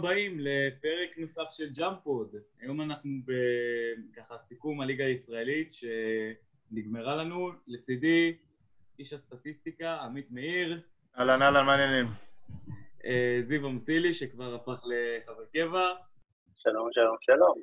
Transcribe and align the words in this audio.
הבאים 0.00 0.40
לפרק 0.40 1.18
נוסף 1.18 1.50
של 1.50 1.70
ג'אמפוד. 1.72 2.36
היום 2.60 2.80
אנחנו 2.80 3.10
בככה 3.24 4.38
סיכום 4.38 4.80
הליגה 4.80 5.04
הישראלית 5.04 5.74
שנגמרה 5.74 7.16
לנו. 7.16 7.50
לצידי, 7.66 8.36
איש 8.98 9.12
הסטטיסטיקה, 9.12 9.96
עמית 9.96 10.30
מאיר. 10.30 10.80
אהלן 11.18 11.42
אהלן, 11.42 11.66
מה 11.66 11.74
העניינים? 11.74 12.06
אה, 13.04 13.40
זיו 13.42 13.66
אמסילי, 13.66 14.14
שכבר 14.14 14.54
הפך 14.54 14.84
לחבר 14.84 15.44
קבע. 15.52 15.92
שלום, 16.56 16.88
שלום, 16.92 17.16
שלום. 17.20 17.54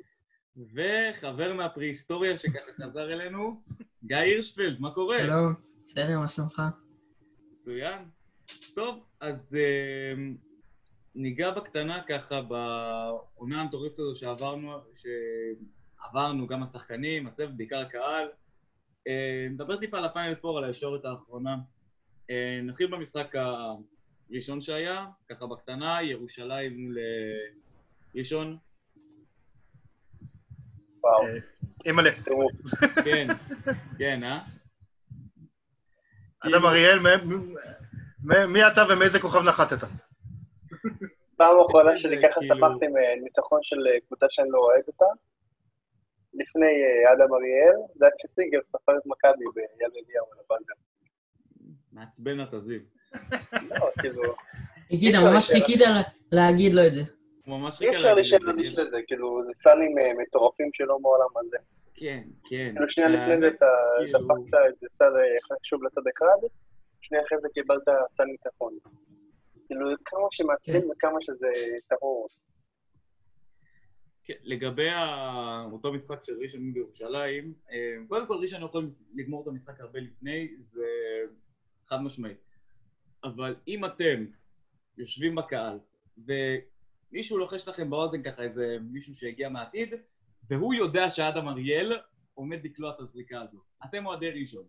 וחבר 0.74 1.54
מהפרה-היסטוריה 1.54 2.38
שככה 2.38 2.72
חזר 2.72 3.12
אלינו, 3.12 3.62
גיא 4.04 4.16
הירשפלד, 4.16 4.80
מה 4.80 4.94
קורה? 4.94 5.18
שלום, 5.18 5.54
בסדר, 5.82 6.18
מה 6.18 6.28
שלומך? 6.28 6.62
מצוין. 7.52 7.98
טוב, 8.74 9.04
אז 9.20 9.56
uh, 9.56 10.47
ניגע 11.18 11.50
בקטנה 11.50 12.02
ככה 12.08 12.40
בעונה 12.42 13.60
המטורפת 13.60 13.98
הזו 13.98 14.16
שעברנו, 14.16 14.72
שעברנו 14.94 16.46
גם 16.46 16.62
השחקנים, 16.62 17.26
הצוות, 17.26 17.56
בעיקר 17.56 17.78
הקהל. 17.78 18.28
Uh, 19.08 19.50
נדבר 19.50 19.76
טיפה 19.76 19.98
על 19.98 20.04
הפיינל 20.04 20.34
פור, 20.34 20.58
על 20.58 20.64
הישורת 20.64 21.04
האחרונה. 21.04 21.56
Uh, 22.22 22.32
נתחיל 22.62 22.86
במשחק 22.86 23.34
הראשון 24.30 24.60
שהיה, 24.60 25.06
ככה 25.30 25.46
בקטנה, 25.46 26.02
ירושלים 26.02 26.84
מול 26.84 26.98
ראשון. 28.14 28.56
וואו. 31.02 31.26
אימא'לה. 31.86 32.10
תראו, 32.22 32.48
כן, 33.04 33.26
כן, 33.98 34.18
אה? 34.22 34.38
אדם 36.40 36.64
אריאל, 36.64 36.98
מי 38.48 38.66
אתה 38.66 38.82
ומאיזה 38.90 39.20
כוכב 39.20 39.42
נחתת? 39.48 40.07
פעם 41.36 41.56
אחרונה 41.60 41.96
שלי 41.98 42.16
ככה 42.22 42.40
כאילו- 42.40 42.54
שמחתי 42.56 42.86
מניצחון 42.88 43.58
של 43.62 43.86
אה, 43.86 44.00
קבוצה 44.06 44.26
שאני 44.30 44.48
לא 44.50 44.58
אוהד 44.58 44.82
אותה. 44.88 45.04
לפני 46.34 46.66
אה, 46.66 47.12
אדם 47.12 47.34
אריאל, 47.34 47.76
זה 47.94 48.04
היה 48.04 48.14
כשסיגר 48.18 48.58
ספר 48.62 48.92
את 48.98 49.06
מכבי 49.06 49.44
ביד 49.54 49.66
אליהו 49.92 50.26
על 50.32 50.38
הבלגר. 50.44 50.74
מעצבן 51.92 52.42
אתה, 52.42 52.60
זיו. 52.60 52.80
לא, 53.70 53.90
כאילו, 54.00 54.22
אי 54.90 55.08
אפשר 55.08 55.20
ממש 55.24 55.50
להישאר. 55.50 55.66
חיכית 55.66 55.80
לה- 55.80 56.02
להגיד 56.32 56.72
לו 56.74 56.86
את 56.86 56.92
זה. 56.94 57.00
הוא 57.46 57.58
ממש 57.58 57.82
אי 57.82 57.86
חיכה 57.86 57.96
אפשר 57.98 58.14
להגיד 58.14 58.16
להישאר 58.32 58.36
את 58.38 58.44
זה, 58.44 58.50
אדיש 58.50 58.74
כן. 58.74 58.80
לזה, 58.82 58.96
כאילו, 59.06 59.42
זה 59.42 59.52
סאנים 59.52 59.98
אה, 59.98 60.10
מטורפים 60.22 60.70
שלא 60.72 60.98
מעולם 60.98 61.28
הזה. 61.40 61.56
כן, 61.94 62.22
כן. 62.48 62.70
כאילו, 62.74 62.88
שנייה 62.88 63.08
לפני 63.10 63.40
זה 63.40 63.48
אתה 63.48 63.66
כאילו- 63.98 64.18
דפקת 64.18 64.54
איזה 64.66 64.86
סל 64.88 65.04
אה, 65.16 65.56
חשוב 65.60 65.84
לצד 65.84 66.02
אחד, 66.16 66.46
שנייה 67.00 67.24
אחרי 67.24 67.38
זה 67.42 67.48
קיבלת 67.54 67.82
סל 68.16 68.24
ניצחון. 68.24 68.78
כאילו, 69.68 69.86
כמה 70.04 70.20
שמעצבן 70.30 70.80
כן. 70.80 70.86
וכמה 70.90 71.18
שזה 71.20 71.48
טהור. 71.88 72.28
כן, 74.24 74.34
לגבי 74.42 74.88
אותו 75.72 75.92
משחק 75.92 76.24
של 76.24 76.32
ראשון 76.40 76.72
בירושלים, 76.72 77.54
אה, 77.70 77.96
קודם 78.08 78.26
כל 78.26 78.36
ראשון 78.36 78.62
יכולים 78.62 78.88
לגמור 79.14 79.42
את 79.42 79.48
המשחק 79.48 79.80
הרבה 79.80 80.00
לפני, 80.00 80.48
זה 80.60 80.86
חד 81.86 82.02
משמעי. 82.02 82.34
אבל 83.24 83.56
אם 83.68 83.84
אתם 83.84 84.26
יושבים 84.98 85.34
בקהל, 85.34 85.78
ומישהו 86.18 87.38
לוחש 87.38 87.68
לכם 87.68 87.90
באוזן 87.90 88.22
ככה 88.22 88.42
איזה 88.42 88.76
מישהו 88.80 89.14
שהגיע 89.14 89.48
מהעתיד, 89.48 89.94
והוא 90.48 90.74
יודע 90.74 91.10
שאדם 91.10 91.48
אריאל 91.48 91.98
עומד 92.34 92.64
לקלוע 92.64 92.90
את 92.90 93.00
הזריקה 93.00 93.40
הזו. 93.40 93.58
אתם 93.84 94.06
אוהדי 94.06 94.30
ראשון. 94.30 94.64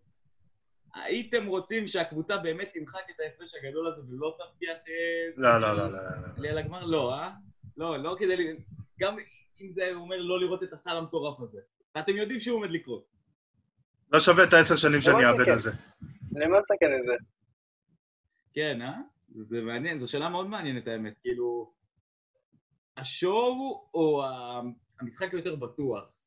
הייתם 0.96 1.46
רוצים 1.48 1.88
שהקבוצה 1.88 2.38
באמת 2.38 2.70
תמחק 2.74 3.04
את 3.16 3.20
ההפרש 3.20 3.56
הגדול 3.56 3.88
הזה 3.88 4.02
ולא 4.10 4.38
תבטיח... 4.40 4.78
אה, 4.88 5.32
לא, 5.38 5.58
לא, 5.58 5.78
לא, 5.78 5.88
לא. 5.88 6.00
לא. 6.00 6.28
עלייה 6.38 6.54
לגמר? 6.54 6.86
לא, 6.86 7.14
אה? 7.14 7.32
לא, 7.78 7.98
לא 8.04 8.16
כדי... 8.20 8.36
ל- 8.38 8.58
גם 9.00 9.18
אם 9.62 9.72
זה 9.72 9.90
אומר 9.94 10.18
לא 10.18 10.40
לראות 10.40 10.64
את 10.64 10.74
הסל 10.74 10.98
המטורף 10.98 11.40
הזה. 11.40 11.60
ואתם 11.96 12.18
יודעים 12.18 12.40
שהוא 12.40 12.58
עומד 12.58 12.70
לקרות. 12.72 13.06
לא 14.12 14.20
שווה 14.20 14.44
את 14.44 14.54
העשר 14.54 14.76
שנים 14.76 15.02
שאני 15.02 15.24
כן. 15.46 15.52
על 15.52 15.60
זה. 15.60 15.72
למה 16.32 16.60
לסכן 16.60 16.86
את 17.00 17.06
זה? 17.06 17.14
כן, 18.54 18.82
אה? 18.82 18.94
זה, 19.30 19.44
זה 19.44 19.62
מעניין, 19.62 19.98
זו 20.00 20.12
שאלה 20.12 20.30
מאוד 20.30 20.48
מעניינת 20.48 20.88
האמת. 20.88 21.14
כאילו, 21.22 21.74
השואו 22.98 23.90
או 23.94 24.24
ה- 24.24 24.62
המשחק 25.00 25.34
היותר 25.34 25.56
בטוח? 25.56 26.19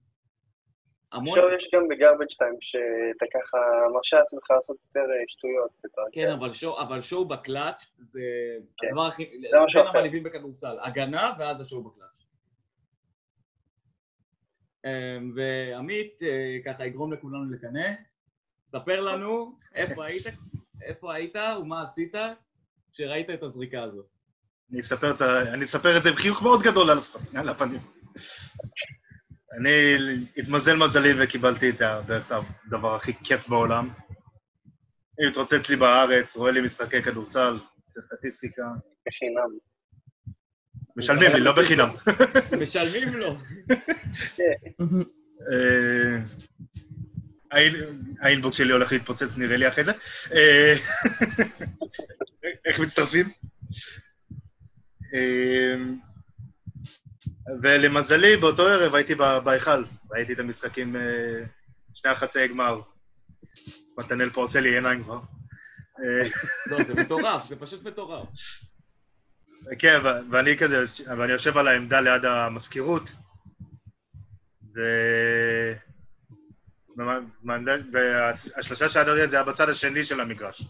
המון... 1.13 1.39
עכשיו 1.39 1.51
יש 1.57 1.71
גם 1.75 1.89
בגרבג' 1.89 2.27
טיים 2.39 2.57
שאתה 2.61 3.27
ככה 3.35 3.59
מרשה 3.95 4.17
לעצמך 4.17 4.51
לעשות 4.51 4.77
יותר 4.89 5.01
אה, 5.01 5.25
שטויות. 5.29 5.71
כן, 6.13 6.31
אבל 6.31 6.53
שואו, 6.53 6.81
אבל 6.81 7.03
שואו 7.03 7.29
בקלאץ' 7.29 7.83
זה 7.99 8.21
כן. 8.77 8.87
הדבר 8.89 9.07
הכי... 9.07 9.31
זה 9.51 9.57
משהו 9.65 9.81
בין 9.81 9.89
אחר. 9.89 9.99
המלהיבים 9.99 10.23
בכדורסל. 10.23 10.77
הגנה 10.83 11.33
ואז 11.39 11.61
השואו 11.61 11.83
בקלאץ'. 11.85 12.21
אמ, 14.85 15.33
ועמית 15.37 16.23
אה, 16.23 16.57
ככה 16.65 16.87
יגרום 16.87 17.13
לכולנו 17.13 17.53
לקנא. 17.53 17.89
ספר 18.73 19.01
לנו 19.01 19.59
איפה 19.75 20.07
היית, 20.07 20.27
איפה 20.83 21.15
היית 21.15 21.37
ומה 21.61 21.83
עשית 21.83 22.15
כשראית 22.93 23.31
את 23.31 23.43
הזריקה 23.43 23.83
הזו. 23.83 24.03
אני 24.71 24.81
אספר 24.81 25.11
את 25.11 25.21
ה- 25.21 25.53
אני 25.55 25.65
אספר 25.65 25.97
את 25.97 26.03
זה 26.03 26.09
עם 26.11 26.17
חיוך 26.17 26.43
מאוד 26.43 26.63
גדול 26.63 26.91
על 27.37 27.49
הפנים. 27.49 27.81
אני 29.59 29.97
התמזל 30.37 30.77
מזלי 30.77 31.11
וקיבלתי 31.19 31.71
את 31.71 31.83
הדבר 32.67 32.95
הכי 32.95 33.13
כיף 33.25 33.49
בעולם. 33.49 33.89
אני 35.19 35.31
מתרוצץ 35.31 35.69
לי 35.71 35.77
בארץ, 35.77 36.37
רואה 36.37 36.51
לי 36.51 36.61
משחקי 36.61 37.03
כדורסל, 37.03 37.59
עושה 37.87 38.01
סטטיסטיקה. 38.01 38.63
בחינם. 39.07 39.59
משלמים 40.97 41.33
לי, 41.33 41.41
לא 41.41 41.53
בחינם. 41.53 41.89
משלמים 42.63 43.15
לו. 43.15 43.37
אה, 45.51 46.19
האינבוקס 48.21 48.57
שלי 48.57 48.73
הולך 48.73 48.93
להתפוצץ, 48.93 49.37
נראה 49.37 49.57
לי 49.57 49.69
אחרי 49.69 49.85
זה. 49.85 49.93
אה, 50.33 50.75
איך 52.67 52.81
מצטרפים? 52.81 53.33
ולמזלי, 57.63 58.37
באותו 58.37 58.69
ערב 58.69 58.95
הייתי 58.95 59.15
בהיכל, 59.45 59.85
ראיתי 60.11 60.33
את 60.33 60.39
המשחקים, 60.39 60.97
אה, 60.97 61.45
שני 61.95 62.11
החצאי 62.11 62.49
גמר. 62.49 62.81
מתנאל 63.99 64.31
פה 64.31 64.41
עושה 64.41 64.61
לי 64.61 64.75
עיניים 64.75 65.05
כבר. 65.05 65.21
אה, 65.99 66.29
לא, 66.67 66.85
זה 66.85 66.95
מטורף, 66.95 67.49
זה 67.49 67.57
פשוט 67.57 67.83
מטורף. 67.83 68.29
כן, 69.79 70.01
ואני 70.31 70.57
כזה, 70.59 70.85
ואני 71.19 71.33
יושב 71.33 71.59
על 71.59 71.69
העמדה 71.69 72.01
ליד 72.01 72.25
המזכירות, 72.25 73.13
ו... 74.75 74.81
והשלושה 77.93 78.89
שהיה 78.89 79.05
נראה 79.05 79.27
זה 79.27 79.37
היה 79.37 79.45
בצד 79.45 79.69
השני 79.69 80.05
של 80.05 80.21
המגרש, 80.21 80.63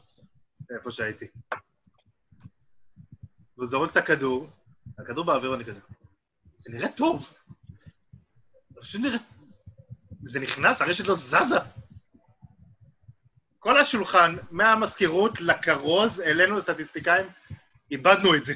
איפה 0.76 0.90
שהייתי. 0.90 1.26
והוא 3.56 3.66
זורק 3.66 3.90
את 3.90 3.96
הכדור, 3.96 4.50
הכדור 4.98 5.24
באוויר 5.24 5.54
אני 5.54 5.64
כזה, 5.64 5.80
זה 6.62 6.72
נראה 6.72 6.88
טוב. 6.88 7.34
זה 8.70 8.80
פשוט 8.80 9.00
נראה... 9.00 9.18
זה 10.22 10.40
נכנס, 10.40 10.82
הרשת 10.82 11.06
לא 11.06 11.14
זזה. 11.14 11.56
כל 13.58 13.78
השולחן, 13.78 14.36
מהמזכירות 14.50 15.40
לכרוז, 15.40 16.20
אלינו, 16.20 16.58
הסטטיסטיקאים, 16.58 17.26
איבדנו 17.90 18.34
את 18.34 18.44
זה. 18.44 18.54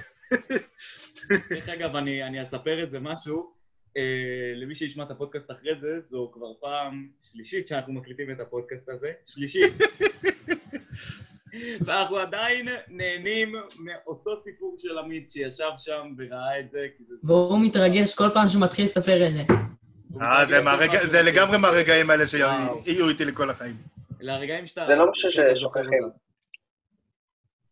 דרך 1.51 1.69
אגב, 1.69 1.97
אני, 1.97 2.25
אני 2.25 2.43
אספר 2.43 2.85
את 2.85 2.91
זה 2.91 2.99
משהו. 3.01 3.53
אה, 3.97 4.53
למי 4.55 4.75
שישמע 4.75 5.05
את 5.05 5.11
הפודקאסט 5.11 5.51
אחרי 5.51 5.81
זה, 5.81 6.01
זו 6.11 6.31
כבר 6.35 6.55
פעם 6.61 7.09
שלישית 7.23 7.69
שאנחנו 7.69 7.93
מקליטים 7.93 8.31
את 8.31 8.41
הפודקאסט 8.41 8.89
הזה. 8.89 9.13
שלישית. 9.27 9.75
ואנחנו 11.85 12.17
עדיין 12.17 12.69
נהנים 12.89 13.55
מאותו 13.79 14.31
סיפור 14.45 14.77
של 14.79 14.99
עמית 14.99 15.31
שישב 15.31 15.71
שם 15.79 16.15
וראה 16.19 16.61
את 16.61 16.71
זה. 16.71 16.87
והוא 17.23 17.61
מתרגש 17.63 18.15
כל 18.15 18.31
פעם 18.35 18.49
שהוא 18.49 18.63
מתחיל 18.63 18.85
לספר 18.85 19.27
את 19.27 19.33
זה. 19.33 19.43
אה, 20.21 20.45
זה. 21.05 21.23
לגמרי 21.23 21.59
מהרגעים 21.59 22.11
האלה. 22.11 22.27
שיהיו 22.27 23.09
איתי 23.09 23.25
לכל 23.25 23.51
החיים. 23.51 23.77
אלה 24.23 24.35
הרגעים 24.35 24.67
שאתה... 24.67 24.87
זה 24.89 24.97
לא 24.97 25.11
משהו 25.11 25.31
ששוכחים. 25.31 26.11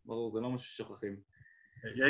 ברור, 0.05 0.31
זה 0.33 0.39
לא 0.39 0.49
משהו 0.49 0.67
ששוכחים. 0.67 1.15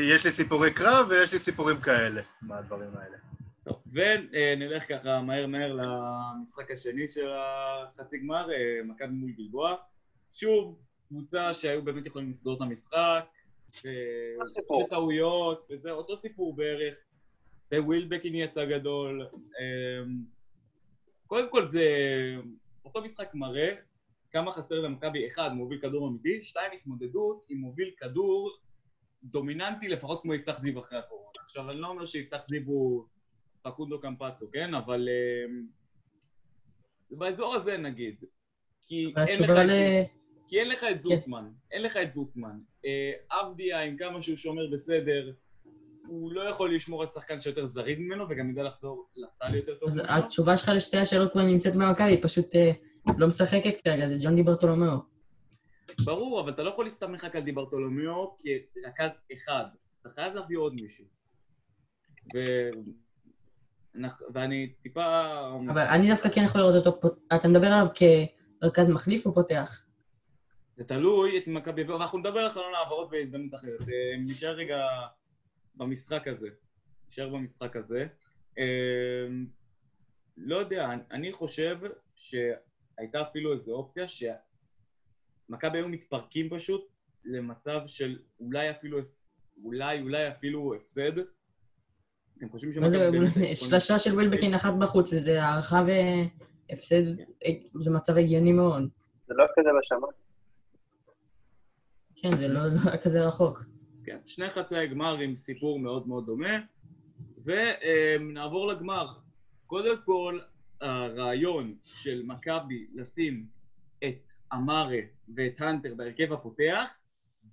יש 0.01 0.25
לי 0.25 0.31
סיפורי 0.31 0.73
קרב 0.73 1.07
ויש 1.09 1.33
לי 1.33 1.39
סיפורים 1.39 1.81
כאלה 1.81 2.21
מהדברים 2.41 2.89
האלה. 2.97 3.17
טוב, 3.63 3.81
ונלך 3.91 4.83
ככה 4.89 5.21
מהר 5.21 5.47
מהר 5.47 5.73
למשחק 5.73 6.71
השני 6.71 7.07
של 7.09 7.29
החצי 7.29 8.17
גמר, 8.17 8.51
אה, 8.51 8.79
מכבי 8.85 9.07
מול 9.07 9.31
גלבוע. 9.31 9.75
שוב, 10.33 10.79
קבוצה 11.07 11.53
שהיו 11.53 11.83
באמת 11.83 12.05
יכולים 12.05 12.29
לסגור 12.29 12.57
את 12.57 12.61
המשחק. 12.61 13.25
וטעויות, 14.83 15.67
וזה 15.69 15.91
אותו 15.91 16.17
סיפור 16.17 16.55
בערך. 16.55 16.95
ווילבקין 17.73 18.35
יצא 18.35 18.65
גדול. 18.65 19.27
אמ, 19.33 20.23
קודם 21.27 21.49
כל 21.49 21.67
זה 21.67 21.87
אותו 22.85 23.01
משחק 23.01 23.29
מראה 23.33 23.75
כמה 24.31 24.51
חסר 24.51 24.81
למכבי, 24.81 25.27
אחד, 25.27 25.53
מוביל 25.53 25.81
כדור 25.81 26.07
אמיתי, 26.07 26.41
שתיים, 26.41 26.71
התמודדות 26.73 27.45
עם 27.49 27.57
מוביל 27.57 27.91
כדור 27.97 28.51
דומיננטי 29.23 29.87
לפחות 29.87 30.21
כמו 30.21 30.33
יפתח 30.33 30.59
זיו 30.61 30.79
אחרי 30.79 30.99
הקורונה. 30.99 31.39
עכשיו, 31.43 31.71
אני 31.71 31.79
לא 31.79 31.87
אומר 31.87 32.05
שיפתח 32.05 32.39
זיו 32.49 32.61
הוא 32.65 33.05
פקונדו 33.61 33.99
קמפצו, 33.99 34.51
כן? 34.51 34.73
אבל 34.73 35.09
אה, 35.09 35.45
באזור 37.11 37.55
הזה 37.55 37.77
נגיד. 37.77 38.15
כי 38.85 39.13
אין 39.17 39.43
לך 39.43 39.49
כי 40.47 40.59
אין 40.59 40.67
לך 40.67 40.83
את 40.91 41.01
זוסמן. 41.01 41.49
אין 41.71 41.81
לך 41.81 41.97
את 41.97 42.13
זוסמן. 42.13 42.59
אה, 42.85 43.39
אבדיה, 43.41 43.83
עם 43.83 43.97
כמה 43.97 44.21
שהוא 44.21 44.35
שומר 44.35 44.67
בסדר, 44.73 45.31
הוא 46.07 46.31
לא 46.31 46.41
יכול 46.41 46.75
לשמור 46.75 47.01
על 47.01 47.07
שחקן 47.07 47.39
שיותר 47.39 47.65
זריז 47.65 47.99
ממנו, 47.99 48.25
וגם 48.29 48.49
יודע 48.49 48.63
לחזור 48.63 49.09
לסל 49.15 49.55
יותר 49.55 49.75
טוב 49.75 49.89
אז. 49.89 50.01
התשובה 50.09 50.57
שלך 50.57 50.71
לשתי 50.75 50.97
השאלות 50.97 51.31
כבר 51.31 51.41
נמצאת 51.41 51.75
במכבי, 51.75 52.21
פשוט 52.21 52.55
אה, 52.55 52.71
לא 53.17 53.27
משחקת 53.27 53.81
כרגע, 53.81 54.07
זה 54.07 54.15
ג'ון 54.23 54.35
דיברטולומיאו. 54.35 54.97
ברור, 56.05 56.41
אבל 56.41 56.51
אתה 56.51 56.63
לא 56.63 56.69
יכול 56.69 56.85
להסתמך 56.85 57.23
רק 57.23 57.35
על 57.35 57.41
דיברטולומיאו 57.41 58.37
כרכז 58.39 59.09
אחד. 59.33 59.65
אתה 60.01 60.09
חייב 60.09 60.33
להביא 60.33 60.57
עוד 60.57 60.73
מישהו. 60.73 61.05
ו... 62.35 62.39
ואני 64.33 64.73
טיפה... 64.81 65.21
אבל 65.69 65.81
אני 65.81 66.09
דווקא 66.09 66.29
כן 66.29 66.43
יכול 66.43 66.61
לראות 66.61 66.85
אותו, 66.85 67.07
אתה 67.35 67.47
מדבר 67.47 67.67
עליו 67.67 67.87
כרכז 68.61 68.89
מחליף 68.89 69.25
או 69.25 69.33
פותח? 69.33 69.84
זה 70.75 70.83
תלוי 70.83 71.37
את 71.37 71.47
מכבי, 71.47 71.83
ואנחנו 71.83 72.17
נדבר 72.19 72.39
על 72.39 72.49
חלון 72.49 72.73
העברות 72.75 73.09
בהזדמנות 73.09 73.55
אחרת. 73.55 73.81
אה, 73.81 74.17
נשאר 74.17 74.51
רגע 74.51 74.77
במשחק 75.75 76.27
הזה. 76.27 76.47
נשאר 77.07 77.29
במשחק 77.29 77.75
הזה. 77.75 78.07
אה, 78.59 79.27
לא 80.37 80.57
יודע, 80.57 80.89
אני- 81.11 81.31
חושב 81.33 81.77
שהייתה 82.15 83.21
אפילו 83.21 83.53
איזו 83.53 83.71
אופציה 83.71 84.05
שמכבי 84.07 85.77
היו 85.77 85.87
מתפרקים 85.89 86.49
פשוט 86.49 86.87
למצב 87.25 87.81
של 87.85 88.19
אולי 88.39 88.71
אפילו, 88.71 88.99
אולי, 89.63 90.01
אולי 90.01 90.27
אפילו 90.27 90.73
הפסד. 90.75 91.11
אתם 92.37 92.49
חושבים 92.49 92.81
מה 92.81 92.89
זה, 92.89 93.11
באמת- 93.11 93.55
שלושה 93.55 93.99
של 93.99 94.13
ווילבקין 94.13 94.53
אחת 94.53 94.73
בחוץ, 94.79 95.09
זה 95.09 95.43
הערכה 95.43 95.83
והפסד, 95.87 97.03
זה 97.79 97.91
מצב 97.95 98.17
הגיוני 98.17 98.53
מאוד. 98.53 98.89
זה 99.27 99.33
לא 99.33 99.45
כזה 99.59 99.69
בשמיים. 99.79 100.24
כן, 102.15 102.37
זה 102.37 102.47
לא 102.47 102.59
לא 102.67 102.79
היה 102.85 102.97
כזה 102.97 103.27
רחוק. 103.27 103.63
כן, 104.05 104.17
שני 104.25 104.49
חצאי 104.49 104.87
גמר 104.87 105.19
עם 105.19 105.35
סיפור 105.35 105.79
מאוד 105.79 106.07
מאוד 106.07 106.25
דומה, 106.25 106.59
ונעבור 107.43 108.67
לגמר. 108.67 109.07
קודם 109.65 109.95
כל, 110.05 110.39
הרעיון 110.81 111.75
של 111.83 112.23
מכבי 112.25 112.87
לשים 112.93 113.47
את 114.03 114.31
אמרה 114.53 114.89
ואת 115.35 115.61
האנטר 115.61 115.93
בהרכב 115.95 116.33
הפותח, 116.33 116.97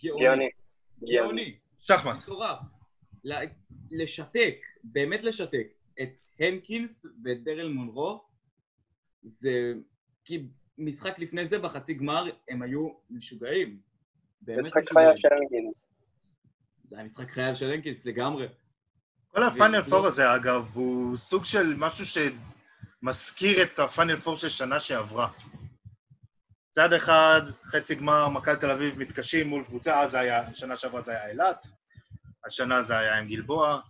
גאוני. 0.02 0.24
גאוני. 0.24 0.48
גאוני. 1.04 1.56
שחמט. 1.78 2.16
מטורף. 2.16 2.58
ל- 3.24 3.44
לשתק, 3.90 4.56
באמת 4.84 5.22
לשתק, 5.22 5.66
את 6.02 6.08
הנקינס 6.40 7.06
ואת 7.24 7.44
דרל 7.44 7.68
מונרו, 7.68 8.24
זה... 9.22 9.72
כי 10.24 10.46
משחק 10.78 11.18
לפני 11.18 11.48
זה, 11.48 11.58
בחצי 11.58 11.94
גמר, 11.94 12.30
הם 12.48 12.62
היו 12.62 12.88
משוגעים. 13.10 13.91
משחק. 14.48 14.92
חייו 14.92 15.12
של 15.16 15.28
הנקינס. 15.42 15.88
זה 16.88 16.96
היה 16.96 17.04
משחק 17.04 17.30
חייו 17.30 17.54
של 17.54 17.70
הנקינס 17.72 18.04
לגמרי. 18.06 18.48
כל 19.28 19.42
הפיינל- 19.42 19.90
פור 19.90 20.06
הזה, 20.06 20.34
אגב, 20.36 20.70
הוא 20.74 21.16
סוג 21.16 21.44
של 21.44 21.74
משהו 21.76 22.22
שמזכיר 23.02 23.62
את 23.62 23.78
הפיינל 23.78 24.16
פור 24.16 24.36
של 24.36 24.48
שנה 24.48 24.80
שעברה. 24.80 25.28
צד 26.70 26.92
אחד, 26.92 27.40
חצי 27.62 27.94
גמר, 27.94 28.28
מכבי 28.28 28.56
תל 28.60 28.70
אביב 28.70 28.98
מתקשים 28.98 29.48
מול 29.48 29.64
קבוצה, 29.64 30.00
אז 30.00 30.10
זה 30.10 30.20
היה, 30.20 30.54
שנה 30.54 30.76
שעברה 30.76 31.02
זה 31.02 31.12
היה 31.12 31.30
אילת, 31.30 31.66
השנה 32.46 32.82
זה 32.82 32.98
היה 32.98 33.18
עם 33.18 33.28
גלבוע. 33.28 33.80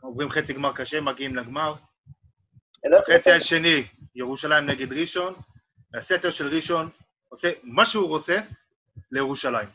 עוברים 0.00 0.28
חצי 0.28 0.52
גמר 0.52 0.72
קשה, 0.72 1.00
מגיעים 1.00 1.36
לגמר. 1.36 1.74
אילת 2.84 3.04
חצי 3.04 3.32
השני, 3.32 3.86
ירושלים 4.14 4.66
נגד 4.66 4.92
ראשון, 4.92 5.34
והסתר 5.92 6.30
של 6.30 6.46
ראשון 6.46 6.88
עושה 7.28 7.50
מה 7.62 7.84
שהוא 7.84 8.08
רוצה 8.08 8.40
לירושלים. 9.12 9.68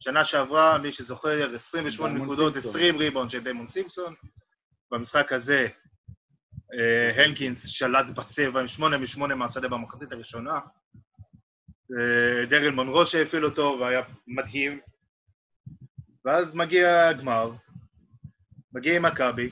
שנה 0.00 0.24
שעברה, 0.24 0.78
מי 0.78 0.92
שזוכר, 0.92 1.54
28 1.54 2.12
דיימון 2.12 2.26
נקודות, 2.26 2.52
סימפסון. 2.52 2.70
20 2.70 2.98
ריבאונד 2.98 3.30
של 3.30 3.44
דיימון 3.44 3.66
סימפסון. 3.66 4.14
במשחק 4.90 5.32
הזה, 5.32 5.68
אה, 6.74 7.24
הנקינס 7.24 7.66
שלט 7.66 8.06
בצבע 8.06 8.60
עם 8.60 8.66
8 8.66 8.98
מ-8 8.98 9.34
מהשדה 9.34 9.68
במחצית 9.68 10.12
הראשונה. 10.12 10.60
אה, 11.92 12.46
דרל 12.46 12.70
מונרו 12.70 13.06
שהפעיל 13.06 13.44
אותו 13.44 13.76
והיה 13.80 14.02
מדהים. 14.26 14.80
ואז 16.24 16.54
מגיע 16.54 17.08
הגמר, 17.08 17.50
מגיע 18.72 18.96
עם 18.96 19.02
מכבי, 19.02 19.50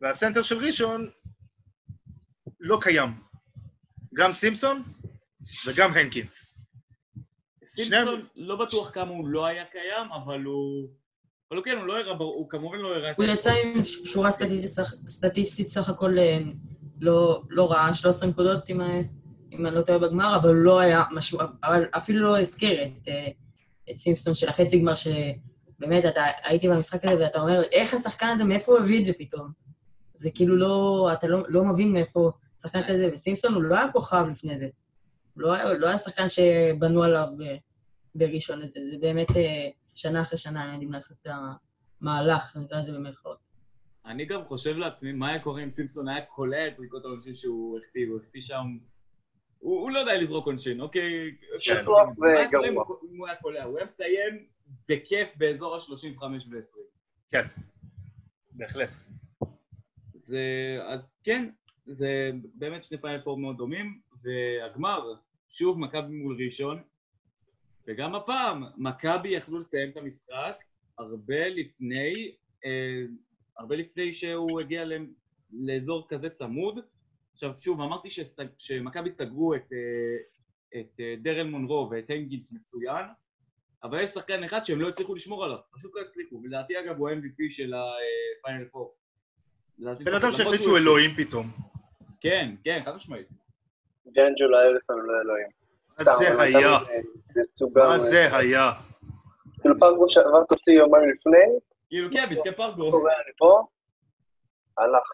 והסנטר 0.00 0.42
של 0.42 0.58
ראשון 0.58 1.10
לא 2.60 2.78
קיים. 2.80 3.10
גם 4.14 4.32
סימפסון 4.32 4.82
וגם 5.66 5.92
הנקינס. 5.92 6.55
סימפסון, 7.84 8.24
לא 8.36 8.56
בטוח 8.56 8.90
כמה 8.90 9.10
הוא 9.10 9.28
לא 9.28 9.46
היה 9.46 9.64
קיים, 9.64 10.12
אבל 10.24 10.42
הוא... 10.42 10.88
אבל 11.50 11.56
הוא 11.58 11.64
כן, 11.64 11.76
הוא 11.78 11.86
לא 11.86 11.98
הראה, 11.98 12.16
הוא 12.18 12.48
כמובן 12.50 12.78
לא 12.78 12.88
הראה. 12.96 13.12
הוא 13.16 13.24
יצא 13.24 13.52
עם 13.64 13.82
שורה 13.82 14.30
סטטיסטית 15.08 15.68
סך- 15.68 15.88
הכל 15.88 16.18
אה, 16.18 16.38
לא 17.00 17.42
לא 17.50 17.72
רעה, 17.72 17.94
13 17.94 18.28
נקודות 18.28 18.70
אם 18.70 18.80
אני 19.66 19.74
לא 19.74 19.82
טועה 19.82 19.98
בגמר, 19.98 20.36
אבל 20.36 20.50
לא 20.54 20.78
היה 20.78 21.04
משהו, 21.12 21.38
אבל 21.64 21.84
אפילו 21.96 22.20
לא 22.32 22.40
הזכיר 22.40 22.82
את, 22.84 23.08
אה, 23.08 23.28
את 23.90 23.98
סימפסון 23.98 24.34
של 24.34 24.48
החצי 24.48 24.78
גמר, 24.80 24.92
שבאמת, 24.94 26.04
אתה 26.04 26.22
הייתי 26.44 26.68
במשחק 26.68 27.04
הזה 27.04 27.22
ואתה 27.24 27.40
אומר, 27.40 27.62
איך 27.72 27.94
השחקן 27.94 28.26
הזה, 28.28 28.44
מאיפה 28.44 28.72
הוא 28.72 28.80
הביא 28.80 28.98
את 29.00 29.04
זה 29.04 29.12
פתאום? 29.18 29.48
זה 30.14 30.30
כאילו 30.34 30.56
לא, 30.56 31.08
אתה 31.12 31.26
לא, 31.26 31.38
לא 31.48 31.64
מבין 31.64 31.92
מאיפה 31.92 32.30
שחקן 32.62 32.80
כזה, 32.88 33.10
וסימפסון 33.12 33.54
הוא 33.54 33.62
לא 33.62 33.74
היה 33.74 33.92
כוכב 33.92 34.24
לפני 34.30 34.58
זה. 34.58 34.68
הוא 35.34 35.42
לא 35.42 35.52
היה, 35.52 35.72
לא 35.74 35.86
היה 35.86 35.98
שחקן 35.98 36.28
שבנו 36.28 37.02
עליו 37.02 37.26
ב, 37.38 37.56
בראשון 38.18 38.62
הזה, 38.62 38.80
זה 38.90 38.96
באמת 39.00 39.30
אה, 39.36 39.68
שנה 39.94 40.22
אחרי 40.22 40.38
שנה 40.38 40.64
הם 40.64 40.72
יודעים 40.72 40.92
לעשות 40.92 41.16
את 41.20 41.26
המהלך, 42.00 42.56
נקרא 42.56 42.78
לזה 42.78 42.92
במירכאות. 42.92 43.38
אני 44.06 44.24
גם 44.24 44.44
חושב 44.44 44.76
לעצמי, 44.76 45.12
מה 45.12 45.28
היה 45.28 45.38
קורה 45.42 45.62
אם 45.62 45.70
סימפסון 45.70 46.08
היה 46.08 46.20
קולע 46.24 46.68
את 46.68 46.76
זריקות 46.76 47.04
העונשין 47.04 47.34
שהוא 47.34 47.78
החטיא, 47.78 48.06
הוא 48.08 48.20
החטיא 48.20 48.40
שם... 48.40 48.66
הוא, 49.58 49.80
הוא 49.80 49.90
לא 49.90 49.98
יודע 49.98 50.14
לזרוק 50.18 50.46
עונשין, 50.46 50.80
אוקיי? 50.80 51.36
כן. 51.64 51.84
מה 52.18 52.28
היה 52.28 52.50
קורה 52.50 52.68
אם 52.68 52.72
וגרוע. 52.72 52.84
הוא- 52.86 53.10
אם 53.12 53.18
הוא 53.18 53.26
היה 53.26 53.36
קולע? 53.36 53.64
הוא 53.64 53.76
היה 53.76 53.86
מסיים 53.86 54.46
בכיף 54.88 55.36
באזור 55.36 55.74
ה-35 55.74 56.22
ו-20. 56.24 56.76
כן, 57.30 57.44
בהחלט. 58.52 58.88
זה... 60.14 60.40
אז 60.86 61.14
כן, 61.24 61.50
זה 61.86 62.30
באמת 62.54 62.84
שני 62.84 63.00
פיינל 63.00 63.20
פור 63.24 63.38
מאוד 63.38 63.56
דומים, 63.56 64.00
והגמר, 64.22 65.14
שוב 65.48 65.78
מכבי 65.78 66.14
מול 66.16 66.36
ראשון, 66.44 66.82
וגם 67.88 68.14
הפעם, 68.14 68.64
מכבי 68.76 69.28
יכלו 69.28 69.58
לסיים 69.58 69.90
את 69.90 69.96
המשחק 69.96 70.56
הרבה 70.98 71.48
לפני, 71.48 72.34
אה, 72.64 73.02
הרבה 73.58 73.76
לפני 73.76 74.12
שהוא 74.12 74.60
הגיע 74.60 74.84
ל- 74.84 75.06
לאזור 75.52 76.06
כזה 76.08 76.30
צמוד. 76.30 76.78
עכשיו 77.32 77.56
שוב, 77.56 77.80
אמרתי 77.80 78.10
שסג- 78.10 78.46
שמכבי 78.58 79.10
סגרו 79.10 79.54
את, 79.54 79.72
אה, 79.72 80.16
את 80.80 81.00
אה, 81.00 81.14
דרל 81.22 81.46
מונרו 81.46 81.88
ואת 81.90 82.10
הנגינס 82.10 82.52
מצוין, 82.52 83.04
אבל 83.82 84.02
יש 84.02 84.10
שחקן 84.10 84.44
אחד 84.44 84.64
שהם 84.64 84.80
לא 84.80 84.88
הצליחו 84.88 85.14
לשמור 85.14 85.44
עליו, 85.44 85.58
פשוט 85.72 85.92
לא 85.94 86.00
הצליחו, 86.00 86.40
ולדעתי 86.44 86.80
אגב 86.80 86.96
הוא 86.98 87.08
ה-MVP 87.08 87.50
של 87.50 87.72
הפיינל 87.74 88.64
פור. 88.68 88.94
לדעתי- 89.78 90.04
בן 90.04 90.14
אדם 90.14 90.32
שהחליט 90.32 90.62
שהוא. 90.62 90.78
אלוהים 90.78 91.10
פתאום. 91.16 91.46
כן, 92.20 92.54
כן, 92.64 92.82
חד 92.84 92.96
משמעית. 92.96 93.28
ג'אנג'ולה 94.14 94.58
אריסון 94.62 94.96
לא 95.06 95.12
אלוהים. 95.22 95.65
זה 96.04 96.42
היה, 96.42 96.68
אה, 96.68 96.78
מה 97.74 97.92
אה, 97.92 97.98
זה 97.98 98.36
היה. 98.36 98.72
כאילו 99.60 99.74
פרגו 99.78 100.10
שעבר 100.10 100.42
השיא 100.50 100.72
יומיים 100.72 101.10
לפני, 101.10 101.58
כאילו 101.88 102.08
כן, 102.12 102.26
בסקי 102.30 102.52
פרגו. 102.52 102.90
קורא 102.90 103.12
אני 103.12 103.32
פה, 103.38 103.62
הלך. 104.78 105.10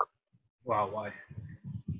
וואו 0.66 0.92
וואי. 0.92 1.10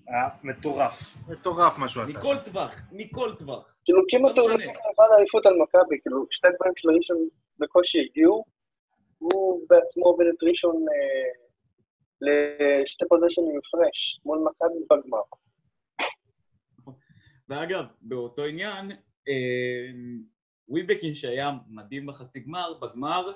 היה 0.09 0.29
מטורף. 0.43 1.17
מטורף 1.29 1.79
מה 1.79 1.89
שהוא 1.89 2.03
עשה 2.03 2.19
מכל. 2.19 2.37
טווח, 2.45 2.83
מכל 2.93 3.35
טווח. 3.39 3.75
כאילו 3.85 4.03
כמעט 4.09 4.39
הוא. 4.39 4.51
לקח 4.51 4.63
לבד 4.65 5.15
אליפות 5.19 5.47
על 5.47 5.55
מכבי, 5.63 6.01
כאילו 6.03 6.27
שתי 6.31 6.49
דברים 6.57 6.73
של 6.77 6.89
ראשון 6.91 7.29
בקושי 7.59 8.01
הגיעו, 8.01 8.45
הוא 9.19 9.61
בעצמו 9.69 10.07
הוביל 10.07 10.29
את 10.29 10.43
ראשון 10.43 10.77
אה, 10.77 11.29
לשתי 12.21 13.05
פוזיישנים 13.09 13.59
הפרש 13.59 14.21
מול 14.25 14.39
מכבי 14.39 14.79
בגמר. 14.91 15.23
ואגב, 17.53 17.85
באותו 18.03 18.45
עניין, 18.45 18.93
אה, 19.29 19.35
ווילבקין 20.69 21.15
שהיה 21.15 21.51
מדהים 21.69 22.07
בחצי 22.07 22.41
גמר, 22.41 22.75
בגמר... 22.83 23.33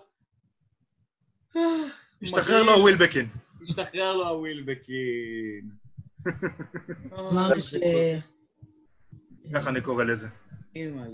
אה, 1.56 1.62
השתחרר. 2.22 2.62
לו 2.62 2.72
ווילבקין. 2.72 3.28
השתחרר 3.62 4.12
לו 4.12 4.28
הווילבקין. 4.28 5.70
אמרנו 7.12 7.60
ש... 7.60 7.74
ככה 9.54 9.70
אני 9.70 9.80
קורא 9.80 10.04
לזה. 10.04 10.28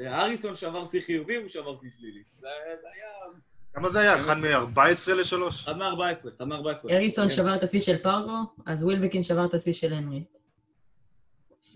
אריסון 0.06 0.54
שבר 0.54 0.84
שיא 0.84 1.00
חיובי, 1.00 1.36
הוא 1.36 1.48
שבר 1.48 1.78
שיא 1.80 1.90
שלילי. 1.98 2.22
זה 2.40 2.48
זה 2.82 2.88
היה... 2.94 3.38
כמה 3.72 3.88
זה 3.88 4.00
היה? 4.00 4.14
אחד 4.14 4.38
מ-14 4.38 5.12
ל-3? 5.12 5.48
אחד 5.48 5.76
מ-14, 5.76 6.28
אחד 6.36 6.44
מ-14. 6.44 6.90
אריסון 6.90 7.28
שבר 7.28 7.54
את 7.54 7.62
השיא 7.62 7.80
של 7.80 7.96
פרגו, 7.96 8.36
אז 8.66 8.84
ווילבקין 8.84 9.22
שבר 9.22 9.44
את 9.44 9.54
השיא 9.54 9.72
של 9.72 9.92
הנרי. 9.92 10.24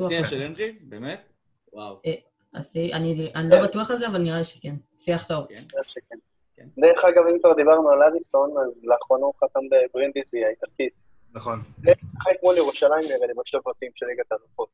אחלה. 0.00 0.24
של 0.26 0.42
הנרי? 0.42 0.72
באמת? 0.80 1.20
וואו. 1.72 2.00
השיא, 2.54 2.94
אני 2.94 3.32
אני 3.34 3.50
לא 3.50 3.62
בטוח 3.62 3.90
על 3.90 3.98
זה, 3.98 4.06
אבל 4.06 4.18
נראה 4.18 4.38
לי 4.38 4.44
שכן. 4.44 4.74
שיח 4.96 5.28
טוב. 5.28 5.46
כן. 5.46 5.62
כן. 6.56 6.68
דרך 6.78 7.04
אגב, 7.04 7.24
אם 7.32 7.38
כבר 7.38 7.52
דיברנו 7.52 7.90
על 7.90 8.02
אריסון, 8.02 8.50
אז 8.66 8.80
לאחרונה 8.84 9.24
הוא 9.24 9.34
חתם 9.44 9.60
בברינדיזי 9.70 10.44
האיטלקית. 10.44 10.92
נכון. 11.32 11.62
שיחק 11.84 12.42
מול 12.42 12.56
ירושלים 12.56 13.04
נראה 13.04 13.26
לי 13.26 13.32
בשלבים 13.42 13.90
של 13.94 14.06
ליגת 14.06 14.32
האלופות. 14.32 14.68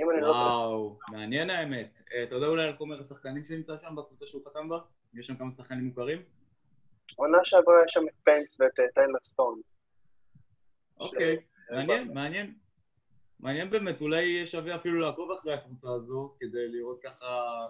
אני 0.00 0.20
לא. 0.20 0.26
וואו, 0.26 0.98
מעניין 1.12 1.50
האמת. 1.50 1.90
אה, 2.14 2.22
אתה 2.22 2.34
יודע 2.34 2.46
אולי 2.46 2.66
על 2.66 2.76
חומר 2.76 3.00
השחקנים 3.00 3.44
שנמצא 3.44 3.76
שם 3.78 3.96
בקבוצה 3.96 4.26
שהוא 4.26 4.42
חתם 4.46 4.68
בה? 4.68 4.78
יש 5.14 5.26
שם 5.26 5.36
כמה 5.36 5.50
שחקנים 5.56 5.84
מוכרים? 5.84 6.22
עונה 7.16 7.38
שעברה 7.44 7.74
יש 7.86 7.92
שם 7.92 8.04
את 8.08 8.14
פיינס 8.24 8.60
ואת 8.60 8.80
אה, 8.80 8.84
טיילר 8.94 9.18
סטון. 9.22 9.60
אוקיי, 11.00 11.36
מעניין, 11.70 12.14
מעניין. 12.14 12.54
מעניין 13.40 13.70
באמת, 13.70 14.00
אולי 14.00 14.46
שווה 14.46 14.76
אפילו 14.76 15.00
לעקוב 15.00 15.30
אחרי 15.32 15.54
הקבוצה 15.54 15.88
הזו, 15.92 16.36
כדי 16.40 16.68
לראות 16.68 17.00
ככה 17.02 17.66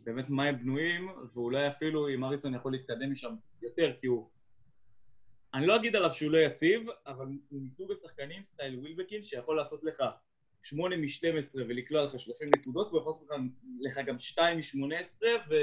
באמת 0.00 0.30
מה 0.30 0.44
הם 0.44 0.58
בנויים, 0.58 1.08
ואולי 1.34 1.68
אפילו 1.68 2.08
אם 2.08 2.24
אריסון 2.24 2.54
יכול 2.54 2.72
להתקדם 2.72 3.12
משם 3.12 3.34
יותר, 3.62 3.92
כי 4.00 4.06
הוא... 4.06 4.30
אני 5.54 5.66
לא 5.66 5.76
אגיד 5.76 5.96
עליו 5.96 6.12
שהוא 6.12 6.32
לא 6.32 6.38
יציב, 6.38 6.82
אבל 7.06 7.26
הוא 7.48 7.62
מסוג 7.62 7.92
השחקנים 7.92 8.42
סטייל 8.42 8.78
ווילבקין, 8.78 9.22
שיכול 9.22 9.56
לעשות 9.56 9.84
לך 9.84 10.02
8 10.62 10.96
מ-12 10.96 11.54
ולקלוע 11.54 12.04
לך 12.04 12.18
30 12.18 12.50
נקודות, 12.54 12.86
והוא 12.86 13.00
יכול 13.00 13.10
לעשות 13.12 13.28
לך- 13.30 13.40
לך 13.80 14.06
גם 14.06 14.18
2 14.18 14.58
מ-18 14.58 15.22
ו... 15.50 15.54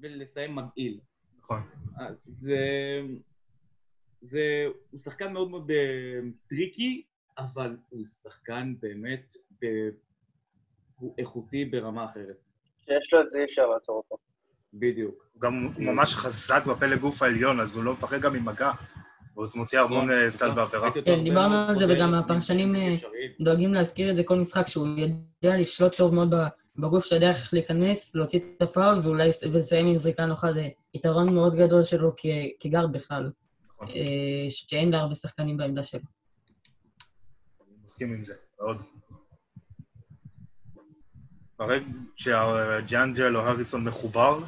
ולסיים 0.00 0.54
מגעיל. 0.56 1.00
נכון. 1.38 1.60
אז 2.00 2.36
זה... 2.40 3.00
זה... 4.20 4.66
הוא 4.90 5.00
שחקן 5.00 5.32
מאוד 5.32 5.50
מאוד 5.50 5.70
אה, 5.70 6.18
tricky, 6.48 7.06
אבל 7.40 7.76
הוא 7.88 8.04
שחקן 8.22 8.74
באמת... 8.80 9.34
ב... 9.62 9.66
הוא 11.00 11.14
איכותי 11.18 11.64
ברמה 11.64 12.04
אחרת. 12.04 12.36
שיש 12.84 13.12
לו 13.12 13.20
את 13.20 13.30
זה, 13.30 13.38
אי 13.38 13.44
אפשר 13.44 13.66
לעצור 13.66 13.96
אותו. 13.96 14.16
בדיוק. 14.74 15.26
הוא 15.32 15.42
גם 15.42 15.68
ממש 15.78 16.14
חזק 16.14 16.66
בפלג 16.66 16.98
גוף 17.00 17.22
העליון, 17.22 17.60
אז 17.60 17.76
הוא 17.76 17.84
לא 17.84 17.92
מפחד 17.92 18.20
גם 18.20 18.32
ממגע. 18.32 18.70
הוא 19.34 19.46
מוציא 19.54 19.80
המון 19.80 20.10
אה, 20.10 20.30
סל 20.30 20.50
ועבירה. 20.56 20.90
כן, 20.90 21.00
הרבה 21.06 21.22
דיברנו 21.22 21.56
על 21.56 21.74
זה, 21.74 21.84
וגם 21.88 22.14
הפרשנים, 22.14 22.76
אה. 22.76 22.94
דואגים 23.40 23.74
להזכיר 23.74 24.10
את 24.10 24.16
זה 24.16 24.24
כל 24.24 24.36
משחק, 24.36 24.66
שהוא 24.66 24.86
יודע 25.42 25.56
לשלוט 25.56 25.96
טוב 25.96 26.14
מאוד 26.14 26.34
בגוף 26.76 27.04
שיודע 27.04 27.28
איך 27.28 27.54
להיכנס, 27.54 28.14
להוציא 28.14 28.40
את 28.40 28.62
הפאול, 28.62 29.00
ואולי 29.04 29.28
ולסיים 29.52 29.86
עם 29.86 29.98
זריקה 29.98 30.26
נוחה, 30.26 30.52
זה 30.52 30.68
יתרון 30.94 31.34
מאוד 31.34 31.54
גדול 31.54 31.82
שלו 31.82 32.12
כגארד 32.60 32.92
בכלל, 32.92 33.30
נכון. 33.74 33.88
אה, 33.88 34.46
שאין 34.48 34.90
להרבה 34.90 35.14
שחקנים 35.14 35.56
בעמדה 35.56 35.82
שלו. 35.82 36.19
מסכים 37.90 38.12
עם 38.14 38.24
זה, 38.24 38.34
מאוד. 38.60 38.82
ברגע 41.58 41.84
שג'אנג'ל 42.16 43.36
או 43.36 43.40
הריסון 43.40 43.84
מחובר, 43.84 44.38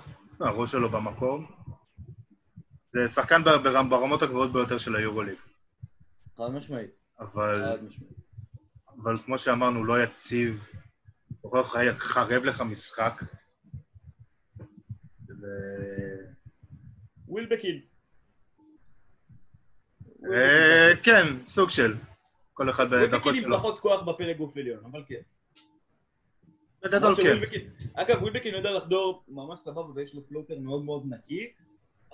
הראש 0.40 0.72
שלו 0.72 0.88
במקום, 0.90 1.46
זה 2.88 3.08
שחקן 3.08 3.44
בר- 3.44 3.62
ברמ- 3.62 3.90
ברמות 3.90 4.22
הגבוהות 4.22 4.52
ביותר 4.52 4.78
של 4.78 4.96
היורוליג. 4.96 5.38
חד 6.37 6.49
משמעית. 6.54 6.90
אבל, 7.20 7.64
חד 7.64 7.84
משמעית. 7.84 8.12
אבל 9.02 9.18
כמו 9.18 9.38
שאמרנו, 9.38 9.78
הוא 9.78 9.87
לא 9.87 10.02
יציב, 10.02 10.68
הוא 11.40 11.58
יכול 11.58 11.84
לחרב 11.88 12.44
לך 12.44 12.61
משחק. 12.61 13.20
זה... 15.28 15.49
ווילבקין. 17.28 17.80
אה, 20.32 20.90
כן, 21.02 21.26
סוג 21.44 21.70
של. 21.70 21.94
כל 22.52 22.71
אחד 22.71 22.90
בדרכו 22.90 23.35
שלו. 23.35 23.56
פחות 23.56 23.80
כוח 23.80 24.02
בפלג 24.02 24.37
גוף 24.37 24.56
עליון, 24.56 24.85
אבל 24.85 25.02
כן. 25.06 25.21
בגדול 26.82 27.14
כן. 27.16 27.38
אגב, 27.94 28.23
ווילבקין 28.23 28.54
יודע 28.54 28.71
לחדור 28.71 29.25
ממש 29.28 29.61
סבבה 29.61 29.92
ויש 29.94 30.14
לו 30.14 30.26
פלוטר 30.28 30.59
מאוד 30.59 30.85
מאוד 30.85 31.02
נקי, 31.09 31.52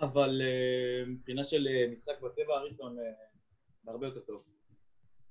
אבל 0.00 0.42
אה, 0.44 1.06
מבחינה 1.06 1.44
של 1.44 1.68
אה, 1.70 1.92
משחק 1.92 2.20
בצבע, 2.22 2.56
אריסון 2.56 2.98
אה, 2.98 3.92
הרבה 3.92 4.06
יותר 4.06 4.20
טוב. 4.20 4.42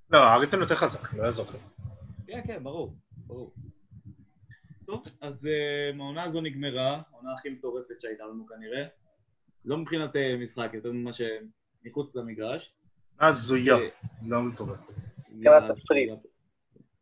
לא, 0.09 0.33
אריסון 0.33 0.59
יותר 0.59 0.75
חזק, 0.75 1.13
לא 1.13 1.23
יעזור 1.23 1.45
לו. 1.53 1.59
כן, 2.27 2.41
כן, 2.47 2.63
ברור, 2.63 2.95
ברור. 3.15 3.53
טוב, 4.85 5.03
אז 5.21 5.47
העונה 5.99 6.23
הזו 6.23 6.41
נגמרה, 6.41 7.01
העונה 7.11 7.33
הכי 7.33 7.49
מטורפת 7.49 8.01
שהייתה 8.01 8.25
לנו 8.25 8.47
כנראה. 8.47 8.85
לא 9.65 9.77
מבחינת 9.77 10.11
משחק, 10.39 10.71
יותר 10.73 10.91
ממה 10.91 11.11
שמחוץ 11.13 12.15
למגרש. 12.15 12.73
הזויה, 13.19 13.75
אה, 13.75 13.89
לא 14.27 14.41
מטורפת. 14.41 14.93
מבחינת 15.29 15.71
תסריט. 15.71 16.09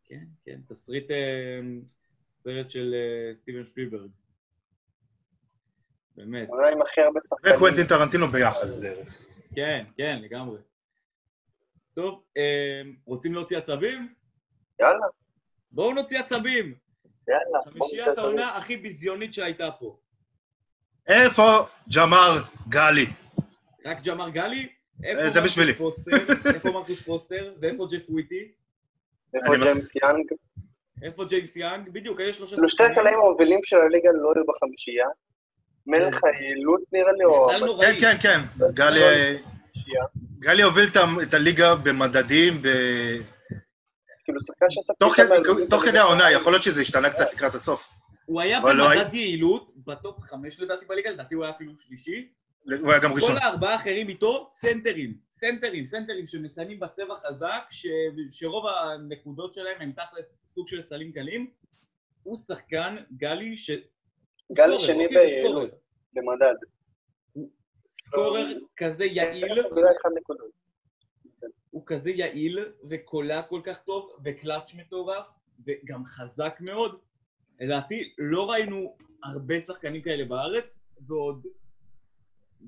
כן, 0.04 0.24
כן, 0.44 0.60
תסריט 0.68 1.10
אה, 1.10 1.60
סרט 2.44 2.70
של 2.70 2.94
אה, 2.94 3.34
סטיבן 3.34 3.64
שפילברג. 3.64 4.10
באמת. 6.16 6.48
עונה 6.48 6.68
עם 6.68 6.82
הכי 6.82 7.00
הרבה 7.00 7.20
שחקנים. 7.28 7.54
וקוונטין 7.54 7.86
טרנטינו 7.86 8.26
ביחד. 8.26 8.66
כן, 9.54 9.84
כן, 9.96 10.18
לגמרי. 10.22 10.58
טוב, 11.94 12.22
אה, 12.36 12.82
רוצים 13.04 13.34
להוציא 13.34 13.58
עצבים? 13.58 14.14
יאללה, 14.80 15.06
בואו 15.70 15.94
נוציא 15.94 16.18
עצבים! 16.18 16.74
יאללה. 17.28 17.64
חמישיית 17.64 18.18
העונה 18.18 18.56
הכי 18.56 18.76
ביזיונית 18.76 19.34
שהייתה 19.34 19.70
פה. 19.78 19.98
איפה 21.08 21.66
ג'מר 21.94 22.42
גלי? 22.68 23.06
רק 23.84 24.02
ג'מר 24.06 24.28
גלי? 24.28 24.68
אה, 25.04 25.30
זה 25.30 25.40
בשבילי. 25.40 25.72
איפה 26.54 26.70
מרקוס 26.70 27.02
פוסטר? 27.02 27.52
ואיפה 27.60 27.86
ג'ק 27.90 28.02
וויטי? 28.08 28.52
איפה 29.34 29.56
ג'יימס 29.56 29.94
יאנג? 30.02 30.26
איפה 31.02 31.24
ג'יימס 31.24 31.56
יאנג? 31.56 31.88
בדיוק, 31.88 32.20
יש 32.20 32.36
שלושת 32.36 32.82
הקלעים 32.82 33.18
המובילים 33.18 33.60
של 33.64 33.76
הליגה 33.76 34.10
לא 34.12 34.32
היו 34.36 34.44
בחמישייה. 34.46 35.06
מלך 35.86 36.24
היעילות 36.24 36.80
נראה 36.92 37.12
לי, 37.12 37.24
או... 37.24 37.48
נוראי. 37.66 38.00
כן, 38.00 38.16
כן, 38.20 38.40
כן. 38.54 38.74
גלי, 40.40 40.62
הוביל 40.62 40.84
את 41.22 41.34
הליגה 41.34 41.74
במדדים, 41.74 42.62
ב... 42.62 42.68
כאילו 44.24 44.40
שחקן 44.42 44.66
שעשה... 44.70 44.92
תוך 45.68 45.82
כדי-. 45.84 45.98
העונה, 45.98 46.30
יכול 46.30 46.52
להיות 46.52 46.62
שזה 46.62 46.80
השתנה 46.80 47.10
קצת 47.10 47.34
לקראת 47.34 47.54
הסוף. 47.54 47.88
הוא 48.26 48.40
היה 48.40 48.60
לא 48.60 48.88
במדד 48.88 49.14
יעילות, 49.14 49.72
בטופ 49.76 50.20
חמש 50.20 50.60
לדעתי 50.60 50.84
בליגה, 50.86 51.10
לדעתי 51.10 51.34
הוא 51.34 51.44
היה 51.44 51.54
אפילו 51.54 51.72
שלישי. 51.78 52.28
הוא 52.80 52.92
היה 52.92 53.00
גם 53.00 53.12
ראשון. 53.12 53.30
כל 53.30 53.38
הארבעה 53.42 53.72
האחרים 53.72 54.08
איתו, 54.08 54.48
סנטרים. 54.50 55.16
סנטרים, 55.30 55.86
סנטרים 55.86 56.26
שמסיימים 56.26 56.80
בצבע 56.80 57.14
חזק, 57.14 57.62
ש... 57.70 57.86
שרוב 58.30 58.66
הנקודות 58.66 59.54
שלהם 59.54 59.76
הם 59.80 59.92
תכלס 59.92 60.38
סוג 60.46 60.68
של 60.68 60.82
סלים 60.82 61.12
קלים. 61.12 61.50
הוא 62.22 62.36
שחקן, 62.36 62.96
גלי, 63.16 63.56
ש... 63.56 63.70
גלי 63.70 64.72
סקורר, 64.72 64.78
שני 64.78 65.04
אוקיי, 65.04 65.18
הוא 65.18 65.26
ביעילות. 65.26 65.70
במדד. 66.12 66.54
סקורר 67.88 68.46
כזה 68.76 69.04
יעיל, 69.04 69.52
0.1 69.52 69.60
נקודות. 70.16 70.50
הוא 71.70 71.82
כזה 71.86 72.10
יעיל 72.10 72.58
וקולע 72.88 73.42
כל 73.42 73.60
כך 73.64 73.82
טוב, 73.82 74.16
וקלאץ' 74.24 74.74
מטורף, 74.74 75.26
וגם 75.66 76.04
חזק 76.04 76.58
מאוד. 76.60 76.98
לדעתי, 77.60 78.14
לא 78.18 78.50
ראינו 78.50 78.96
הרבה 79.24 79.60
שחקנים 79.60 80.02
כאלה 80.02 80.24
בארץ, 80.24 80.80
ועוד 81.06 81.46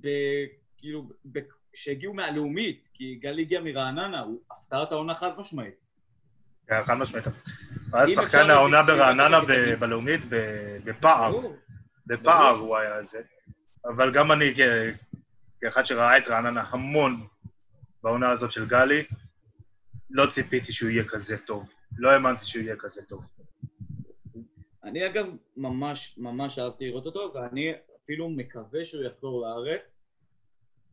ב... 0.01 0.09
כאילו, 0.77 1.09
ב... 1.33 1.39
שהגיעו 1.75 2.15
מהלאומית, 2.15 2.89
כי 2.95 3.15
גל 3.15 3.39
הגיע 3.39 3.61
מרעננה, 3.61 4.21
הוא 4.21 4.41
הפתעת 4.51 4.93
העונה 4.93 5.15
חד 5.15 5.31
משמעית. 5.39 5.75
היה 6.69 6.83
חד 6.83 6.95
משמעית. 6.95 7.27
הוא 7.27 7.35
היה 7.93 8.09
שחקן 8.09 8.51
העונה 8.51 8.83
ברעננה 8.83 9.41
בלאומית 9.79 10.21
בפער. 10.85 11.41
בפער 12.07 12.57
הוא 12.57 12.77
היה 12.77 13.05
זה. 13.05 13.23
אבל 13.85 14.13
גם 14.13 14.33
אני, 14.33 14.55
כאחד 15.61 15.85
שראה 15.85 16.19
את 16.19 16.29
רעננה 16.29 16.65
המון 16.71 17.27
בעונה 18.03 18.31
הזאת 18.31 18.53
של 18.53 18.67
גלי, 18.67 19.05
לא 20.11 20.27
ציפיתי 20.27 20.73
שהוא 20.73 20.91
יהיה 20.91 21.05
כזה 21.05 21.39
טוב. 21.39 21.73
לא 21.99 22.11
האמנתי 22.11 22.45
שהוא 22.45 22.63
יהיה 22.63 22.77
כזה 22.77 23.03
טוב. 23.09 23.31
אני 24.85 25.07
אגב 25.07 25.27
ממש 25.57 26.15
ממש 26.19 26.59
אהבתי 26.59 26.87
לראות 26.87 27.07
אותו, 27.07 27.33
ואני 27.35 27.73
אפילו 28.09 28.31
מקווה 28.31 28.85
שהוא 28.85 29.03
יחזור 29.05 29.41
לארץ, 29.43 30.05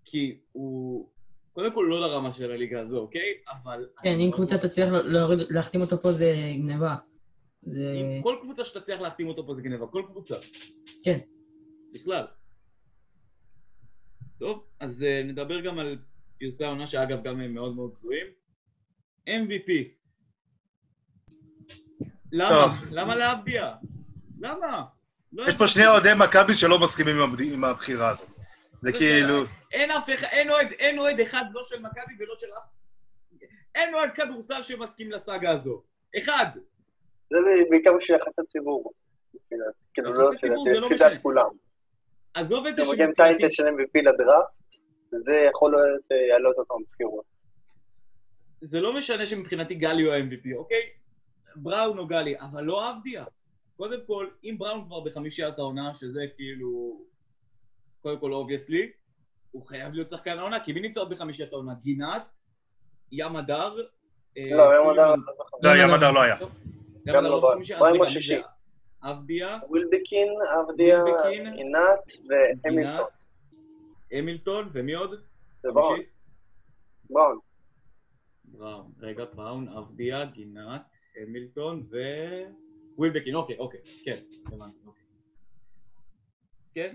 כי 0.05 0.37
הוא... 0.51 1.09
קודם 1.53 1.73
כל 1.73 1.85
לא 1.89 2.01
לרמה 2.01 2.31
של 2.31 2.51
הליגה 2.51 2.81
הזו, 2.81 2.99
אוקיי? 2.99 3.33
אבל... 3.51 3.87
כן, 4.03 4.09
אם 4.19 4.25
מאוד 4.25 4.33
קבוצה 4.33 4.57
תצליח 4.57 4.89
להוריד- 4.89 5.39
להחתים 5.49 5.81
אותו 5.81 6.01
פה 6.01 6.11
זה 6.11 6.33
גניבה. 6.57 6.95
זה... 7.61 7.95
כל 8.23 8.35
קבוצה 8.41 8.63
שתצליח 8.63 9.01
להחתים 9.01 9.27
אותו 9.27 9.45
פה 9.45 9.53
זה 9.53 9.61
גניבה, 9.61 9.87
כל 9.87 10.03
קבוצה. 10.07 10.35
כן. 11.03 11.19
בכלל. 11.93 12.25
טוב, 14.39 14.65
אז 14.79 15.03
uh, 15.05 15.25
נדבר 15.27 15.61
גם 15.61 15.79
על 15.79 15.97
פרסי 16.39 16.63
העונה 16.63 16.87
שאגב 16.87 17.23
גם 17.23 17.39
הם 17.39 17.53
מאוד 17.53 17.75
מאוד 17.75 17.91
בזויים. 17.93 18.27
MVP. 19.27 19.71
למה? 22.31 22.49
טוב. 22.49 22.93
למה 22.93 23.15
להבדיע? 23.15 23.75
למה? 24.39 24.85
לא 25.35 25.47
יש 25.47 25.55
פה 25.55 25.67
שני 25.67 25.87
אוהדי 25.87 26.09
מכבי 26.17 26.55
שלא 26.55 26.79
מסכימים 26.79 27.15
עם 27.53 27.63
הבחירה 27.63 28.09
הזאת. 28.09 28.29
זה 28.29 28.41
זה 28.81 28.91
כאילו... 28.91 29.43
אין 29.71 29.91
אף 29.91 30.09
אחד, 30.13 30.27
אין 30.31 30.49
אוהד, 30.49 30.67
אין 30.71 30.99
אוהד 30.99 31.19
אחד, 31.19 31.43
לא 31.53 31.63
של 31.63 31.81
מכבי 31.81 32.13
ולא 32.19 32.35
של 32.39 32.47
אף... 32.57 32.63
אין 33.75 33.93
אוהד 33.93 34.11
כדורסל 34.11 34.61
שמסכים 34.61 35.11
לסאגה 35.11 35.51
הזו. 35.51 35.81
אחד. 36.17 36.45
זה 37.29 37.37
בעיקר 37.69 37.93
בשביל 37.97 38.17
יחסי 38.17 38.41
ציבור. 38.51 38.93
כאילו, 39.93 40.13
לא 40.13 40.31
של 40.37 40.47
זה 40.97 41.09
לא. 41.09 41.15
כולם. 41.21 41.49
עזוב 42.33 42.67
את 42.67 42.75
זה 42.75 42.85
שמבחינתי... 42.85 43.13
טייטל 43.15 43.49
של 43.49 43.63
MVP 43.63 44.01
לדראפט, 44.13 44.47
זה 45.11 45.35
יכול 45.49 45.71
להיות 45.71 46.11
אה, 46.11 46.17
יעלות 46.17 46.57
אותו 46.57 46.79
מבחירות. 46.79 47.25
זה 48.61 48.81
לא 48.81 48.93
משנה 48.93 49.25
שמבחינתי 49.25 49.75
גלי 49.75 50.03
הוא 50.03 50.13
ה-MVP, 50.13 50.57
אוקיי? 50.57 50.89
בראון 51.55 51.97
או 51.97 52.07
גלי, 52.07 52.39
אבל 52.39 52.63
לא 52.63 52.91
אבדיה. 52.91 53.25
קודם 53.77 53.99
כל, 54.07 54.27
אם 54.43 54.55
בראון 54.57 54.85
כבר 54.85 54.99
בחמישיית 54.99 55.59
העונה, 55.59 55.93
שזה 55.93 56.25
כאילו... 56.35 57.01
קודם 58.01 58.19
כל, 58.19 58.33
obviously, 58.33 58.91
הוא 59.51 59.65
חייב 59.65 59.93
להיות 59.93 60.09
שחקן 60.09 60.39
העונה, 60.39 60.59
כי 60.59 60.73
מי 60.73 60.81
נמצא 60.81 60.99
עוד 60.99 61.09
בחמישיית 61.09 61.53
העונה? 61.53 61.73
גינת, 61.83 62.39
ים 63.11 63.35
מדר, 63.35 63.75
אה, 64.37 64.49
לא. 64.51 64.95
לא, 64.95 65.13
גם 65.63 65.75
ים 65.77 65.87
לא. 65.87 65.95
מדר 65.95 66.11
לא 66.11 66.21
היה. 66.21 66.35
ים 67.07 67.15
מדר 67.15 67.29
לא 67.29 67.41
לא 67.41 67.53
עם 67.53 67.61
רגע, 67.81 67.99
מי 68.01 68.07
השישי. 68.07 68.35
זה? 68.35 68.41
אבדיה, 69.03 69.57
ווילבקין, 69.69 70.27
ווילבקין, 70.67 71.47
גינת 71.47 71.99
והמילטון. 72.29 72.71
גינת, 72.71 73.01
המילטון, 74.11 74.69
ומי 74.73 74.93
עוד? 74.93 75.21
בראון. 75.63 75.99
בראון. 77.09 78.91
רגע, 78.99 79.25
בראון, 79.33 79.67
אבדיה, 79.67 80.25
גינת, 80.25 80.81
המילטון 81.21 81.87
ו... 81.91 81.97
ווילבקין, 82.97 83.35
אוקיי, 83.35 83.57
אוקיי, 83.57 83.79
כן, 84.05 84.17
הבנתי, 84.47 84.75
אוקיי. 84.87 85.03
כן? 86.73 86.93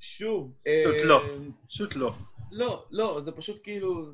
שוב, 0.00 0.52
פשוט 0.62 0.66
אה, 0.66 1.04
לא. 1.04 1.22
פשוט 1.68 1.96
לא. 1.96 2.12
לא, 2.52 2.84
לא, 2.90 3.20
זה 3.20 3.32
פשוט 3.32 3.60
כאילו... 3.62 4.04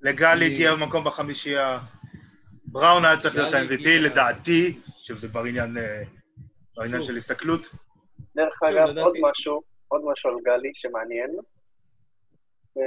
לגלי 0.00 0.54
תהיה 0.54 0.74
במקום 0.76 1.04
בחמישייה. 1.04 1.78
בראון 2.64 3.04
היה 3.04 3.16
צריך 3.16 3.36
להיות 3.36 3.54
ה-MVP, 3.54 3.72
הגיע- 3.72 4.00
לדעתי, 4.00 4.80
שזה 4.98 5.28
כבר 5.28 5.40
עניין 5.44 5.78
אה, 5.78 6.02
כבר 6.72 6.82
עניין 6.82 7.00
שוב. 7.02 7.10
של 7.10 7.16
הסתכלות. 7.16 7.66
דרך 8.36 8.62
אגב, 8.62 8.98
עוד 8.98 9.16
משהו, 9.20 9.62
עוד 9.88 10.02
משהו 10.12 10.30
על 10.30 10.36
גלי 10.44 10.70
שמעניין. 10.74 11.30
אה, 12.78 12.82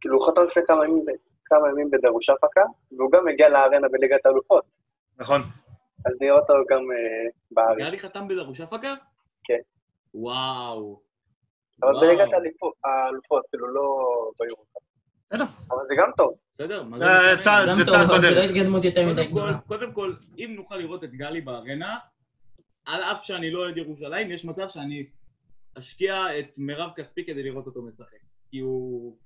כאילו, 0.00 0.16
הוא 0.18 0.26
חתם 0.28 0.40
לפני 0.50 0.62
כמה 0.66 0.84
ימים 0.84 1.04
ב- 1.06 1.10
כמה 1.44 1.68
ימים 1.68 1.90
בדרוש 1.90 2.28
הפקה, 2.30 2.62
והוא 2.98 3.10
גם 3.12 3.28
הגיע 3.28 3.48
לארנה 3.48 3.88
בליגת 3.88 4.26
האלופות, 4.26 4.64
נכון. 5.18 5.40
אז 6.06 6.12
נראה 6.20 6.34
אותו 6.34 6.52
גם 6.70 6.78
אה, 6.78 7.30
בארץ. 7.50 7.78
גלי 7.78 7.98
חתם 7.98 8.28
בדרוש 8.28 8.60
הפקה? 8.60 8.94
כן. 9.44 9.58
וואו. 10.14 11.00
אבל. 11.82 12.00
בליגת 12.00 12.28
האלופות, 12.84 13.42
כאילו, 13.50 13.74
לא 13.74 13.82
ביורו. 14.40 14.64
בסדר. 15.26 15.44
אבל 15.70 15.84
זה 15.84 15.94
גם 15.98 16.10
טוב. 16.16 16.34
בסדר, 16.54 16.82
מה 16.82 16.98
זה 16.98 17.04
גם 17.68 17.74
זה 17.74 17.84
טוב, 17.84 17.94
צעד 17.94 18.10
אבל 18.10 18.20
זה 18.20 18.30
לא 18.30 18.36
בדרך. 18.36 18.50
התקדמות 18.50 18.84
יותר 18.84 19.06
מדי 19.06 19.26
גדולה. 19.26 19.58
קודם 19.58 19.92
כל, 19.92 20.14
אם 20.38 20.52
נוכל 20.56 20.76
לראות 20.76 21.04
את 21.04 21.14
גלי 21.14 21.40
בארנה, 21.40 21.98
על 22.86 23.02
אף 23.02 23.24
שאני 23.24 23.50
לא 23.50 23.58
אוהד 23.58 23.76
ירושלים, 23.76 24.30
יש 24.30 24.44
מצב 24.44 24.68
שאני 24.68 25.06
אשקיע 25.78 26.38
את 26.38 26.58
מירב 26.58 26.90
כספי 26.96 27.24
כדי 27.24 27.42
לראות 27.42 27.66
אותו 27.66 27.82
משחק. 27.82 28.16
כי 28.50 28.58
הוא 28.58 29.16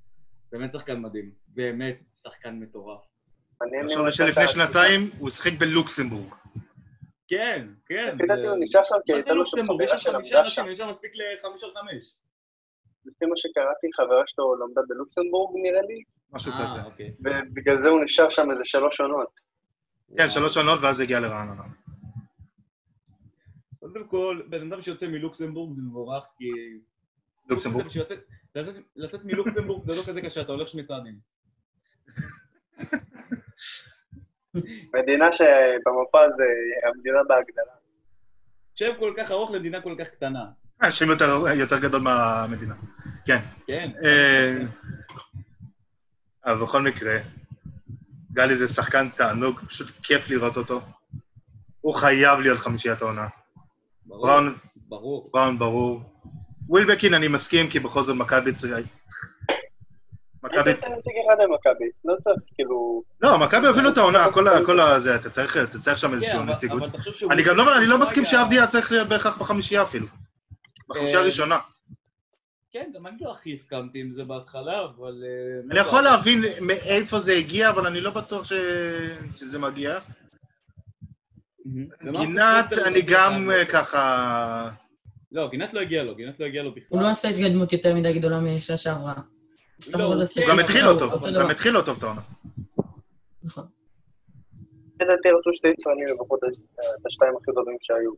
באמת 0.53 0.73
שחקן 0.73 1.01
מדהים. 1.01 1.31
באמת 1.49 1.97
שחקן 2.23 2.59
מטורף. 2.61 3.01
עכשיו 3.85 4.13
שלפני 4.13 4.49
שנתיים 4.49 5.11
הוא 5.19 5.31
שיחק 5.31 5.53
בלוקסמבורג. 5.59 6.35
כן, 7.29 7.67
כן. 7.87 8.15
לפי 8.15 8.27
דעתי 8.27 8.47
הוא 8.47 8.57
נשאר 8.61 8.85
שם 8.85 8.95
כי 9.07 9.13
הייתה 9.13 9.35
לו 9.35 9.47
שם 9.47 9.67
חברה 9.67 9.99
שלמדה 9.99 10.51
שם. 10.51 10.67
יש 10.71 10.79
שם 10.79 10.89
מספיק 10.89 11.13
לחמש 11.15 11.65
על 11.65 11.71
חמש. 11.71 12.15
לפי 13.05 13.25
מה 13.25 13.37
שקראתי, 13.37 13.87
חברה 13.97 14.23
שלו 14.27 14.55
למדה 14.55 14.81
בלוקסמבורג 14.89 15.57
נראה 15.63 15.83
לי, 15.83 16.03
משהו 16.33 16.53
אה, 16.53 16.63
כזה. 16.63 16.83
אוקיי. 16.85 17.15
ובגלל 17.21 17.81
זה 17.81 17.89
הוא 17.89 18.05
נשאר 18.05 18.31
שם 18.31 18.51
איזה 18.51 18.65
שלוש 18.65 19.01
עונות. 19.01 19.41
כן, 20.17 20.29
שלוש 20.29 20.57
עונות 20.57 20.81
ואז 20.83 21.01
הגיע 21.01 21.21
לרעננה. 21.21 21.63
קודם 23.81 24.07
כל, 24.07 24.43
בן 24.49 24.73
אדם 24.73 24.81
שיוצא 24.83 25.09
מלוקסמבורג 25.09 25.75
זה 25.75 25.83
מבורך, 25.83 26.27
כי... 26.39 26.45
לוקסמבורג. 27.49 27.87
לצאת 28.97 29.25
מלוקסמבורג 29.25 29.87
זה 29.87 29.93
לא 29.97 30.03
כזה 30.09 30.23
קשה, 30.23 30.41
אתה 30.41 30.53
הולך 30.53 30.69
שני 30.69 30.85
צעדים. 30.85 31.19
מדינה 34.95 35.33
שבמפה 35.33 36.19
זה 36.37 36.45
המדינה 36.89 37.19
בהגדלה. 37.29 37.73
שם 38.75 38.91
כל 38.99 39.15
כך 39.17 39.31
ארוך 39.31 39.51
למדינה 39.51 39.81
כל 39.81 39.95
כך 39.99 40.07
קטנה. 40.09 40.45
אה, 40.83 40.91
שם 40.91 41.11
יותר- 41.11 41.47
יותר 41.55 41.79
גדול 41.79 42.01
מהמדינה. 42.01 42.75
כן. 43.27 43.39
כן. 43.67 43.91
אה, 44.05 44.59
אבל 46.45 46.63
בכל 46.63 46.83
מקרה, 46.83 47.19
גלי 48.33 48.57
זה 48.57 48.69
שחקן 48.69 49.09
תענוג, 49.09 49.61
פשוט 49.69 49.91
כיף 50.03 50.31
לראות 50.31 50.57
אותו. 50.57 50.81
הוא 51.81 51.95
חייב 51.95 52.39
להיות 52.41 52.59
חמישיית 52.59 53.03
העונה. 53.03 53.29
ברור, 54.07 54.27
בראון, 54.27 54.55
ברור. 54.89 55.31
ברור. 55.59 56.01
ווילבקין 56.69 57.15
אני 57.15 57.29
מסכים, 57.29 57.71
כי 57.71 57.81
בכל 57.81 58.03
זאת 58.03 58.17
מכבי. 58.17 58.51
מכבי... 60.47 60.71
אין 60.71 60.93
נציג 60.93 61.13
אחד 61.27 61.43
למכבי, 61.43 61.85
לא 62.05 62.15
צריך, 62.21 62.37
כאילו... 62.55 63.03
לא, 63.21 63.39
מכבי 63.39 63.67
הובילו 63.67 63.89
את 63.89 63.99
העונה, 63.99 64.27
כל 64.67 64.81
הזה, 64.81 65.15
אתה 65.15 65.31
צריך 65.31 65.57
אתה 65.57 65.79
צריך 65.79 65.99
שם 65.99 66.09
כן, 66.09 66.15
איזושהי 66.15 66.45
נציגות. 66.45 66.83
אני 67.31 67.43
גם 67.43 67.57
לא 67.57 67.79
אני 67.79 67.87
לא 67.87 67.95
הוא 67.95 68.03
מסכים 68.03 68.23
היה- 68.23 68.31
שעבדיה 68.31 68.67
צריך 68.67 68.93
להיות 68.93 69.09
בהכרח 69.09 69.39
בחמישייה 69.39 69.83
אפילו. 69.83 70.07
בחמישייה 70.89 71.19
אה, 71.19 71.23
הראשונה. 71.23 71.59
כן, 72.73 72.91
גם 72.95 73.07
אני 73.07 73.17
לא 73.21 73.33
הכי 73.33 73.53
הסכמתי 73.53 74.01
עם 74.01 74.13
זה 74.13 74.25
בהתחלה, 74.25 74.85
אבל... 74.85 75.25
אה, 75.25 75.71
אני 75.71 75.79
יכול 75.81 76.03
להבין 76.03 76.41
מאיפה 76.61 77.21
זה 77.21 77.33
הגיע, 77.33 77.71
אבל 77.71 77.87
אני 77.87 78.01
לא 78.01 78.11
בטוח 78.11 78.45
ש... 78.45 78.53
שזה 79.37 79.59
מגיע. 79.59 79.99
גינת, 82.03 82.73
אני 82.87 83.03
גם 83.03 83.51
אתה? 83.51 83.59
אה, 83.59 83.65
ככה... 83.65 84.71
לא, 85.33 85.49
גינת 85.51 85.75
לא 85.75 85.81
הגיע 85.81 86.03
לו, 86.03 86.15
גינת 86.15 86.41
לא 86.41 86.45
הגיע 86.45 86.63
לו 86.63 86.71
בכלל. 86.71 86.85
הוא 86.89 87.03
לא 87.03 87.09
עשה 87.11 87.29
התקדמות 87.29 87.73
יותר 87.73 87.95
מדי 87.95 88.13
גדולה 88.19 88.41
משנה 88.41 88.77
שעברה. 88.77 89.15
לא, 89.99 90.05
הוא 90.05 90.25
גם 90.49 90.59
התחיל 90.59 90.85
לא 90.85 90.91
הוא 90.91 90.99
טוב, 90.99 91.13
הוא. 91.13 91.29
גם 91.41 91.51
התחיל 91.51 91.73
לא 91.73 91.81
טוב 91.81 91.97
את 91.99 92.03
העונה. 92.03 92.21
נכון. 93.43 93.67
לדעתי 95.01 95.29
רצו 95.29 95.53
שתי 95.53 95.69
ישראלים 95.69 96.09
לפחות 96.15 96.41
את 97.01 97.07
השתיים 97.07 97.33
הכי 97.37 97.51
טובים 97.55 97.77
שהיו. 97.81 98.13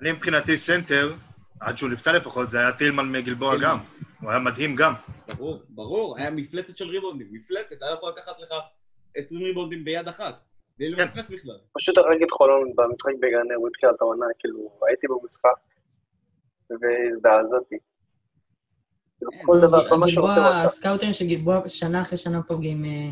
אני 0.00 0.12
מבחינתי 0.12 0.58
סנטר, 0.58 1.12
עד 1.60 1.78
שהוא 1.78 1.90
נפצע 1.90 2.12
לפחות, 2.12 2.50
זה 2.50 2.58
היה 2.58 2.72
טילמן 2.72 3.12
מגלבוע. 3.12 3.56
גם. 3.62 3.78
הוא 4.20 4.30
היה 4.30 4.40
מדהים 4.40 4.76
גם. 4.76 4.92
ברור, 5.36 5.58
ברור, 5.68 6.18
היה 6.18 6.30
מפלצת 6.30 6.76
של 6.76 6.88
ריבונדים, 6.88 7.28
מפלצת, 7.30 7.82
היה 7.82 7.92
יכול 7.92 8.12
לקחת 8.16 8.40
לך 8.40 8.48
20 9.16 9.42
ריבונדים 9.42 9.84
ביד 9.84 10.08
אחת. 10.08 10.44
בלי 10.78 10.96
כן. 10.96 11.02
למפלץ 11.02 11.24
בכלל. 11.28 11.58
פשוט 11.72 11.98
הרג 11.98 12.22
את 12.22 12.30
חולון 12.30 12.72
במשחק 12.76 13.12
בגנר, 13.20 13.54
הוא 13.56 13.68
התחיל 13.68 13.90
את 13.90 14.00
העונה, 14.00 14.26
כאילו, 14.38 14.78
הייתי 14.88 15.06
במשחק, 15.06 15.58
והזדעזעתי. 16.70 17.76
אין, 19.32 19.46
כל 19.46 19.60
דבר, 19.60 19.88
כל 19.88 19.96
מה 19.96 20.06
גלבוע, 20.06 20.30
רוצה. 20.30 20.62
הסקאוטרים 20.62 21.12
של 21.12 21.26
גלבוע 21.26 21.68
שנה 21.68 22.02
אחרי 22.02 22.18
שנה 22.18 22.42
פוגעים, 22.42 22.84
אה, 22.84 23.10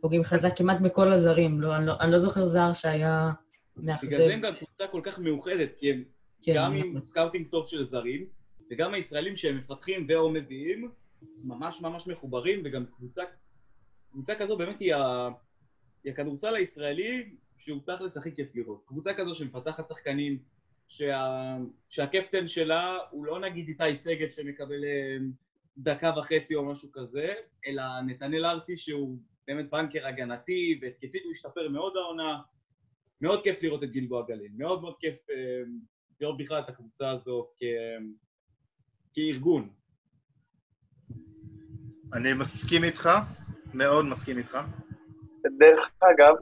פוגעים 0.00 0.24
חזק 0.24 0.56
כמעט 0.56 0.80
בכל 0.80 1.12
הזרים. 1.12 1.60
לא, 1.60 1.76
אני, 1.76 1.86
לא, 1.86 1.92
אני 2.00 2.12
לא 2.12 2.18
זוכר 2.18 2.44
זר 2.44 2.72
שהיה 2.72 3.30
מאכזב. 3.76 4.06
בגלל 4.06 4.26
זה 4.26 4.34
הם 4.34 4.40
גם 4.40 4.54
קבוצה 4.54 4.86
כל 4.86 5.00
כך 5.04 5.18
מאוחדת, 5.18 5.74
כי 5.74 5.92
הם 5.92 6.04
כן, 6.42 6.54
גם 6.56 6.74
עם 6.74 7.00
scouting 7.00 7.46
טוב 7.50 7.66
של 7.66 7.86
זרים, 7.86 8.26
וגם 8.70 8.94
הישראלים 8.94 9.36
שהם 9.36 9.58
מפתחים 9.58 10.06
ו/או 10.08 10.30
מביאים, 10.30 10.90
ממש 11.44 11.82
ממש 11.82 12.06
מחוברים, 12.06 12.62
וגם 12.64 12.84
קבוצה, 12.86 13.22
קבוצה 14.12 14.34
כזו 14.34 14.56
באמת 14.56 14.80
היא, 14.80 14.94
ה, 14.94 15.28
היא 16.04 16.12
הכדורסל 16.12 16.54
הישראלי 16.54 17.36
שהוא 17.56 17.80
תכלס 17.86 18.16
הכי 18.16 18.34
כיף 18.34 18.48
לראות. 18.54 18.82
קבוצה 18.86 19.14
כזו 19.14 19.34
שמפתחת 19.34 19.88
שחקנים, 19.88 20.38
שה, 20.90 21.56
שהקפטן 21.88 22.46
שלה 22.46 22.98
הוא 23.10 23.24
לא 23.24 23.40
נגיד 23.40 23.68
איתי 23.68 23.96
סגל 23.96 24.30
שמקבל 24.30 24.84
אה, 24.84 25.16
דקה 25.78 26.12
וחצי 26.18 26.54
או 26.54 26.64
משהו 26.64 26.88
כזה, 26.92 27.34
אלא 27.66 27.82
נתנאל 28.06 28.46
ארצי 28.46 28.76
שהוא 28.76 29.18
באמת 29.46 29.70
בנקר 29.70 30.06
הגנתי, 30.06 30.78
והתקפית 30.82 31.22
הוא 31.24 31.32
השתפר 31.32 31.68
מאוד 31.68 31.92
העונה. 31.96 32.40
מאוד 33.20 33.42
כיף 33.42 33.62
לראות 33.62 33.84
את 33.84 33.90
גלבוע 33.90 34.26
גליל, 34.28 34.52
מאוד 34.56 34.82
מאוד 34.82 34.94
כיף 35.00 35.30
אה, 35.30 35.62
לראות 36.20 36.38
בכלל 36.38 36.58
את 36.58 36.68
הקבוצה 36.68 37.10
הזו 37.10 37.48
כ... 37.56 37.62
כארגון. 39.14 39.70
אני 42.12 42.32
מסכים 42.32 42.84
איתך, 42.84 43.10
מאוד 43.74 44.04
מסכים 44.04 44.38
איתך. 44.38 44.58
דרך 45.58 45.90
אגב, 46.00 46.34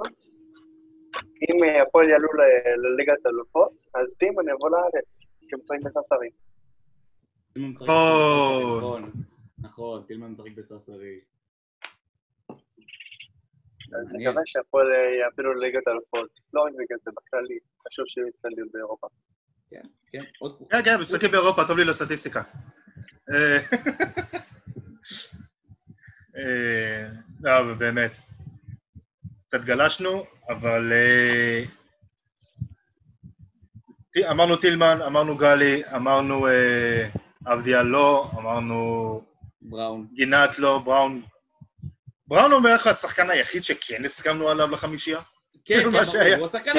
אם 1.43 1.65
אה, 1.65 1.83
הפועל 1.83 2.09
יעלו 2.09 2.29
לליגת 2.77 3.27
אלופות, 3.27 3.73
אז 3.95 4.15
טימן 4.19 4.49
יבוא 4.49 4.71
לארץ, 4.71 5.21
כי 5.41 5.55
הוא 5.55 5.61
משחק 5.61 5.79
בססרי. 5.85 6.31
נכון. 7.57 8.79
נכון, 8.79 9.03
נכון, 9.59 10.03
טילמן 10.07 10.33
משחק 10.33 10.51
בססרי. 10.57 11.21
אז 12.51 14.07
מעניין. 14.13 14.29
נקווה 14.31 14.43
שהפועל 14.47 14.87
אה, 14.93 15.15
יעפילו 15.21 15.55
לליגת 15.55 15.89
אלופות. 15.89 16.31
לא 16.53 16.61
רק 16.61 16.73
בגלל 16.73 16.99
זה, 17.05 17.11
בכללי, 17.17 17.59
חשוב 17.89 18.05
שיהיו 18.09 18.29
ישראלים 18.29 18.69
באירופה. 18.73 19.07
כן, 19.71 19.83
כן, 20.13 20.25
עוד... 20.39 20.59
כן, 20.71 20.79
כן, 20.85 21.01
משחקים 21.01 21.31
באירופה, 21.31 21.63
טוב 21.69 21.79
לי 21.79 21.85
לסטטיסטיקה. 21.85 22.43
אה, 23.31 23.59
לא, 27.41 27.75
באמת. 27.79 28.17
קצת 29.49 29.65
גלשנו, 29.65 30.25
אבל... 30.49 30.93
אה, 30.93 31.65
אמרנו 34.31 34.57
טילמן, 34.57 34.99
אמרנו 35.07 35.37
גלי, 35.37 35.83
אמרנו 35.95 36.47
אה, 36.47 37.09
אבדיאל 37.47 37.83
לא, 37.83 38.31
אמרנו 38.39 39.21
בראון. 39.63 40.07
גינת 40.13 40.59
לא, 40.59 40.79
בראון. 40.79 41.23
בראון 42.27 42.53
הוא 42.53 42.63
בערך 42.63 42.87
השחקן 42.87 43.31
היחיד 43.31 43.65
שכן 43.65 44.05
הסכמנו 44.05 44.49
עליו 44.49 44.71
לחמישייה. 44.71 45.21
כן, 45.65 45.85
מה 45.93 46.05
כן. 46.05 46.19
ברור, 46.19 46.35
הוא 46.39 46.47
השחקן 46.47 46.79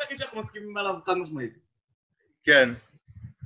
היחיד 0.00 0.18
שאנחנו 0.18 0.40
מסכימים 0.40 0.76
עליו 0.76 0.94
חד 1.04 1.14
משמעית. 1.14 1.58
כן. 2.44 2.68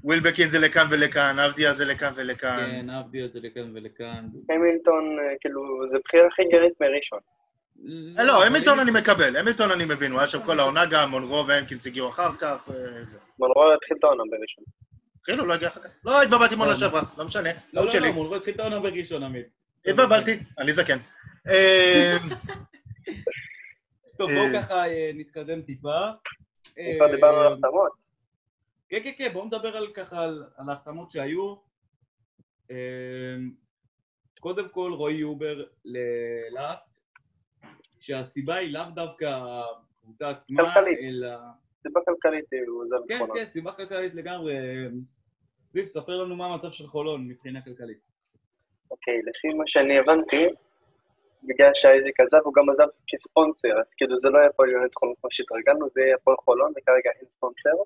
ווילבקין 0.04 0.48
זה 0.48 0.58
לכאן 0.58 0.86
ולכאן, 0.90 1.38
אבדיה 1.38 1.72
זה 1.72 1.84
לכאן 1.84 2.12
ולכאן. 2.16 2.56
כן, 2.56 2.90
את 3.24 3.32
זה 3.32 3.40
לכאן 3.42 3.76
ולכאן. 3.76 4.28
המילטון, 4.50 5.18
אה, 5.18 5.34
כאילו, 5.40 5.88
זה 5.90 5.98
בחירה 6.04 6.26
הכי 6.26 6.42
גרית 6.52 6.80
מראשון. 6.80 7.35
אה, 8.18 8.24
לא, 8.24 8.36
אבל 8.36 8.46
המילטון 8.46 8.78
אני 8.78 8.90
מקבל, 8.90 9.36
המילטון 9.36 9.70
אני 9.70 9.84
מבין, 9.84 10.12
הוא 10.12 10.20
היה 10.20 10.28
שם 10.28 10.42
כל 10.42 10.60
העונה 10.60 10.86
גם, 10.86 11.10
מונרו 11.10 11.46
והנקינס 11.46 11.86
הגיעו 11.86 12.08
אחר 12.08 12.36
כך, 12.36 12.68
וזה. 12.68 13.18
מונרו 13.38 13.72
התחיל 13.72 13.96
את 13.98 14.04
העונה 14.04 14.22
בראשון. 14.30 14.64
התחילו, 15.20 15.46
לא 15.46 15.54
הגיע 15.54 15.68
אחר 15.68 15.80
כך. 15.80 15.90
לא, 16.04 16.22
התבלבלתי 16.22 16.54
עם 16.54 16.60
עונה 16.60 16.72
לא. 16.72 16.78
שעברה, 16.78 17.02
לא 17.18 17.24
משנה, 17.24 17.50
לא, 17.72 17.84
לא. 17.84 18.00
לא, 18.00 18.12
מולרו 18.12 18.36
התחיל 18.36 18.54
את 18.54 18.60
העונה 18.60 18.80
בראשון, 18.80 19.22
עמית. 19.22 19.46
התבלבלתי, 19.86 20.38
אני 20.58 20.72
זקן. 20.72 20.98
אה, 21.48 22.16
טוב, 24.18 24.30
אה. 24.30 24.36
בואו 24.36 24.62
ככה 24.62 24.88
אה, 24.88 25.10
נתקדם 25.14 25.62
טיפה. 25.62 25.98
כבר 26.96 27.06
אה, 27.06 27.14
דיברנו 27.14 27.38
על 27.38 27.52
החתמות. 27.52 27.92
כן, 28.88 28.98
כן, 29.04 29.10
כן, 29.18 29.32
בואו 29.32 29.44
נדבר 29.44 29.76
על 29.76 29.86
ככה, 29.94 30.22
על, 30.22 30.44
ההחתמות 30.68 31.10
שהיו. 31.10 31.54
אה, 32.70 32.76
קודם 34.40 34.68
כל, 34.68 34.92
רועי 34.92 35.14
יובר 35.14 35.64
לאילת, 35.84 36.85
שהסיבה 38.06 38.54
היא 38.54 38.72
לאו 38.72 38.82
דווקא 38.94 39.38
הקבוצה 40.00 40.30
עצמה, 40.30 40.74
כלכלית. 40.74 40.98
אלא... 40.98 41.36
סיבה 41.82 42.00
כלכלית 42.04 42.44
עוזב 42.68 42.96
את 42.96 43.08
כן, 43.08 43.18
חולון. 43.18 43.36
כן, 43.36 43.44
סיבה 43.44 43.72
כלכלית 43.72 44.14
לגמרי. 44.14 44.54
זיו, 45.72 45.88
ספר 45.88 46.16
לנו 46.16 46.36
מה 46.36 46.46
המצב 46.46 46.70
של 46.70 46.86
חולון 46.86 47.28
מבחינה 47.28 47.60
כלכלית. 47.62 47.98
אוקיי, 48.90 49.18
לפי 49.22 49.48
מה 49.58 49.64
שאני 49.66 49.98
הבנתי, 49.98 50.46
בגלל 51.42 51.70
שהאייזיק 51.74 52.20
עזב, 52.20 52.40
הוא 52.44 52.54
גם 52.54 52.70
עזב 52.70 52.88
כספונסר, 53.06 53.80
אז 53.80 53.90
כאילו 53.96 54.18
זה 54.18 54.28
לא 54.28 54.38
היה 54.38 54.48
הפועל 54.48 54.70
יונית 54.70 54.94
חולון 54.94 55.14
כמו 55.20 55.30
שהתרגלנו, 55.30 55.86
זה 55.94 56.00
יהיה 56.00 56.14
הפועל 56.14 56.36
חולון, 56.44 56.72
וכרגע 56.76 57.10
אין 57.20 57.28
ספונסר. 57.28 57.76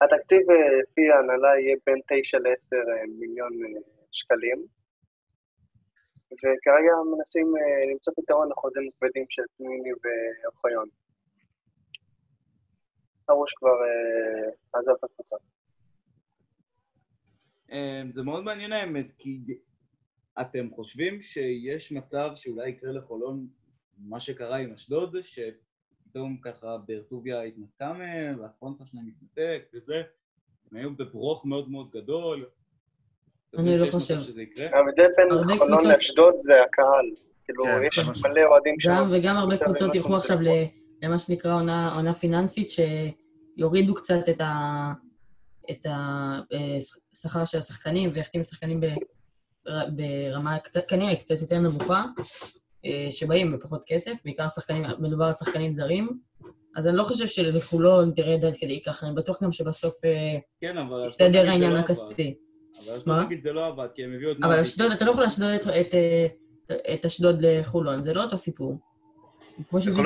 התקציב 0.00 0.50
אה, 0.50 0.56
לפי 0.82 1.10
ההנהלה 1.10 1.48
יהיה 1.60 1.76
בין 1.86 2.00
9 2.08 2.38
ל-10 2.38 2.76
מיליון 3.18 3.52
אה, 3.64 3.80
שקלים, 4.12 4.66
וכרגע 6.38 6.92
מנסים 7.16 7.56
אה, 7.56 7.92
למצוא 7.92 8.12
פתרון 8.16 8.50
לחוזים 8.50 8.88
הכבדים 8.88 9.24
של 9.28 9.42
פניני 9.56 9.90
ואוחיון. 9.92 10.88
הרוש 13.28 13.52
כבר 13.54 13.68
אה, 13.82 14.80
עזב 14.80 14.92
את 14.98 15.04
הקבוצה. 15.04 15.36
אה, 17.72 18.02
זה 18.10 18.22
מאוד 18.22 18.44
מעניין 18.44 18.72
האמת, 18.72 19.12
כי 19.18 19.38
אתם 20.40 20.70
חושבים 20.70 21.22
שיש 21.22 21.92
מצב 21.92 22.30
שאולי 22.34 22.68
יקרה 22.68 22.92
לחולון 22.92 23.46
מה 23.98 24.20
שקרה 24.20 24.58
עם 24.58 24.72
אשדוד, 24.72 25.16
שפתאום 25.22 26.38
ככה 26.42 26.78
באר-טוביה 26.86 27.42
התנתקה 27.42 27.92
מהם, 27.92 28.40
והספונסר 28.40 28.84
שלהם 28.84 29.06
התנתק 29.08 29.62
וזה, 29.74 30.02
הם 30.70 30.76
היו 30.76 30.96
בברוך 30.96 31.46
מאוד 31.46 31.70
מאוד 31.70 31.90
גדול. 31.90 32.50
אני 33.58 33.78
לא 33.78 33.90
חושב. 33.90 34.18
הרבה 34.70 34.92
חולון 35.58 35.58
קבוצות- 35.58 35.84
לאשדוד 35.84 36.34
זה 36.40 36.62
הקהל. 36.62 37.10
כאילו, 37.44 37.64
כן, 37.64 37.80
יש. 37.86 38.22
מלא 38.24 38.40
אוהדים 38.44 38.80
שם. 38.80 38.90
גם 38.90 39.10
וגם 39.12 39.36
הרבה 39.36 39.56
קבוצות 39.56 39.94
ילכו 39.94 40.16
עכשיו 40.16 40.38
למה 41.02 41.18
שנקרא 41.18 41.54
עונה, 41.54 42.14
פיננסית, 42.14 42.68
שיורידו 42.70 43.94
קצת 43.94 44.28
את, 45.70 45.86
השכר 47.12 47.44
של 47.44 47.58
השחקנים 47.58 48.10
ויחתימו 48.14 48.44
שחקנים 48.44 48.80
ברמה 49.96 50.58
קצת, 50.58 50.88
כנראה 50.88 51.16
קצת 51.16 51.40
יותר 51.40 51.58
נמוכה, 51.58 52.04
אה, 52.84 53.06
שבאים 53.10 53.52
בפחות 53.52 53.82
כסף, 53.86 54.24
בעיקר 54.24 54.48
שחקנים, 54.48 54.84
מדובר 54.98 55.24
על 55.24 55.32
שחקנים 55.32 55.72
זרים, 55.74 56.08
אז 56.76 56.86
אני 56.86 56.96
לא 56.96 57.04
חושב 57.04 57.26
שלחולון 57.26 58.12
תרד 58.16 58.44
עד 58.44 58.56
כדי 58.56 58.82
ככה, 58.82 59.06
אני 59.06 59.14
בטוח 59.14 59.42
גם 59.42 59.52
שבסוף 59.52 60.04
אה, 60.04 60.10
כן, 60.60 60.78
אבל... 60.78 61.04
יסתדר 61.06 61.48
העניין. 61.48 61.76
הכספי. 61.76 62.34
אבל 62.88 62.96
אשדוד? 62.96 63.24
נגיד 63.24 63.40
זה 63.42 63.52
לא 63.52 63.66
עבד, 63.66 63.88
כי 63.94 64.04
הם 64.04 64.12
הביאו 64.14 64.32
את... 64.32 64.36
אבל. 64.42 64.58
אשדוד, 64.60 64.92
אתה 64.92 65.04
לא 65.04 65.10
יכול 65.10 65.22
להשדוד 65.22 65.50
את, 65.50 65.66
את, 65.66 65.94
את 66.94 67.04
אשדוד 67.04 67.36
לחולון, 67.40 68.02
זה 68.02 68.14
לא 68.14 68.24
אותו 68.24 68.36
סיפור. 68.36 68.78
כמו 69.70 69.80
שזה 69.80 70.02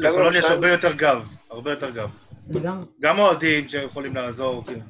לחולון 0.00 0.34
יש- 0.34 0.44
הרבה 0.44 0.70
יותר 0.70 0.92
גב, 0.92 1.26
הרבה 1.50 1.70
יותר 1.70 1.90
גב. 1.90 2.10
גם 3.00 3.18
אוהדים 3.18 3.68
שיכולים 3.68 4.14
לעזור, 4.14 4.64
כאילו. 4.64 4.80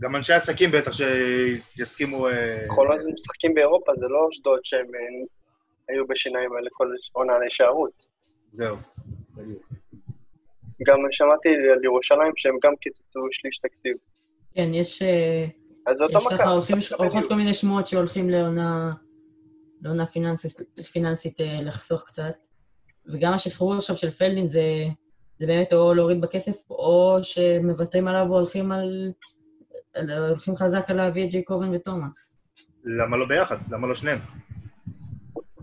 גם 0.00 0.16
אנשי 0.16 0.32
עסקים 0.32 0.70
בטח 0.70 0.92
שיסכימו... 0.92 2.28
אה, 2.28 2.64
חולון 2.68 2.98
זה 2.98 3.10
משחקים 3.14 3.54
באירופה, 3.54 3.92
זה 3.96 4.08
לא 4.08 4.28
אשדוד 4.32 4.60
שהם 4.62 4.86
אה, 4.94 5.26
היו 5.88 6.06
בשיניים 6.06 6.52
האלה 6.52 6.70
כל 6.72 6.88
עונה 7.12 7.38
להישארות. 7.38 8.08
זהו. 8.52 8.76
בדיוק. 9.34 9.62
גם 10.86 10.98
שמעתי 11.10 11.48
על 11.48 11.84
ירושלים 11.84 12.32
שהם 12.36 12.54
גם 12.62 12.76
קיצצו 12.76 13.20
שליש 13.30 13.58
תקציב. 13.58 13.96
כן, 14.54 14.74
יש... 14.74 15.02
אה, 15.02 15.46
אז 15.86 15.96
זה 15.96 16.04
אותו 16.04 16.18
יש 16.18 16.26
מכה. 16.26 16.38
ככה, 16.38 16.50
הולכים, 16.50 16.78
הולכות. 16.98 17.28
כל 17.28 17.34
מיני 17.34 17.54
שמועות 17.54 17.88
שהולכים 17.88 18.30
לעונה, 18.30 18.92
לעונה 19.82 20.06
פיננסית, 20.06 20.60
פיננסית 20.92 21.40
אה, 21.40 21.58
לחסוך 21.62 22.04
קצת. 22.06 22.46
וגם 23.06 23.32
השחרור 23.32 23.74
עכשיו 23.74 23.96
של 23.96 24.10
פלדין 24.10 24.46
זה, 24.46 24.62
זה 25.38 25.46
באמת 25.46 25.72
או 25.72 25.94
להוריד 25.94 26.20
בכסף, 26.20 26.70
או 26.70 27.18
שמוותרים 27.22 28.08
עליו 28.08 28.26
או 28.28 28.38
הולכים 28.38 28.72
על... 28.72 29.12
הולכים 30.28 30.56
חזק 30.56 30.84
על 30.88 30.96
להביא 30.96 31.24
את 31.24 31.30
ג'ייקובן 31.30 31.74
ותומאס. 31.74 32.38
למה 32.84 33.16
לא 33.16 33.26
ביחד? 33.26 33.56
למה 33.70 33.86
לא 33.86 33.94
שניהם? 33.94 34.18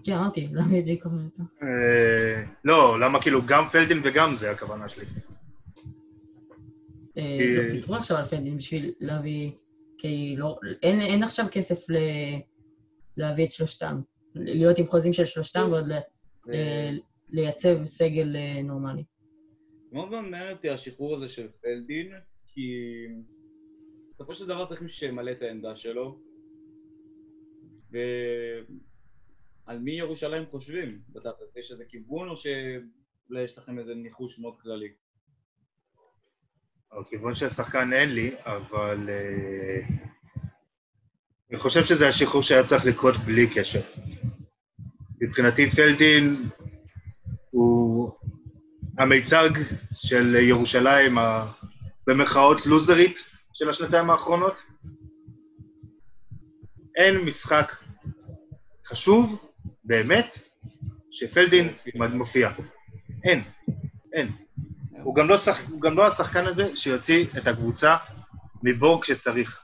כן, 0.04 0.14
אמרתי, 0.14 0.50
להביא 0.52 0.80
את 0.80 0.86
ג'ייקובן 0.86 1.26
ותומאס. 1.28 1.64
אה, 1.64 2.44
לא, 2.66 3.00
למה 3.00 3.22
כאילו 3.22 3.46
גם 3.46 3.66
פלדין 3.66 4.02
וגם 4.04 4.34
זה 4.34 4.52
הכוונה 4.52 4.90
שלי. 4.90 5.06
אה, 7.20 7.38
לא, 7.56 7.74
ויתרו 7.74 7.96
עכשיו 7.96 8.18
על 8.18 8.24
פלדין 8.24 8.58
בשביל 8.58 8.94
להביא... 9.00 9.52
כי 9.98 10.36
לא... 10.38 10.60
אין, 10.84 11.02
אין 11.02 11.24
עכשיו 11.24 11.46
כסף 11.52 11.90
ל... 11.90 11.96
להביא 13.18 13.46
את 13.46 13.52
שלושתם. 13.52 14.02
להיות 14.36 14.78
עם 14.78 14.88
חוזים 14.88 15.14
של 15.14 15.26
שלושתם 15.26 15.68
ועוד 15.72 15.88
ל... 15.88 15.94
ל- 16.46 17.00
לייצב 17.30 17.86
סגל 17.86 18.36
אה, 18.36 18.62
נורמלי. 18.62 19.04
מאוד 19.92 20.10
מעניין 20.10 20.50
אותי 20.50 20.70
השחרור 20.70 21.16
הזה 21.16 21.30
של 21.30 21.48
פלדין, 21.62 22.12
כי 22.48 22.72
בסופו 24.14 24.34
של 24.34 24.46
דבר 24.46 24.66
צריך 24.66 24.82
מישהו 24.82 24.98
שימלא 24.98 25.32
את 25.32 25.42
העמדה 25.42 25.76
שלו, 25.76 26.20
ועל 27.92 29.80
מי 29.80 29.92
ירושלים 29.92 30.46
חושבים 30.46 31.02
בתכלס? 31.10 31.58
יש 31.58 31.72
איזה 31.72 31.86
כיוון 31.86 32.30
או 32.30 32.38
שאולי 32.38 33.44
יש 33.44 33.58
לכם 33.58 33.80
איזה 33.80 33.96
ניחוש 33.96 34.40
מאוד 34.40 34.54
כללי? 34.62 34.94
הכיוון 36.92 37.36
של 37.36 37.46
השחקן 37.46 37.94
אין 37.94 38.10
לי, 38.10 38.32
אבל... 38.46 39.10
אה, 39.10 39.96
אני 41.52 41.60
חושב 41.60 41.84
שזה 41.86 42.08
השחרור 42.08 42.44
שהיה 42.44 42.64
צריך 42.64 42.86
לקרות 42.86 43.16
בלי 43.16 43.50
קשר. 43.54 43.82
מבחינתי 45.22 45.70
פלדין 45.70 46.50
הוא 47.50 48.12
המיצג 48.98 49.50
של 49.94 50.36
ירושלים, 50.36 51.18
ה- 51.18 51.52
במרכאות 52.08 52.66
לוזרית 52.66 53.20
של 53.54 53.70
השנתיים 53.70 54.10
האחרונות. 54.10 54.54
אין 56.96 57.18
משחק 57.18 57.72
חשוב, 58.86 59.50
באמת, 59.84 60.38
שפלדין 61.12 61.68
מופיע. 62.14 62.50
אין, 63.24 63.44
אין. 64.14 64.32
הוא 65.10 65.16
גם, 65.16 65.30
לא 65.30 65.38
שח... 65.38 65.70
הוא 65.70 65.82
גם 65.82 65.98
לא 65.98 66.08
השחקן 66.08 66.46
הזה 66.46 66.76
שיוציא 66.76 67.28
את 67.38 67.48
הקבוצה 67.48 67.98
מבור 68.64 69.02
כשצריך. 69.02 69.62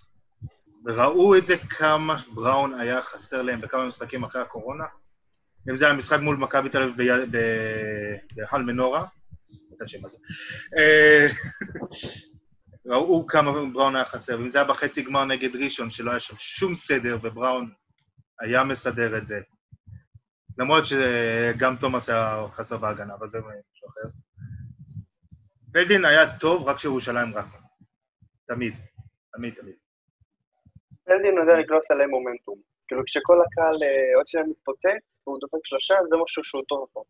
וראו 0.85 1.37
את 1.37 1.45
זה 1.45 1.57
כמה 1.57 2.15
בראון 2.33 2.79
היה 2.79 3.01
חסר 3.01 3.41
להם 3.41 3.61
בכמה 3.61 3.85
משחקים 3.85 4.23
אחרי 4.23 4.41
הקורונה. 4.41 4.83
אם 5.69 5.75
זה 5.75 5.85
היה 5.85 5.93
משחק 5.93 6.19
מול 6.19 6.35
מכבי 6.35 6.69
תל 6.69 6.83
אביב 6.83 6.95
בהל 8.35 8.63
מנורה, 8.63 9.05
את 9.75 9.81
השם 9.81 10.05
הזה. 10.05 10.17
ראו 12.85 13.27
כמה 13.27 13.51
בראון 13.51 13.95
היה 13.95 14.05
חסר, 14.05 14.39
ואם 14.39 14.49
זה 14.49 14.57
היה 14.57 14.67
בחצי 14.67 15.03
גמר 15.03 15.25
נגד 15.25 15.55
ראשון, 15.55 15.89
שלא 15.89 16.11
היה 16.11 16.19
שם 16.19 16.35
שום 16.37 16.75
סדר, 16.75 17.17
ובראון 17.23 17.71
היה 18.41 18.63
מסדר 18.63 19.17
את 19.17 19.27
זה. 19.27 19.39
למרות 20.57 20.83
שגם 20.85 21.75
תומאס 21.75 22.09
היה 22.09 22.45
חסר 22.51 22.77
בהגנה, 22.77 23.13
אבל 23.19 23.27
זה 23.27 23.37
משהו 23.37 23.89
אחר. 23.89 24.24
פלדין 25.75 26.05
היה 26.05 26.37
טוב 26.37 26.67
רק 26.67 26.75
כשירושלים 26.77 27.33
רצה. 27.33 27.57
תמיד. 28.47 28.73
תמיד, 29.33 29.53
תמיד. 29.53 29.75
פלדין 31.05 31.37
יודע 31.37 31.57
לגלוס 31.57 31.91
עליהם 31.91 32.09
מומנטום. 32.09 32.59
כאילו 32.87 33.01
כשכל 33.05 33.41
הקהל 33.41 33.83
אה, 33.83 34.17
עוד 34.17 34.27
שניה 34.27 34.43
מתפוצץ, 34.43 35.19
והוא 35.27 35.39
דופק 35.41 35.57
שלושה, 35.63 35.93
זה 36.09 36.15
משהו 36.23 36.43
שהוא 36.43 36.63
טוב 36.67 36.87
פה. 36.93 37.03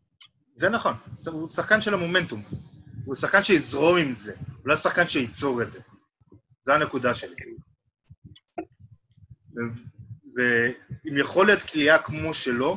זה 0.52 0.68
נכון, 0.68 0.94
הוא 1.32 1.48
שחקן 1.48 1.80
של 1.80 1.94
המומנטום. 1.94 2.42
הוא 3.04 3.14
שחקן 3.14 3.42
שיזרום 3.42 3.98
עם 3.98 4.14
זה, 4.14 4.34
הוא 4.38 4.68
לא 4.68 4.76
שחקן 4.76 5.06
שייצור 5.06 5.62
את 5.62 5.70
זה. 5.70 5.80
זו 6.60 6.72
הנקודה 6.72 7.14
שלי. 7.14 7.34
ועם 10.34 11.18
יכולת 11.18 11.62
כליאה 11.62 11.98
כמו 12.02 12.34
שלו, 12.34 12.76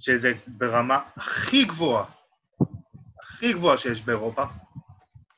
שזה 0.00 0.32
ברמה 0.46 1.00
הכי 1.16 1.64
גבוהה, 1.64 2.17
הכי 3.38 3.52
גבוהה 3.52 3.76
שיש 3.76 4.00
באירופה, 4.00 4.44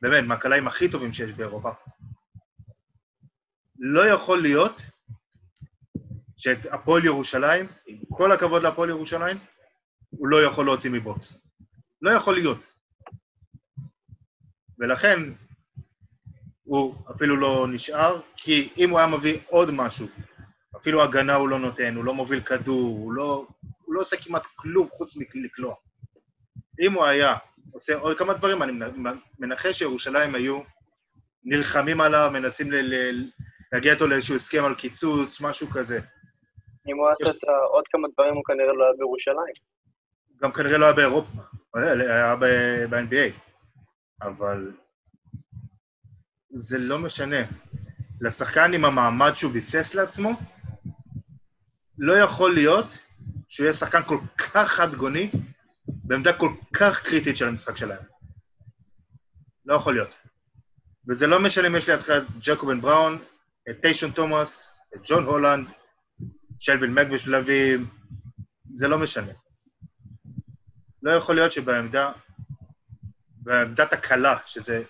באמת, 0.03 0.25
מהקלעים 0.25 0.67
הכי 0.67 0.91
טובים 0.91 1.13
שיש 1.13 1.33
באירופה, 1.33 1.71
לא 3.79 4.07
יכול 4.07 4.43
להיות 4.43 4.81
שאת 6.37 6.67
הפועל 6.73 7.05
ירושלים, 7.05 7.67
עם 7.87 7.99
כל 8.09 8.33
הכבוד 8.33 8.63
להפועל 8.63 8.89
ירושלים, 8.89 9.39
הוא 10.11 10.29
לא 10.29 10.43
יכול 10.43 10.67
להוציא 10.67 10.91
מבוץ. 10.91 11.33
לא 12.03 12.11
יכול 12.11 12.35
להיות. 12.35 12.67
ולכן 14.79 15.19
הוא 16.65 16.95
אפילו 17.11 17.37
לא 17.37 17.67
נשאר, 17.69 18.21
כי 18.37 18.73
אם 18.77 18.91
הוא 18.91 18.99
היה 18.99 19.09
מביא 19.09 19.39
עוד 19.47 19.71
משהו, 19.71 20.07
אפילו 20.77 21.03
הגנה 21.03 21.35
הוא 21.35 21.49
לא 21.49 21.59
נותן, 21.59 21.97
הוא 21.97 22.05
לא 22.05 22.15
מוביל 22.15 22.41
כדור, 22.41 22.89
הוא 22.89 23.13
לא, 23.13 23.47
הוא 23.85 23.95
לא 23.95 24.01
עושה 24.01 24.17
כמעט 24.17 24.47
כלום 24.57 24.89
חוץ 24.89 25.17
מלקלוע. 25.17 25.75
אם 26.81 26.93
הוא 26.93 27.05
היה 27.05 27.37
עושה 27.73 27.95
עוד 27.97 28.19
כמה 28.19 28.35
דברים, 28.35 28.63
אני 28.63 28.73
מנחש 29.39 29.79
שירושלים 29.79 30.35
היו 30.35 30.61
נלחמים 31.45 32.01
עליו, 32.01 32.31
מנסים 32.33 32.71
ל- 32.73 32.95
ל- 32.95 33.31
להגיע 33.73 33.93
איתו 33.93 34.07
לאיזשהו 34.07 34.37
הסכם 34.37 34.65
על 34.65 34.75
קיצוץ, 34.75 35.41
משהו 35.41 35.69
כזה. 35.69 36.01
אם 36.89 36.97
הוא 36.97 37.09
עשה 37.11 37.31
את 37.31 37.45
עוד 37.73 37.85
כמה 37.89 38.09
דברים, 38.15 38.35
הוא 38.35 38.45
כנראה 38.45 38.73
לא 38.73 38.85
היה 38.85 38.93
בירושלים. 38.99 39.55
גם 40.43 40.53
כנראה 40.53 40.79
לא 40.79 40.85
היה 40.85 40.95
באירופה, 40.95 41.29
היה 41.75 42.37
ב- 42.37 42.85
ב-NBA. 42.91 43.33
אבל 44.23 44.73
זה 46.55 46.79
לא 46.79 46.99
משנה. 46.99 47.37
לשחקן 48.21 48.75
עם 48.75 48.85
המעמד 48.85 49.33
שהוא 49.35 49.53
ביסס 49.53 49.95
לעצמו, 49.95 50.31
לא 51.99 52.19
יכול 52.19 52.55
להיות 52.55 52.87
שהוא 53.49 53.65
יהיה 53.65 53.75
שחקן 53.75 54.03
כל 54.03 54.19
כך 54.39 54.69
חד-גוני 54.69 55.31
בעמדה 56.11 56.33
כל 56.33 56.53
כך 56.73 57.03
קריטית 57.03 57.37
של 57.37 57.49
המשחק 57.49 57.77
שלהם. 57.77 58.03
לא 59.67 59.75
יכול 59.75 59.95
להיות. 59.95 60.15
וזה 61.09 61.27
לא 61.27 61.41
משנה 61.41 61.67
אם 61.67 61.77
יש 61.77 61.89
לידך 61.89 62.11
את 62.11 62.23
ג'קובן 62.41 62.81
בראון, 62.81 63.19
את 63.71 63.77
טיישון 63.83 64.11
תומאס, 64.11 64.71
את 64.95 65.01
ג'ון 65.05 65.25
הולנד, 65.25 65.69
שלווין 66.59 66.95
מק 66.95 67.07
בשלבים, 67.13 67.87
זה 68.71 68.89
לא 68.89 68.99
משנה. 68.99 69.33
לא 71.03 71.17
יכול 71.17 71.35
להיות 71.35 71.53
שבעמדה, 71.53 72.13
בעמדת 73.31 73.93
הקלה, 73.93 74.39
שזה 74.47 74.83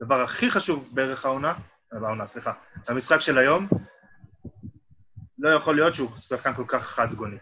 הדבר 0.00 0.20
הכי 0.20 0.50
חשוב 0.50 0.90
בערך 0.92 1.24
העונה, 1.24 1.54
העונה, 1.92 2.26
סליחה, 2.26 2.52
המשחק 2.88 3.20
של 3.20 3.38
היום, 3.38 3.68
לא 5.38 5.50
יכול 5.50 5.74
להיות 5.74 5.94
שהוא 5.94 6.18
שחקן 6.18 6.54
כל 6.54 6.64
כך 6.68 6.86
חד-גוני. 6.86 7.38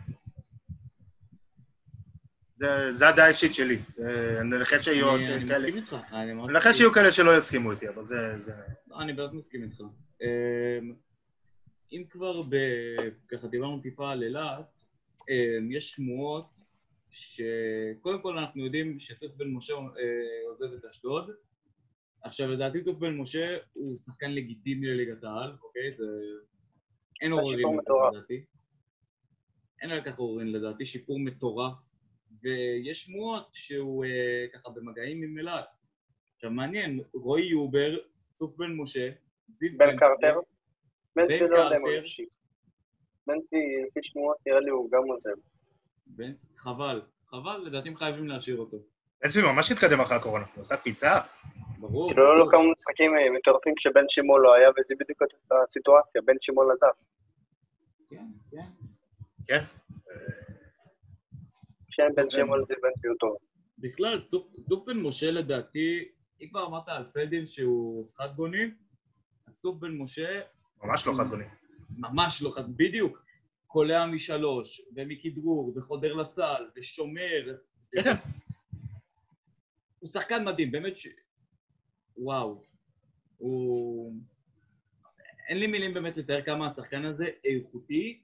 זה, 2.59 2.93
זה 2.93 3.09
הדעה 3.09 3.27
האישית 3.27 3.55
שלי. 3.55 3.79
אה, 4.01 4.41
אני 4.41 4.49
מנחש 4.49 4.85
שיהיו 4.85 5.15
אני 5.15 5.35
אני 5.35 5.49
כאלה... 5.49 5.59
מסכים 5.59 5.77
איתך. 5.77 5.97
אני 6.13 6.75
שיהיו 6.75 6.93
כאלה 6.93 7.13
שלא 7.13 7.39
יסכימו 7.39 7.71
איתי, 7.71 7.89
אבל 7.89 8.05
זה... 8.05 8.39
זה... 8.39 8.53
לא, 8.89 9.01
אני 9.01 9.13
באמת 9.13 9.33
מסכים 9.33 9.63
איתך. 9.63 9.81
אמ, 10.23 10.95
אם 11.93 12.05
כבר 12.11 12.43
ב... 12.43 12.57
ככה 13.29 13.49
דיברנו 13.49 13.81
טיפה 13.81 14.11
על 14.11 14.23
אילת, 14.23 14.83
אמ, 15.31 15.73
יש 15.73 15.91
שמועות 15.91 16.57
שקודם 17.11 18.23
כל 18.23 18.39
אנחנו 18.39 18.65
יודעים 18.65 19.01
שצוף 19.01 19.33
בן 19.37 19.49
משה 19.49 19.75
אה, 19.75 19.81
עוזב 20.49 20.75
את 20.75 20.85
אשדוד. 20.85 21.31
עכשיו 22.23 22.51
לדעתי 22.51 22.83
צוף 22.83 22.99
בן 22.99 23.17
משה 23.17 23.57
הוא 23.73 23.97
שחקן 23.97 24.31
לגיטימי 24.31 24.87
לליגת 24.87 25.25
העל, 25.25 25.57
אוקיי? 25.63 25.97
זה... 25.99 26.05
אין 27.23 27.33
עוררין 27.33 27.67
לדעתי. 28.13 28.45
אין 29.83 29.91
על 29.91 30.03
כך 30.05 30.19
עוררין 30.19 30.53
לדעתי, 30.53 30.85
שיפור 30.85 31.21
מטורף. 31.21 31.88
ויש 32.43 33.03
שמועות 33.03 33.49
שהוא 33.53 34.05
אה, 34.05 34.47
ככה 34.53 34.71
במגעים 34.71 35.23
עם 35.23 35.39
אילת. 35.39 35.65
עכשיו 36.35 36.51
מעניין, 36.51 37.01
רועי 37.15 37.45
יובר, 37.45 37.97
צוף 38.33 38.57
בן 38.57 38.73
משה, 38.77 39.11
זיו 39.49 39.71
בן 39.77 39.97
קרטר? 39.97 40.41
בן 41.17 41.23
לא 41.23 41.39
קרטר. 41.39 41.79
בן 43.27 43.41
צבי, 43.41 43.59
לפי 43.89 44.01
שמועות, 44.03 44.37
נראה 44.47 44.61
לי 44.61 44.71
הוא 44.71 44.91
גם 44.91 45.03
עוזב. 45.09 45.41
בן, 46.07 46.33
חבל, 46.57 47.03
חבל, 47.27 47.63
לדעתי 47.67 47.89
הם 47.89 47.97
חייבים 47.97 48.29
להשאיר 48.29 48.57
אותו. 48.57 48.77
בן 49.23 49.29
צבי 49.29 49.43
ממש 49.43 49.73
התקדם 49.73 50.01
אחרי 50.01 50.17
הקורונה, 50.17 50.45
הוא 50.55 50.63
עשה 50.63 50.77
קפיצה. 50.77 51.21
ברור. 51.79 52.09
כאילו, 52.11 52.23
לא. 52.23 52.39
לו 52.39 52.51
כמה 52.51 52.63
משחקים 52.73 53.15
אה, 53.15 53.31
מטורפים 53.31 53.75
כשבן 53.77 54.05
שמעון 54.09 54.43
לא 54.43 54.55
היה, 54.55 54.69
וזה 54.71 54.95
בדיוק 55.01 55.23
הסיטואציה, 55.65 56.23
בן 56.23 56.35
שמעון 56.41 56.69
עזב. 56.71 56.93
כן, 58.11 58.25
כן. 58.51 58.67
כן? 59.47 59.65
כשאין 61.99 62.15
בן. 62.15 62.31
שמעון 62.31 62.65
זה 62.65 62.75
בן 62.83 63.13
טוב. 63.21 63.37
בכלל, 63.79 64.23
צוף, 64.25 64.87
בן 64.87 64.97
משה 64.97 65.31
לדעתי, 65.31 66.09
אם 66.41 66.49
כבר 66.51 66.67
אמרת 66.67 66.89
על 66.89 67.05
פלדין 67.05 67.47
שהוא 67.47 68.09
חד 68.17 68.35
גוני, 68.37 68.65
אז 69.47 69.61
צוף 69.61 69.77
בן 69.79 69.99
משה 69.99 70.41
ממש 70.83 71.07
לא 71.07 71.13
חד-גוני. 71.19 71.45
ממש 71.91 72.43
לא 72.43 72.51
חד, 72.51 72.77
בדיוק. 72.77 73.25
קולע 73.67 74.07
משלוש, 74.07 74.81
ומכדרור, 74.97 75.73
וחודר 75.77 76.15
לסל, 76.15 76.69
ושומר. 76.77 77.57
כן. 77.93 78.15
הוא 79.99 80.11
שחקן 80.13 80.45
מדהים, 80.45 80.73
באמת 80.73 80.99
ש... 80.99 81.09
וואו. 82.17 82.63
הוא... 83.39 84.15
אין 85.49 85.59
לי 85.59 85.67
מילים 85.67 85.95
באמת 85.95 86.17
לתאר 86.17 86.43
כמה 86.43 86.67
השחקן 86.67 87.05
הזה 87.05 87.27
איכותי, 87.45 88.21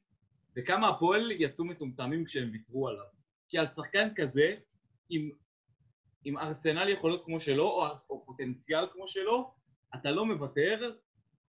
וכמה 0.56 0.88
הפועל 0.88 1.30
יצאו 1.30 1.64
מטומטמים 1.64 2.24
כשהם 2.24 2.50
ויתרו 2.52 2.88
עליו. 2.88 3.13
כי 3.48 3.58
על 3.58 3.66
שחקן 3.66 4.08
כזה, 4.16 4.54
עם, 5.08 5.30
עם 6.24 6.38
ארסנל 6.38 6.88
יכולות 6.88 7.24
כמו 7.24 7.40
שלו, 7.40 7.64
או, 7.64 7.86
או 8.10 8.26
פוטנציאל 8.26 8.86
כמו 8.92 9.08
שלו, 9.08 9.54
אתה 9.94 10.10
לא 10.10 10.26
מוותר, 10.26 10.92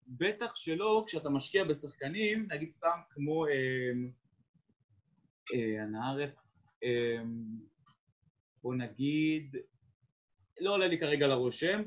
בטח 0.07 0.57
שלא 0.57 1.05
כשאתה 1.07 1.31
משקיע 1.31 1.65
בשחקנים, 1.65 2.49
נגיד 2.51 2.71
סתם 2.71 2.99
כמו 3.11 3.47
אה, 3.47 3.53
אה, 5.55 5.83
הנערף, 5.83 6.31
אה, 6.85 7.23
בוא 8.63 8.75
נגיד, 8.75 9.57
לא 10.61 10.75
עולה 10.75 10.87
לי 10.87 10.99
כרגע 10.99 11.27
לראש 11.27 11.61
שם, 11.61 11.83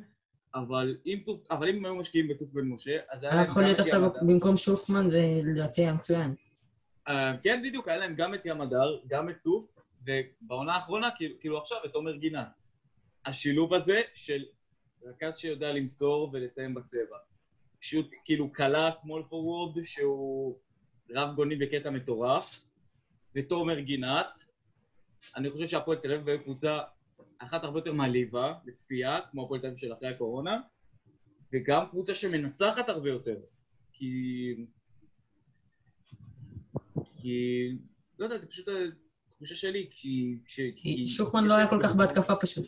אבל 0.56 0.98
אם, 1.06 1.20
צוף, 1.24 1.52
אבל 1.52 1.70
אם 1.70 1.76
הם 1.76 1.86
היו 1.86 1.96
משקיעים 1.96 2.28
בצוף 2.28 2.50
בן 2.54 2.68
משה, 2.68 2.98
אז 3.10 3.24
היה 3.24 3.36
להם 3.36 3.46
יכול 3.46 3.64
להיות 3.64 3.80
עכשיו. 3.80 4.10
במקום 4.22 4.58
שוחמן, 4.58 5.10
זה 5.10 5.22
לדעתי 5.44 5.82
היה 5.82 5.94
מצוין. 5.94 6.36
אה, 7.08 7.34
כן, 7.44 7.62
בדיוק, 7.64 7.88
היה 7.88 7.98
להם 7.98 8.16
גם 8.16 8.34
את 8.34 8.46
ים 8.46 8.62
הדר, 8.62 9.00
גם 9.08 9.30
את 9.30 9.40
צוף, 9.40 9.77
ובעונה 10.08 10.76
האחרונה, 10.76 11.10
כאילו, 11.18 11.36
כאילו 11.40 11.58
עכשיו, 11.58 11.78
את 11.86 11.96
עומר 11.96 12.16
גינת. 12.16 12.48
השילוב 13.26 13.74
הזה 13.74 14.02
של 14.14 14.46
רכז 15.04 15.38
שיודע 15.38 15.72
למסור 15.72 16.30
ולסיים 16.34 16.74
בצבע. 16.74 17.18
שוט 17.82 18.12
כאילו 18.26 18.54
קלה 18.54 18.90
small 18.90 19.32
forward 19.32 19.84
שהוא 19.84 20.60
רב 21.10 21.36
גוני 21.36 21.56
בקטע 21.56 21.90
מטורף, 21.90 22.66
ותומר 23.36 23.80
גינת. 23.80 24.44
אני 25.36 25.50
חושב 25.50 25.68
שהפועל 25.68 25.98
תל 25.98 26.14
אביב 26.14 26.28
היו 26.28 26.44
קבוצה 26.44 26.80
אחת 27.38 27.64
הרבה 27.64 27.80
יותר 27.80 27.94
מעליבה 27.94 28.54
לצפייה, 28.66 29.20
כמו 29.32 29.46
הפועל 29.46 29.62
תל 29.62 29.68
אביב 29.68 29.78
של 29.78 29.94
אחרי 29.94 30.10
הקורונה, 30.10 30.62
וגם 31.54 31.90
קבוצה 31.90 32.16
שמנצחת 32.16 32.90
הרבה 32.90 33.10
יותר. 33.10 33.38
כי... 33.94 34.56
כי... 37.18 37.68
לא 38.20 38.26
יודע, 38.26 38.38
זה 38.38 38.48
פשוט 38.48 38.68
התחושה 39.38 39.56
שלי, 39.56 39.88
כי... 39.92 40.38
כש- 40.46 40.60
כי 40.76 41.08
שוחמן 41.08 41.46
לא 41.46 41.54
היה 41.54 41.68
כל 41.68 41.80
כך 41.84 41.96
בהתקפה 41.96 42.36
פשוט. 42.36 42.66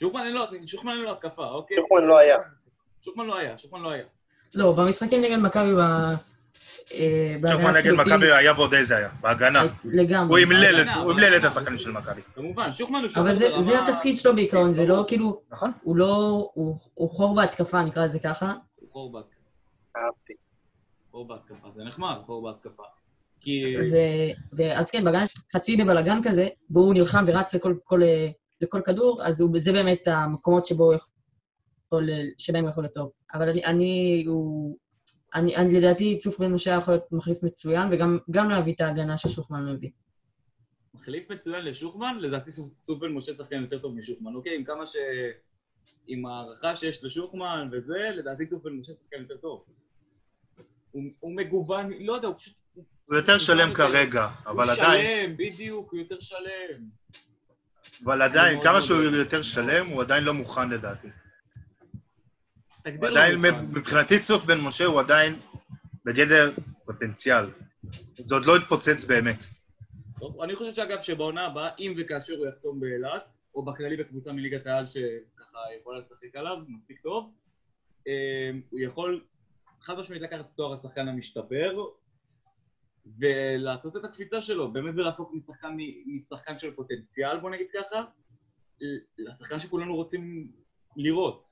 שוחמן 0.00 0.20
אין 0.20 0.32
לו, 0.32 0.44
שוחמן 0.66 0.96
לו 0.96 1.10
התקפה, 1.12 1.46
אוקיי? 1.46 1.76
שוחמן 1.80 2.04
לא 2.08 2.18
היה. 2.18 2.36
שוחמן 3.04 3.26
לא 3.26 3.36
היה, 3.38 3.58
שוחמן 3.58 3.80
לא 3.82 3.90
היה. 3.90 4.04
לא, 4.54 4.72
במשחקים 4.72 5.20
נגד 5.20 5.36
מכבי 5.38 5.74
ב... 5.74 5.78
אה, 5.78 7.36
שוחמן 7.52 7.76
נגד 7.76 7.92
מכבי 7.92 8.32
היה 8.32 8.52
ועוד 8.52 8.74
איזה 8.74 8.96
היה, 8.96 9.08
בהגנה. 9.20 9.62
אה, 9.62 9.66
לגמרי. 9.84 10.28
הוא 10.28 10.38
ימלל 10.38 10.64
את- 10.80 10.86
בהגנה, 10.86 11.02
הוא 11.02 11.12
ימלל 11.12 11.24
את 11.24 11.30
בהגנה, 11.32 11.46
השחקנים 11.46 11.78
זה- 11.78 11.84
של 11.84 11.90
מכבי. 11.92 12.20
כמובן, 12.34 12.72
שוחמן 12.72 12.98
הוא 13.00 13.08
שוחמן 13.08 13.22
אבל 13.26 13.34
זה, 13.34 13.80
התפקיד 13.88 14.16
שלו 14.16 14.34
בעיקרון, 14.34 14.72
זה 14.72 14.86
לא 14.86 15.04
כאילו, 15.08 15.42
נכון? 15.50 15.68
הוא 15.82 15.96
לא, 15.96 16.50
הוא 16.94 17.10
חור 17.10 17.34
בהתקפה, 17.36 17.82
נקרא 17.84 18.04
לזה 18.04 18.18
ככה. 18.18 18.52
הוא 18.76 18.88
חור 18.92 19.12
בהתקפה, 19.12 19.40
אהבתי. 19.96 20.32
חור 21.10 21.28
בהתקפה, 21.28 21.68
זה 21.76 21.84
נחמד, 21.84 22.14
חור 22.26 22.42
בהתקפה. 22.42 22.82
כי... 23.42 23.76
ו, 23.92 23.96
ואז 24.52 24.90
כן, 24.90 25.04
בגן 25.04 25.24
חצי 25.52 25.76
בבלאגן 25.76 26.20
כזה, 26.22 26.48
והוא 26.70 26.94
נלחם 26.94 27.24
ורץ 27.26 27.54
לכל, 27.54 27.74
כל, 27.84 28.00
לכל 28.60 28.80
כדור, 28.84 29.22
אז 29.24 29.40
הוא, 29.40 29.58
זה 29.58 29.72
באמת 29.72 30.08
המקומות 30.08 30.66
שבו 30.66 30.84
הוא 30.84 30.94
יכול, 30.94 32.08
שבהם 32.38 32.64
הוא 32.64 32.70
יכול 32.70 32.84
להיות 32.84 32.94
טוב. 32.94 33.10
אבל 33.34 33.48
אני, 33.48 33.64
אני, 33.64 34.24
הוא, 34.26 34.78
אני, 35.34 35.56
אני 35.56 35.80
לדעתי 35.80 36.18
צוף 36.18 36.38
בן 36.38 36.52
משה 36.52 36.70
יכול 36.70 36.94
להיות 36.94 37.12
מחליף 37.12 37.42
מצוין, 37.42 37.88
וגם 38.28 38.50
להביא 38.50 38.74
את 38.74 38.80
ההגנה 38.80 39.18
ששוחמן 39.18 39.74
מביא. 39.74 39.90
מחליף 40.94 41.30
מצוין 41.30 41.64
לשוחמן, 41.64 42.18
לדעתי 42.20 42.50
צוף 42.80 42.98
בן 42.98 43.12
משה 43.12 43.34
שחקן 43.34 43.62
יותר 43.62 43.78
טוב 43.78 43.94
משוחמן, 43.94 44.34
אוקיי? 44.34 44.56
עם 44.56 44.64
כמה 44.64 44.86
ש... 44.86 44.96
עם 46.06 46.26
הערכה 46.26 46.76
שיש 46.76 47.04
לשוחמן 47.04 47.68
וזה, 47.72 48.10
לדעתי 48.16 48.46
צוף 48.46 48.62
בן 48.62 48.72
משה 48.72 48.92
שחקן 48.92 49.20
יותר 49.20 49.36
טוב. 49.36 49.64
הוא, 50.90 51.02
הוא 51.20 51.36
מגוון, 51.36 51.92
לא 52.00 52.12
יודע, 52.12 52.28
הוא 52.28 52.36
פשוט... 52.38 52.61
הוא 53.12 53.18
יותר 53.18 53.38
שלם 53.38 53.74
כרגע, 53.74 54.28
אבל 54.46 54.70
עדיין... 54.70 55.06
הוא 55.06 55.26
שלם, 55.26 55.36
בדיוק, 55.36 55.92
הוא 55.92 56.00
יותר 56.00 56.20
שלם. 56.20 56.80
אבל 58.04 58.22
עדיין, 58.22 58.62
כמה 58.62 58.80
שהוא 58.80 59.02
יותר 59.02 59.42
שלם, 59.42 59.86
הוא 59.86 60.02
עדיין 60.02 60.24
לא 60.24 60.34
מוכן 60.34 60.70
לדעתי. 60.70 61.08
עדיין, 62.84 63.40
מבחינתי 63.70 64.20
צוף 64.20 64.44
בן 64.44 64.60
משה 64.60 64.84
הוא 64.84 65.00
עדיין 65.00 65.40
בגדר 66.04 66.50
פוטנציאל. 66.84 67.46
זה 68.18 68.34
עוד 68.34 68.44
לא 68.44 68.56
התפוצץ 68.56 69.04
באמת. 69.04 69.46
טוב, 70.20 70.40
אני 70.40 70.56
חושב 70.56 70.72
שאגב 70.72 71.02
שבעונה 71.02 71.46
הבאה, 71.46 71.70
אם 71.78 71.94
וכאשר 71.96 72.34
הוא 72.38 72.46
יחתום 72.46 72.80
באילת, 72.80 73.34
או 73.54 73.64
בכללי 73.64 73.96
בקבוצה 73.96 74.32
מליגת 74.32 74.66
העל 74.66 74.86
שככה 74.86 75.58
יכולה 75.80 75.98
לשחק 75.98 76.36
עליו, 76.36 76.56
מספיק 76.68 77.00
טוב, 77.00 77.32
אה, 78.08 78.50
הוא 78.70 78.80
יכול 78.80 79.20
חד 79.80 79.98
משמעית 79.98 80.22
לקחת 80.22 80.40
את 80.40 80.56
תואר 80.56 80.74
השחקן 80.78 81.08
המשתפר 81.08 81.84
ולעשות 83.06 83.96
את 83.96 84.04
הקפיצה 84.04 84.42
שלו, 84.42 84.72
באמת 84.72 84.94
ולהפוך 84.96 85.30
משחקן, 85.34 85.76
משחקן 86.06 86.56
של 86.56 86.74
פוטנציאל, 86.74 87.40
בוא 87.40 87.50
נגיד 87.50 87.66
ככה, 87.74 88.04
לשחקן 89.18 89.58
שכולנו 89.58 89.94
רוצים 89.94 90.52
לראות. 90.96 91.48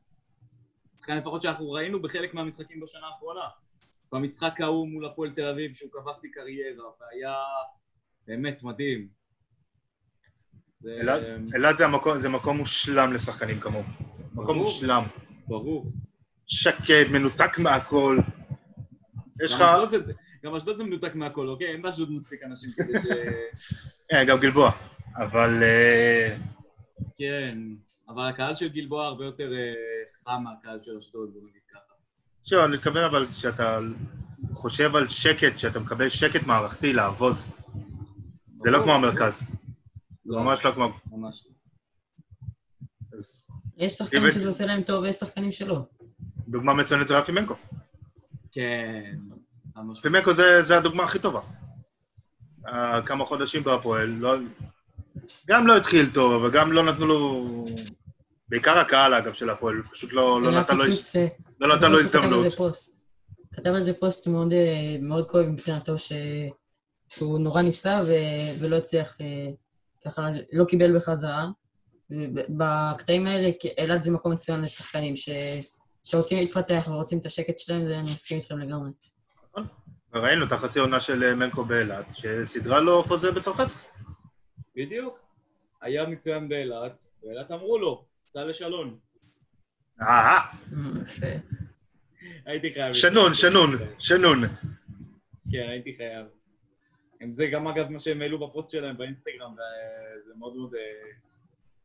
שחקן 0.98 1.16
לפחות 1.16 1.42
שאנחנו 1.42 1.72
ראינו 1.72 2.02
בחלק 2.02 2.34
מהמשחקים 2.34 2.80
בשנה 2.80 3.06
האחרונה. 3.06 3.44
במשחק 4.12 4.60
ההוא 4.60 4.88
מול 4.88 5.06
הפועל 5.06 5.30
תל 5.30 5.46
אביב, 5.46 5.72
שהוא 5.72 5.90
קבע 5.92 6.14
שיא 6.14 6.30
קריירה, 6.32 6.84
והיה 7.00 7.34
באמת 8.26 8.62
מדהים. 8.62 9.08
אלעד 11.54 11.76
זה, 11.76 11.86
המקום, 11.86 12.18
זה 12.18 12.28
מקום 12.28 12.56
מושלם 12.56 13.12
לשחקנים 13.12 13.60
כמוהו. 13.60 13.84
מקום 14.34 14.56
מושלם. 14.56 15.02
ברור. 15.46 15.86
שקט, 16.46 17.10
מנותק 17.12 17.58
מהכל. 17.58 18.18
יש 19.42 19.52
לך... 19.52 19.64
גם 20.44 20.54
אשדוד 20.54 20.76
זה 20.76 20.84
מנותק 20.84 21.14
מהכל, 21.14 21.48
אוקיי? 21.48 21.66
אין 21.66 21.82
באשדוד 21.82 22.12
מספיק 22.12 22.42
אנשים 22.42 22.70
כדי 22.76 22.98
ש... 22.98 23.06
כן, 24.08 24.24
גם 24.28 24.38
גלבוע. 24.38 24.70
אבל... 25.16 25.62
אה, 25.62 26.36
כן, 27.16 27.58
אבל 28.08 28.28
הקהל 28.28 28.54
של 28.54 28.68
גלבוע 28.68 29.06
הרבה 29.06 29.24
יותר 29.24 29.52
אה, 29.52 30.24
חם 30.24 30.44
מהקהל 30.44 30.82
של 30.82 30.96
אשדוד, 30.98 31.30
בוא 31.32 31.40
נגיד 31.40 31.62
ככה. 31.72 31.92
שוב, 32.44 32.58
אני 32.58 32.76
מתכוון 32.76 33.04
אבל 33.04 33.26
כשאתה 33.30 33.78
חושב 34.52 34.96
על 34.96 35.08
שקט, 35.08 35.56
כשאתה 35.56 35.80
מקבל 35.80 36.08
שקט 36.08 36.46
מערכתי 36.46 36.92
לעבוד, 36.92 37.36
זה 38.58 38.70
לא 38.70 38.82
כמו 38.82 38.92
המרכז. 38.92 39.42
זה 40.24 40.36
ממש 40.36 40.64
לא 40.64 40.72
כמו... 40.72 40.88
ממש 41.10 41.46
לא. 41.46 41.50
יש 43.76 43.92
שחקנים 43.92 44.30
שזה 44.30 44.48
עושה 44.48 44.66
להם 44.66 44.82
טוב 44.82 45.02
ויש 45.02 45.16
שחקנים 45.16 45.52
שלא. 45.52 45.80
דוגמה 46.48 46.74
מצוינת 46.74 47.06
זה 47.06 47.18
רפי 47.18 47.32
מנקו. 47.32 47.54
כן. 48.52 49.18
מנקו 50.04 50.32
זה, 50.32 50.62
זה 50.62 50.76
הדוגמה 50.76 51.04
הכי 51.04 51.18
טובה. 51.18 51.40
Uh, 52.66 52.70
כמה 53.06 53.24
חודשים 53.24 53.62
בהפועל, 53.62 54.08
לא... 54.08 54.36
גם 55.46 55.66
לא 55.66 55.76
התחיל 55.76 56.10
טוב, 56.14 56.32
אבל 56.32 56.50
גם 56.50 56.72
לא 56.72 56.82
נתנו 56.82 57.06
לו... 57.06 57.46
בעיקר 58.48 58.78
הקהל, 58.78 59.14
אגב, 59.14 59.32
של 59.32 59.50
הפועל, 59.50 59.82
פשוט 59.92 60.12
לא, 60.12 60.42
לא 60.42 60.60
נתן 60.60 60.76
לו, 60.76 60.84
אה, 60.84 61.26
לא 61.60 61.76
נתן 61.76 61.92
לו 61.92 62.00
הזדמנות. 62.00 62.46
כתב 63.54 63.70
על 63.70 63.84
זה 63.84 63.92
פוסט 63.92 64.26
מאוד, 64.26 64.52
אה, 64.52 64.96
מאוד 65.00 65.30
כואב 65.30 65.46
מבחינתו, 65.46 65.98
ש... 65.98 66.12
שהוא 67.08 67.38
נורא 67.38 67.62
ניסה 67.62 68.00
ו... 68.06 68.12
ולא 68.58 68.76
הצליח, 68.76 69.18
ככה 70.04 70.28
לא 70.52 70.64
קיבל 70.64 70.96
בחזרה. 70.96 71.48
בקטעים 72.48 73.26
האלה, 73.26 73.50
אילת 73.78 74.04
זה 74.04 74.10
מקום 74.10 74.32
מצוין 74.32 74.60
לשחקנים, 74.60 75.16
ש... 75.16 75.28
שרוצים 76.04 76.38
להתפתח 76.38 76.88
ורוצים 76.90 77.18
את 77.18 77.26
השקט 77.26 77.58
שלהם, 77.58 77.88
זה 77.88 77.94
אני 77.94 78.02
מסכים 78.02 78.38
איתכם 78.38 78.58
לגמרי. 78.58 78.90
נכון. 79.50 79.66
ראינו 80.14 80.46
את 80.46 80.52
החצי 80.52 80.80
עונה 80.80 81.00
של 81.00 81.24
אה, 81.24 81.34
מנקו 81.34 81.64
באילת, 81.64 82.06
שסידרה 82.12 82.80
לו 82.80 83.02
חוזה 83.02 83.32
בצרפת. 83.32 83.72
בדיוק. 84.76 85.18
היה 85.80 86.06
מצוין 86.06 86.48
באילת, 86.48 87.10
ואילת 87.22 87.50
אמרו 87.50 87.78
לו, 87.78 88.04
סע 88.16 88.44
לשלון. 88.44 88.98
אה, 90.02 90.38
יפה. 91.02 91.26
הייתי 92.46 92.72
חייב. 92.74 92.92
שנון, 92.92 93.34
שנון, 93.34 93.70
שנון. 93.98 94.38
כן, 95.50 95.66
הייתי 95.68 95.96
חייב. 95.96 96.26
זה 97.34 97.46
גם 97.46 97.68
אגב 97.68 97.88
מה 97.88 98.00
שהם 98.00 98.22
העלו 98.22 98.48
בפוסט 98.48 98.70
שלהם 98.70 98.96
באינסטגרם, 98.96 99.52
וזה 99.52 100.32
מאוד 100.38 100.56
מאוד... 100.56 100.74
אה, 100.74 101.10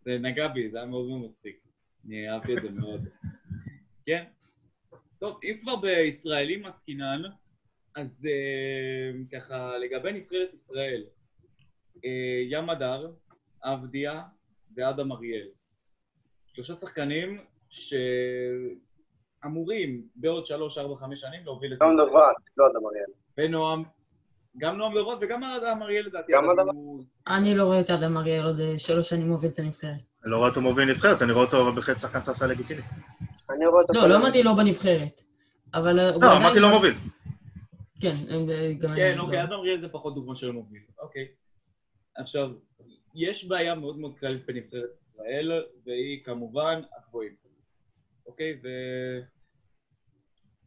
זה 0.06 0.17
נגע 0.21 0.47
בי, 0.47 0.69
זה 0.69 0.78
היה 0.78 0.86
מאוד 0.86 1.08
מאוד 1.08 1.21
מצחיק. 1.21 1.60
אני 2.06 2.30
אהבתי 2.30 2.58
את 2.58 2.62
זה 2.62 2.69
מאוד. 2.69 3.08
כן? 4.06 4.23
טוב, 5.19 5.39
אם 5.43 5.58
כבר 5.62 5.75
בישראלים 5.75 6.65
עסקינן, 6.65 7.21
אז 7.96 8.28
uh, 8.28 8.30
ככה, 9.36 9.78
לגבי 9.78 10.12
נבחרת 10.12 10.54
ישראל, 10.54 11.04
uh, 11.96 12.00
ים 12.50 12.70
הדר, 12.70 13.12
אבדיה 13.64 14.22
ואדם 14.78 15.12
אריאל. 15.12 15.48
שלושה 16.54 16.74
שחקנים 16.74 17.42
שאמורים 19.44 20.02
בעוד 20.16 20.46
שלוש, 20.46 20.78
ארבע, 20.78 20.96
חמש 20.96 21.22
שנים 21.22 21.40
להוביל 21.46 21.74
את... 21.74 21.82
נועם 21.82 21.98
דוברת, 21.98 22.36
לא 22.58 22.66
אדם 22.66 22.86
אריאל. 22.86 23.10
ונועם, 23.38 23.84
גם 24.58 24.78
נועם 24.78 24.94
דוברת 24.94 25.18
וגם 25.22 25.44
אדם 25.44 25.84
אריאל 25.84 26.06
לדעתי. 26.06 26.32
גם 26.32 26.50
אדם 26.50 26.70
אריאל. 26.70 27.04
אני 27.28 27.56
לא 27.56 27.64
רואה 27.64 27.80
את 27.80 27.90
אדם 27.90 28.18
אריאל 28.18 28.46
עוד 28.46 28.60
אה, 28.60 28.80
שלוש 28.80 29.10
שנים 29.10 29.28
מוביל 29.28 29.52
את 29.52 29.60
הנבחרת. 29.60 29.92
אני 30.24 30.32
לא 30.32 30.38
רואה 30.38 30.50
אותו 30.50 30.62
מוביל 30.62 30.90
נבחרת, 30.90 31.22
אני 31.22 31.32
רואה 31.32 31.46
אותו 31.46 31.74
בחצי 31.74 32.00
שחקן 32.00 32.20
ספסל 32.20 32.48
לגיטימי. 32.48 32.82
אני 33.50 33.68
רואה 33.68 33.82
אותו... 33.82 33.94
לא, 33.94 34.08
לא 34.08 34.16
אמרתי 34.16 34.44
לא 34.44 34.54
בנבחרת. 34.54 35.22
אבל... 35.74 36.00
אה, 36.00 36.12
לא, 36.22 36.38
אמרתי 36.38 36.60
לא 36.60 36.70
מוביל. 36.70 36.94
כן, 38.02 38.14
גם 38.80 38.92
אני... 38.92 38.96
כן, 38.96 39.20
אוקיי, 39.20 39.44
אדם 39.44 39.54
אריאל 39.54 39.78
זה 39.78 39.90
פחות 39.90 40.16
דוגמה 40.16 40.36
של 40.36 40.52
מוביל. 40.52 40.82
אוקיי. 41.00 41.28
עכשיו, 42.16 42.52
יש 43.16 43.46
בעיה 43.46 43.76
מאוד 43.76 43.98
מאוד 43.98 44.20
כללית 44.20 44.46
בנבחרת 44.46 44.96
ישראל, 44.96 45.52
והיא 45.86 46.24
כמובן 46.24 46.82
הגבוהים. 46.98 47.36
אוקיי? 48.26 48.60
ו... 48.64 48.68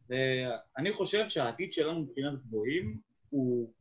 ואני 0.09 0.93
חושב 0.93 1.29
שהעתיד 1.29 1.73
שלנו 1.73 1.99
מבחינת 1.99 2.33
גבוהים 2.39 2.99
הוא 3.29 3.73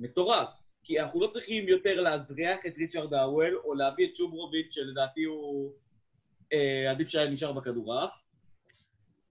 מטורף. 0.00 0.70
כי 0.82 1.00
אנחנו 1.00 1.20
לא 1.20 1.26
צריכים 1.26 1.68
יותר 1.68 2.00
להזריח 2.00 2.66
את 2.66 2.76
ריצ'רד 2.76 3.14
האוול, 3.14 3.56
או 3.64 3.74
להביא 3.74 4.08
את 4.08 4.16
שוברוביץ', 4.16 4.72
שלדעתי 4.72 5.24
הוא 5.24 5.72
אה, 6.52 6.90
עדיף 6.90 7.08
שהיה 7.08 7.30
נשאר 7.30 7.52
בכדורעף. 7.52 8.10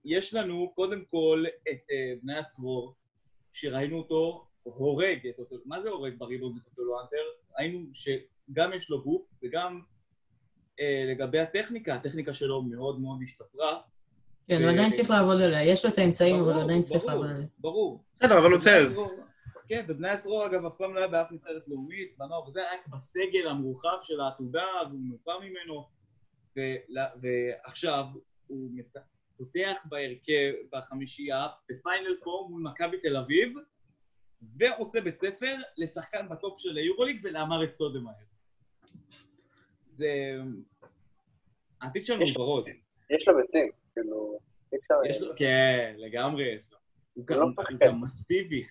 יש 0.05 0.33
לנו 0.33 0.71
קודם 0.75 1.05
כל 1.05 1.45
את 1.71 1.91
אה, 1.91 2.13
בני 2.21 2.37
הסרור, 2.37 2.95
שראינו 3.51 3.97
אותו 3.97 4.47
הורג 4.63 5.27
את 5.27 5.39
אותו, 5.39 5.55
מה 5.65 5.81
זה 5.81 5.89
הורג 5.89 6.13
בריבון 6.17 6.57
את 6.61 6.67
אותו 6.71 6.81
לואנטר? 6.83 7.17
ראינו 7.59 7.85
שגם 7.93 8.73
יש 8.73 8.89
לו 8.89 9.01
גוף 9.03 9.21
וגם 9.43 9.81
אה, 10.79 11.05
לגבי 11.11 11.39
הטכניקה, 11.39 11.95
הטכניקה 11.95 12.33
שלו 12.33 12.61
מאוד 12.61 12.99
מאוד 12.99 13.19
השתפרה. 13.23 13.81
כן, 14.47 14.61
הוא 14.63 14.71
עדיין 14.71 14.91
צריך 14.91 15.09
לעבוד 15.09 15.41
עליה, 15.41 15.63
יש 15.63 15.85
לו 15.85 15.91
את 15.91 15.97
האמצעים, 15.97 16.35
אבל 16.35 16.53
הוא 16.53 16.63
עדיין 16.63 16.83
צריך 16.83 17.05
לעבוד 17.05 17.29
עליה. 17.29 17.47
ברור, 17.57 18.03
בסדר, 18.19 18.37
אבל 18.39 18.51
הוא 18.51 18.59
צעיר. 18.59 18.89
כן, 19.67 19.85
ובניה 19.87 20.09
סרור 20.09 20.45
אגב 20.45 20.65
אף 20.65 20.77
פעם 20.77 20.93
לא 20.93 20.99
היה 20.99 21.07
באף 21.07 21.31
נבחרת 21.31 21.67
לאומית, 21.67 22.17
בנוער, 22.17 22.49
וזה 22.49 22.59
היה 22.59 22.79
בסגל 22.87 23.47
המורחב 23.49 23.97
של 24.01 24.21
העתודה, 24.21 24.65
והוא 24.89 24.99
נופה 24.99 25.31
ממנו, 25.41 25.87
ועכשיו 27.21 28.05
הוא 28.47 28.69
פותח 29.39 29.85
בהרכב, 29.85 30.53
בחמישייה, 30.71 31.47
בפיינל 31.69 32.15
פור 32.23 32.49
מול 32.49 32.61
מכבי 32.61 32.97
תל 32.99 33.17
אביב, 33.17 33.53
ועושה 34.57 35.01
בית 35.01 35.19
ספר 35.19 35.55
לשחקן 35.77 36.29
בטופ 36.29 36.59
של 36.59 36.77
היורוליג 36.77 37.19
ולאמארה 37.23 37.63
סטודמאייר. 37.63 38.25
זה... 39.85 40.37
העתיד 41.81 42.05
שלנו 42.05 42.21
הוא 42.21 42.41
ורוד. 42.41 42.69
יש 43.09 43.27
לו 43.27 43.37
ביצים, 43.37 43.71
כאילו... 43.93 44.39
יש 45.09 45.21
לו, 45.21 45.31
כן, 45.35 45.95
לגמרי 45.97 46.55
יש 46.55 46.71
לו. 46.71 46.77
הוא 47.13 47.25
גם 47.25 48.01
מסיבי. 48.01 48.63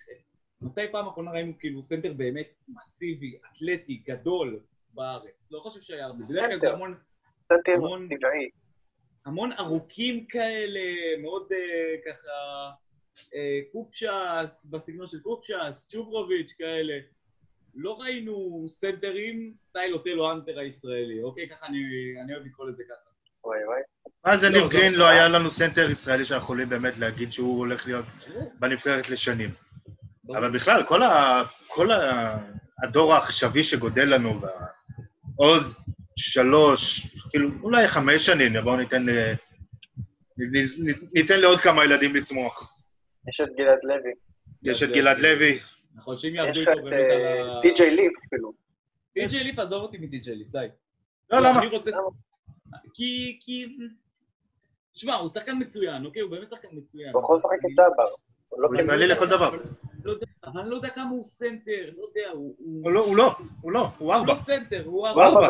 מתי 0.61 0.81
פעם 0.91 1.07
אחרונה 1.07 1.31
ראינו 1.31 1.53
כאילו 1.59 1.83
סנטר 1.83 2.13
באמת 2.13 2.47
מסיבי, 2.67 3.39
אתלטי, 3.51 4.03
גדול 4.07 4.59
בארץ? 4.93 5.47
לא 5.51 5.59
חושב 5.59 5.81
שהיה 5.81 6.05
הרבה. 6.05 6.25
בדרך 6.25 6.47
כלל 6.47 6.59
זה 6.59 6.71
המון... 6.71 6.95
המון... 7.67 8.09
המון 9.25 9.51
ארוכים 9.59 10.25
כאלה, 10.25 10.79
מאוד 11.21 11.47
uh, 11.51 12.09
ככה 12.09 12.69
uh, 13.17 13.23
קופצ'ס, 13.71 14.65
בסגנון 14.65 15.07
של 15.07 15.19
קופצ'ס, 15.19 15.87
צ'וברוביץ' 15.87 16.51
כאלה. 16.57 16.93
לא 17.75 17.99
ראינו 17.99 18.65
סנטרים 18.69 19.51
סטייל 19.55 19.93
אוטלו 19.93 20.31
אנטר 20.31 20.59
הישראלי, 20.59 21.23
אוקיי? 21.23 21.49
ככה 21.49 21.65
אני, 21.65 21.79
אני 22.23 22.33
אוהב 22.33 22.45
לקרוא 22.45 22.67
לזה 22.69 22.83
ככה. 22.83 23.09
וואי 23.43 23.65
וואי. 23.65 23.79
מה 24.25 24.37
זה 24.37 24.49
לא, 24.49 24.59
ניב 24.59 24.71
זה 24.71 24.77
גרין? 24.77 24.91
לא 24.93 24.99
לא. 24.99 25.07
היה 25.07 25.27
לנו 25.27 25.49
סנטר 25.49 25.91
ישראלי 25.91 26.25
שאנחנו 26.25 26.43
יכולים 26.43 26.69
באמת 26.69 26.97
להגיד 26.97 27.31
שהוא 27.31 27.59
הולך 27.59 27.87
להיות 27.87 28.05
בנבחרת 28.59 29.09
לשנים. 29.09 29.49
אבל 30.29 30.51
בכלל, 30.51 30.83
כל, 30.83 31.03
ה, 31.03 31.43
כל 31.67 31.91
ה, 31.91 32.37
הדור 32.83 33.13
העכשווי 33.13 33.63
שגודל 33.63 34.15
לנו, 34.15 34.41
עוד 35.35 35.63
שלוש, 36.19 37.07
כאילו, 37.29 37.49
אולי 37.63 37.87
חמש 37.87 38.25
שנים, 38.25 38.53
בואו 38.63 38.77
ניתן, 38.77 39.09
נ- 39.09 39.35
ניתן 41.13 41.39
לעוד 41.39 41.59
כמה 41.59 41.85
ילדים 41.85 42.15
לצמוח. 42.15 42.77
יש 43.29 43.41
את 43.41 43.47
גלעד 43.57 43.79
לוי. 43.83 44.11
יש 44.63 44.83
את 44.83 44.89
גלעד 44.89 45.19
לוי, 45.19 45.59
נכון, 45.95 46.17
שאם 46.17 46.29
יש 46.29 46.35
יעבדו 46.35 46.59
איתו 46.59 46.71
את 46.71 46.83
באמת 46.83 46.93
על 46.93 47.21
אה, 47.21 47.57
ה... 47.57 47.61
טי.ג'יי 47.61 47.95
ליף 47.95 48.11
אפילו. 48.27 48.53
טי.ג'יי 49.15 49.43
ליף, 49.43 49.59
עזוב 49.59 49.83
אותי 49.83 49.97
מטי.ג'יי 49.97 50.35
ליף, 50.35 50.47
די. 50.47 50.67
לא, 51.31 51.39
למה? 51.39 51.61
כי... 52.93 53.39
כי... 53.41 53.77
שמע, 54.93 55.15
הוא 55.15 55.29
שחקן 55.29 55.57
מצוין, 55.59 56.05
אוקיי? 56.05 56.21
הוא 56.21 56.31
באמת 56.31 56.49
שחקן 56.49 56.67
מצוין. 56.71 57.13
הוא 57.13 57.23
יכול 57.23 57.35
לשחק 57.35 57.57
כצבר. 57.65 58.09
הוא 58.49 58.61
לא 58.61 58.67
הוא 58.67 58.75
ישראלי 58.75 59.07
לכל 59.07 59.27
דבר. 59.27 59.51
לא 60.03 60.11
יודע, 60.11 60.25
אבל 60.53 60.61
אני 60.61 60.69
לא 60.69 60.75
יודע 60.75 60.89
כמה 60.89 61.09
הוא 61.09 61.23
סנטר, 61.23 61.89
לא 61.97 62.03
יודע, 62.07 62.29
הוא... 62.33 62.55
הוא 62.83 62.91
לא, 62.91 63.05
הוא 63.05 63.15
לא, 63.17 63.31
הוא 63.61 63.71
לא, 63.71 63.79
הוא 63.79 63.89
הוא 63.97 64.13
ארבע. 64.13 64.33
לא 64.33 64.39
סנטר, 64.39 64.83
הוא 64.85 65.07
הוא 65.07 65.21
ארבע. 65.21 65.49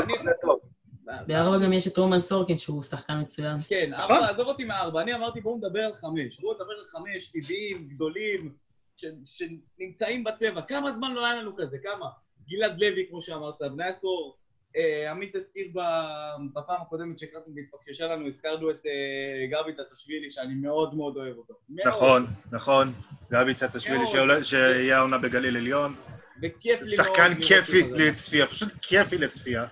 בארבע 1.27 1.57
גם 1.65 1.73
יש 1.73 1.87
את 1.87 1.97
רומן 1.97 2.19
סורקין, 2.19 2.57
שהוא 2.57 2.81
שחקן 2.83 3.21
מצוין. 3.21 3.57
כן, 3.67 3.89
נכון. 3.91 4.15
ארבע, 4.15 4.29
עזוב 4.29 4.47
אותי 4.47 4.63
מארבע, 4.65 5.01
אני 5.01 5.13
אמרתי 5.15 5.41
בואו 5.41 5.57
נדבר 5.57 5.79
על 5.79 5.93
חמש. 5.93 6.39
בואו 6.39 6.53
נדבר 6.53 6.73
על 6.79 6.85
חמש 6.87 7.31
טבעיים, 7.31 7.87
גדולים, 7.87 8.53
ש- 8.97 9.05
שנמצאים 9.25 10.23
בצבע. 10.23 10.61
כמה 10.61 10.91
זמן 10.91 11.13
לא 11.13 11.25
היה 11.25 11.35
לנו 11.35 11.51
כזה? 11.57 11.77
כמה? 11.83 12.05
גלעד 12.49 12.79
לוי, 12.79 13.05
כמו 13.09 13.21
שאמרת, 13.21 13.55
בני 13.61 13.85
עשור. 13.85 14.37
אה, 14.75 15.11
עמית 15.11 15.35
הזכיר 15.35 15.67
ב- 15.73 16.59
בפעם 16.59 16.81
הקודמת 16.81 17.19
שהקלטנו 17.19 17.55
בהתפקששה 17.55 18.07
לנו, 18.07 18.27
הזכרנו 18.27 18.71
את 18.71 18.85
אה, 18.85 19.47
גבי 19.51 19.73
צצשווילי, 19.73 20.31
שאני 20.31 20.53
מאוד 20.53 20.95
מאוד 20.95 21.17
אוהב 21.17 21.37
אותו. 21.37 21.53
מאוד. 21.69 21.87
נכון, 21.87 22.25
נכון. 22.51 22.93
גבי 23.31 23.53
צצשווילי, 23.53 24.03
שיהיה 24.43 24.97
העונה 24.97 25.17
בגליל 25.17 25.57
עליון. 25.57 25.95
וכיף 26.41 26.81
לי 26.81 26.95
מאוד. 26.97 27.05
שחקן 27.07 27.33
כיפי. 27.41 27.83
לצפייה, 27.91 28.47
פשוט 28.47 28.69
כיפי 28.81 29.17
לצפייה. 29.17 29.65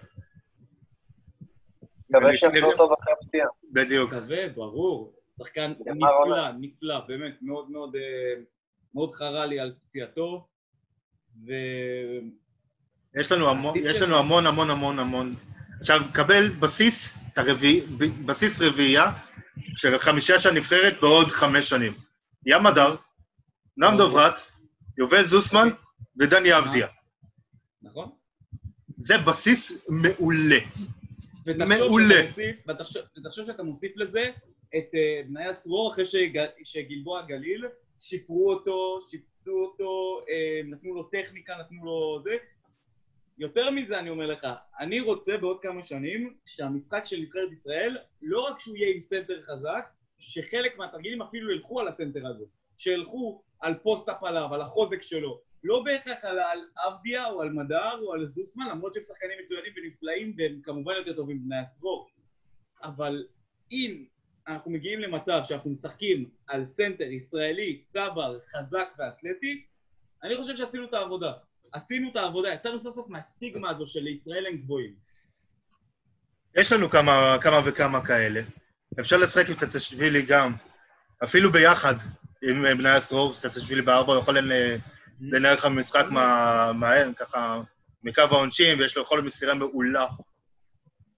מקווה 2.10 2.38
שיחזור 2.38 2.74
טוב 2.78 2.91
אחרי 3.02 3.14
הפציעה. 3.14 3.48
בדיוק. 3.72 4.14
מקווה, 4.14 4.50
ברור. 4.50 5.14
שחקן 5.38 5.74
נפלא. 5.86 6.52
נפלא, 6.60 7.00
באמת, 7.08 7.34
מאוד 7.41 7.72
מאוד, 7.72 7.95
אה, 7.95 8.41
מאוד 8.93 9.14
חרה 9.14 9.45
לי 9.45 9.60
על 9.60 9.74
פציעתו. 9.86 10.48
יש 13.16 13.32
לנו 13.32 13.49
המון, 13.49 13.78
יש 13.78 14.01
לנו 14.01 14.18
המון 14.18 14.47
המון 14.47 14.70
המון 14.70 14.99
המון. 14.99 15.36
עכשיו, 15.80 16.01
קבל 16.14 16.49
בסיס, 16.49 17.18
ב- 17.97 18.26
בסיס 18.26 18.62
רביעייה 18.62 19.12
של 19.76 19.97
חמישה 19.97 20.39
של 20.39 20.49
הנבחרת 20.49 20.99
בעוד 21.01 21.28
חמש 21.28 21.70
שנים. 21.70 21.93
ים 22.45 22.66
הדר, 22.68 22.95
נועם 23.78 23.97
דוברת, 23.97 24.34
יובל 24.97 25.24
זוסמן 25.24 25.68
ודני 26.20 26.58
אבדיה. 26.58 26.88
נכון? 27.82 28.10
זה 28.97 29.18
בסיס 29.18 29.88
מעולה. 29.89 30.60
מעולה. 31.45 32.22
ותחשוב, 33.18 33.45
שאתה 33.45 33.64
מוסיף 33.64 33.91
לזה 33.95 34.30
את 34.78 34.89
אה, 34.93 35.28
בניה 35.28 35.53
סרור 35.53 35.91
אחרי 35.91 36.05
שג, 36.05 36.45
שגלבוע 36.64 37.22
גליל, 37.22 37.66
שיפרו 37.99 38.53
אותו, 38.53 38.99
שיפצו 39.10 39.51
אותו, 39.51 40.22
אה, 40.22 40.68
נתנו 40.72 40.95
לו 40.95 41.03
טכניקה, 41.03 41.53
נתנו 41.60 41.86
לו 41.86 42.22
זה. 42.24 42.36
יותר 43.38 43.72
מזה 43.72 44.00
אני 44.00 44.10
אומר 44.10 44.26
לך, 44.26 44.48
אני 44.80 45.00
רוצה 45.00 45.38
בעוד 45.38 45.62
כמה 45.62 45.84
שנים 45.84 46.38
שהמשחק 46.46 47.06
של 47.06 47.20
נבחרת 47.20 47.52
ישראל, 47.52 47.98
לא 48.22 48.48
רק 48.48 48.60
שהוא 48.60 48.78
יהיה 48.78 48.94
עם 48.94 49.00
סנטר 49.00 49.42
חזק, 49.42 49.90
שחלק 50.18 50.78
מהתרגילים 50.78 51.22
אפילו 51.22 51.52
ילכו 51.52 51.80
על 51.80 51.88
הסנטר 51.88 52.28
הזה. 52.28 52.46
שילכו 52.78 53.42
על 53.60 53.74
post-up 53.74 54.24
עליו, 54.24 54.54
על 54.54 54.62
החוזק 54.62 55.02
שלו. 55.02 55.42
לא 55.64 55.84
בהכרח 55.84 56.26
על, 56.26 56.40
על 56.40 56.60
אבדיה 56.88 57.30
או 57.30 57.42
על 57.42 57.50
מדר 57.50 58.00
או 58.02 58.14
על 58.14 58.26
זוסמן, 58.26 58.68
למרות 58.68 58.94
שהם 58.94 59.04
שחקנים 59.04 59.38
מצוינים 59.44 59.74
ונפלאים 59.76 60.34
והם 60.38 60.60
כמובן 60.64 60.94
יותר 60.98 61.14
טובים 61.14 61.38
מבניה 61.38 61.58
סרור. 61.58 62.12
אבל 62.84 63.28
אם 63.72 64.06
אנחנו 64.48 64.72
מגיעים 64.72 65.00
למצב 65.00 65.42
שאנחנו 65.44 65.70
משחקים 65.70 66.30
על 66.48 66.66
סנטר 66.66 67.12
ישראלי, 67.12 67.84
צבר, 67.86 68.40
חזק 68.40 68.90
ואתלטי, 68.98 69.66
אני 70.24 70.38
חושב 70.38 70.56
שעשינו 70.56 70.86
את 70.86 70.94
העבודה. 70.94 71.34
עשינו 71.74 72.11
את 72.11 72.15
העבודה, 72.15 72.49
יצאנו 72.53 72.82
סוף 72.82 72.95
סוף 72.95 73.09
מהסטיגמה 73.09 73.70
הזו 73.70 73.88
שלישראל 73.88 74.45
אין 74.45 74.58
גבוהים. 74.57 74.93
יש 76.55 76.72
לנו 76.72 76.89
כמה, 76.89 77.38
כמה 77.41 77.61
וכמה 77.65 78.05
כאלה. 78.05 78.41
אפשר 78.99 79.18
לשחק 79.18 79.49
עם 79.49 79.55
צצשווילי 79.55 80.22
גם, 80.22 80.53
אפילו 81.24 81.51
ביחד 81.51 81.93
עם 82.49 82.65
אה, 82.65 82.76
בניה 82.76 82.89
סרור, 82.89 83.34
צצשווילי 83.34 83.82
בארבע, 83.82 84.13
הוא 84.13 84.22
יכול 84.22 84.38
לנ- 84.38 84.80
לנהל 85.22 85.53
לך 85.53 85.65
משחק 85.65 86.05
מה- 86.11 86.72
מהר, 86.74 87.13
ככה, 87.15 87.61
מקו 88.03 88.22
העונשין, 88.22 88.80
ויש 88.80 88.95
לו 88.97 89.01
יכולת 89.03 89.24
מסירה 89.24 89.53
מעולה. 89.53 90.07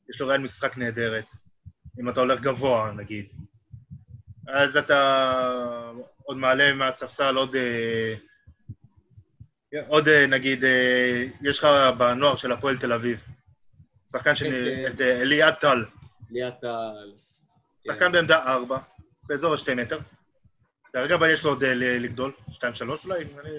יש 0.09 0.21
לו 0.21 0.27
ראיין 0.27 0.41
משחק 0.43 0.77
נהדרת, 0.77 1.31
אם 1.99 2.09
אתה 2.09 2.19
הולך 2.19 2.39
גבוה, 2.39 2.91
נגיד. 2.91 3.25
אז 4.47 4.77
אתה 4.77 5.91
עוד 6.23 6.37
מעלה 6.37 6.73
מהספסל 6.73 7.35
עוד... 7.35 7.51
כן. 7.51 8.28
עוד, 9.87 10.07
אה, 10.07 10.27
נגיד, 10.27 10.65
אה, 10.65 11.25
יש 11.41 11.59
לך 11.59 11.67
בנוער 11.97 12.35
של 12.35 12.51
הפועל 12.51 12.77
תל 12.77 12.93
אביב, 12.93 13.23
שחקן 14.11 14.35
של... 14.35 14.45
כן, 14.85 14.93
את 14.93 15.01
אה, 15.01 15.21
אליעד 15.21 15.53
טל. 15.53 15.85
ליאת 16.29 16.53
טל. 16.61 17.11
שחקן 17.83 18.11
בעמדה 18.11 18.43
4, 18.43 18.77
באזור 19.23 19.53
ה-2 19.53 19.75
מטר. 19.75 19.99
כרגע 20.93 21.15
אבל 21.15 21.29
יש 21.29 21.43
לו 21.43 21.49
עוד 21.49 21.63
אה, 21.63 21.73
לגדול, 21.73 22.31
2-3 22.49 22.61
אולי, 23.05 23.23
אני... 23.23 23.49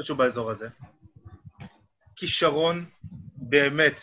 משהו 0.00 0.16
באזור 0.16 0.50
הזה. 0.50 0.68
כישרון 2.16 2.84
באמת 3.36 4.00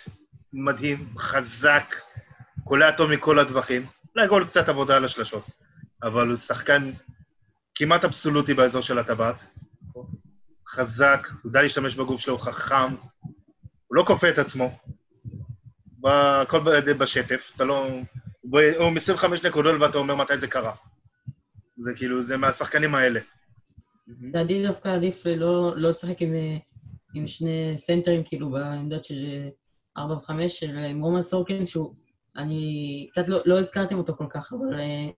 מדהים, 0.53 1.13
חזק, 1.17 1.95
קולע 2.63 2.91
טוב 2.91 3.11
מכל 3.11 3.39
הטווחים. 3.39 3.85
אולי 4.15 4.27
גול 4.27 4.45
קצת 4.45 4.69
עבודה 4.69 4.97
על 4.97 5.05
השלשות, 5.05 5.45
אבל 6.03 6.27
הוא 6.27 6.35
שחקן 6.35 6.91
כמעט 7.75 8.03
אבסולוטי 8.03 8.53
באזור 8.53 8.81
של 8.81 8.99
הטבעת. 8.99 9.43
חזק, 10.67 11.27
הוא 11.31 11.49
יודע 11.49 11.61
להשתמש 11.61 11.95
בגוף 11.95 12.21
שלו, 12.21 12.33
הוא 12.33 12.41
חכם, 12.41 12.95
הוא 13.87 13.95
לא 13.95 14.03
כופה 14.07 14.29
את 14.29 14.37
עצמו. 14.37 14.71
הכל 16.03 16.59
בשטף, 16.97 17.51
אתה 17.55 17.63
לא... 17.63 17.87
הוא 18.41 18.61
הוא 18.77 18.87
עם 18.87 18.97
25 18.97 19.45
נקודות 19.45 19.81
ואתה 19.81 19.97
אומר 19.97 20.15
מתי 20.15 20.37
זה 20.37 20.47
קרה. 20.47 20.75
זה 21.77 21.93
כאילו, 21.95 22.21
זה 22.21 22.37
מהשחקנים 22.37 22.95
האלה. 22.95 23.19
לדעתי 24.07 24.67
דווקא 24.67 24.89
עדיף 24.89 25.25
לא 25.25 25.77
לא 25.77 25.89
לשחק 25.89 26.21
עם, 26.21 26.33
עם 27.13 27.27
שני 27.27 27.73
סנטרים, 27.75 28.23
כאילו, 28.25 28.49
בעמדות 28.49 29.03
של 29.03 29.49
4 29.97 30.13
ו-5, 30.13 30.47
של 30.47 30.77
רומן 31.01 31.21
סורקין, 31.21 31.65
שהוא... 31.65 31.95
אני 32.37 33.07
קצת 33.11 33.27
לא, 33.27 33.39
לא 33.45 33.59
הזכרתם 33.59 33.97
אותו 33.97 34.15
כל 34.15 34.27
כך, 34.29 34.53
אבל 34.53 34.79
אה, 34.79 35.09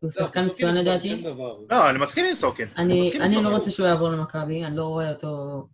הוא 0.00 0.10
שחקן 0.10 0.46
מצוין 0.46 0.74
לדעתי. 0.74 1.24
לא, 1.70 1.90
אני 1.90 1.98
מסכים 1.98 2.24
עם 2.24 2.34
סורקין. 2.34 2.68
אני, 2.76 3.10
לא. 3.42 3.56
רוצה 3.56 3.70
שהוא 3.70 3.86
יעבור 3.86 4.08
למכבי, 4.08 4.64
אני 4.64 4.76
לא 4.76 4.84
רואה 4.84 5.10
אותו 5.10 5.66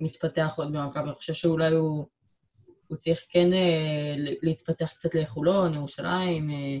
מתפתח 0.00 0.54
עוד 0.56 0.72
במכבי, 0.72 1.02
אני 1.02 1.14
חושב 1.14 1.32
שאולי 1.32 1.70
הוא, 1.70 2.06
הוא 2.86 2.96
צריך 2.96 3.20
כן 3.28 3.52
אה, 3.52 4.14
להתפתח 4.42 4.92
קצת 4.92 5.14
לחולון, 5.14 5.74
ירושלים, 5.74 6.50
אה, 6.50 6.78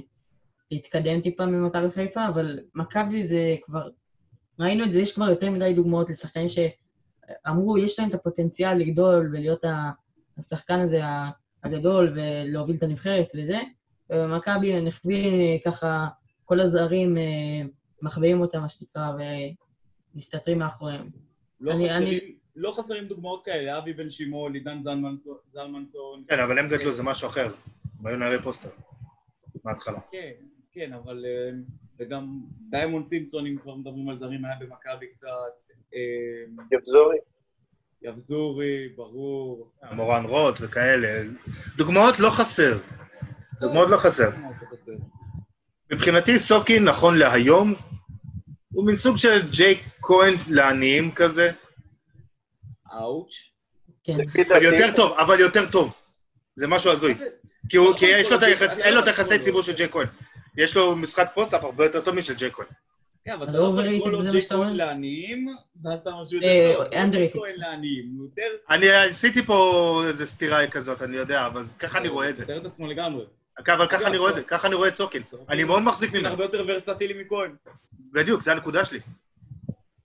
להתקדם 0.70 1.20
טיפה 1.20 1.46
ממכבי 1.46 1.90
חיפה, 1.90 2.28
אבל 2.28 2.58
מכבי 2.74 3.22
זה 3.22 3.56
כבר, 3.62 3.88
ראינו 4.60 4.84
את 4.84 4.92
זה, 4.92 5.00
יש 5.00 5.14
כבר 5.14 5.30
יותר 5.30 5.50
מדי 5.50 5.72
דוגמאות 5.72 6.10
לשחקנים 6.10 6.48
שאמרו, 6.48 7.78
יש 7.78 7.98
להם 7.98 8.08
את 8.08 8.14
הפוטנציאל 8.14 8.78
לגדול 8.78 9.30
ולהיות 9.32 9.64
ה- 9.64 9.90
השחקן 10.38 10.80
הזה 10.80 11.00
הגדול 11.64 12.16
ולהוביל 12.16 12.76
את 12.76 12.82
הנבחרת 12.82 13.32
וזה, 13.36 13.60
ובמכבי 14.12 14.80
נחווים 14.80 15.40
אה, 15.40 15.56
ככה, 15.64 16.06
כל 16.50 16.60
הזרים 16.60 17.18
אה, 17.18 17.22
מחביאים 18.02 18.40
אותם, 18.40 18.60
מה 18.60 18.68
שנקרא, 18.68 19.10
ומסתתרים 20.14 20.58
מאחוריהם. 20.58 21.08
לא 21.60 21.72
אני- 21.72 21.88
חסרים- 21.88 22.34
לא 22.56 22.74
חסרים 22.78 23.04
דוגמאות 23.04 23.44
כאלה, 23.44 23.78
אבי 23.78 23.92
בן 23.92 24.10
שמעון, 24.10 24.54
עידן 24.54 24.82
זלמנסון-. 25.52 26.24
כן, 26.28 26.40
אבל 26.40 26.58
הם 26.58 26.68
גדלו, 26.68 26.92
זה 26.92 27.02
משהו 27.02 27.28
אחר. 27.28 27.46
הם 28.00 28.06
היו 28.06 28.16
נערי 28.16 28.42
פוסטר. 28.42 28.68
מההתחלה. 29.64 29.98
כן, 30.10 30.30
כן, 30.72 30.92
אבל... 30.92 31.24
אה, 31.28 31.50
וגם 31.98 32.40
דיימון 32.70 33.06
סימפסון, 33.06 33.46
אם 33.46 33.56
כבר 33.62 33.74
מדברים 33.74 34.08
על 34.08 34.18
זרים, 34.18 34.44
היה 34.44 34.54
במכבי 34.60 35.06
קצת. 35.06 35.26
אה, 35.94 36.00
יבזורי. 36.72 37.16
יבזורי, 38.02 38.88
ברור. 38.96 39.70
מורן 39.92 40.24
רוט 40.24 40.54
וכאלה. 40.60 41.22
דוגמאות 41.76 42.20
לא 42.20 42.30
חסר. 42.30 42.78
דוגמאות 43.60 43.88
לא 43.88 43.96
חסר. 43.96 44.30
לא. 45.90 45.96
מבחינתי 45.96 46.38
סוקין, 46.38 46.84
נכון 46.84 47.18
להיום, 47.18 47.74
הוא 48.72 48.86
מין 48.86 48.94
סוג 48.94 49.16
של 49.16 49.50
ג'ייק 49.50 49.78
כהן 50.02 50.34
לעניים 50.50 51.10
כזה. 51.10 51.50
אאוץ'. 52.94 53.34
כן. 54.04 54.16
אבל 54.54 54.62
יותר 54.62 54.96
טוב, 54.96 55.12
אבל 55.12 55.40
יותר 55.40 55.70
טוב. 55.70 55.96
זה 56.56 56.66
משהו 56.66 56.90
הזוי. 56.92 57.14
כי 57.68 57.76
הוא- 57.76 57.96
כי 57.96 58.06
יש 58.06 58.30
לו 58.30 58.36
את 58.38 58.42
היחס- 58.42 58.78
אין 58.78 58.94
לו 58.94 59.00
את 59.00 59.06
היחסי 59.06 59.38
ציבור 59.38 59.62
של 59.62 59.72
ג'יי 59.72 59.88
כהן. 59.88 60.06
יש 60.58 60.76
לו 60.76 60.96
משחק 60.96 61.30
post-up 61.34 61.64
הרבה 61.64 61.84
יותר 61.84 62.00
טוב 62.00 62.14
משל 62.14 62.34
ג'יי 62.34 62.50
כהן. 62.52 62.66
כן, 63.24 63.32
אבל 63.32 63.48
אתה 63.48 63.58
לא 63.58 63.72
overrated 63.72 63.80
לקרוא 63.82 64.10
לו 64.10 64.18
זה 64.18 64.24
מה 64.24 64.30
ג'יי 64.30 64.40
שאתה 64.40 64.54
כהן 64.54 64.64
אומר? 64.64 64.76
לעניים, 64.76 65.46
ואז 65.84 65.98
אתה 66.00 66.10
משהו 66.22 66.40
אה, 66.42 66.74
יותר 67.14 67.38
כהן 67.38 67.54
לעניים. 67.56 68.28
אני 68.70 68.90
עשיתי 68.90 69.42
פה 69.42 69.56
איזה 70.08 70.26
סטירה 70.26 70.66
כזאת, 70.66 71.02
אני 71.02 71.16
יודע, 71.16 71.46
אבל 71.46 71.62
ככה 71.78 71.98
אני 71.98 72.08
רואה 72.08 72.28
את 72.30 72.36
זה. 72.36 72.44
הוא 72.44 72.52
מתאר 72.52 72.66
את 72.66 72.72
עצמו 72.72 72.86
לגמרי. 72.86 73.24
אבל 73.68 73.86
ככה 73.88 74.06
אני 74.06 74.18
רואה 74.18 74.30
את 74.30 74.34
זה, 74.34 74.42
ככה 74.42 74.66
אני 74.66 74.74
רואה 74.74 74.88
את 74.88 74.94
סורקין. 74.94 75.22
אני 75.48 75.64
מאוד 75.64 75.82
מחזיק 75.82 76.14
ממנו. 76.14 76.28
הרבה 76.28 76.44
יותר 76.44 76.64
ורסטילי 76.68 77.22
מכהן. 77.24 77.54
בדיוק, 78.12 78.42
זו 78.42 78.50
הנקודה 78.50 78.84
שלי. 78.84 79.00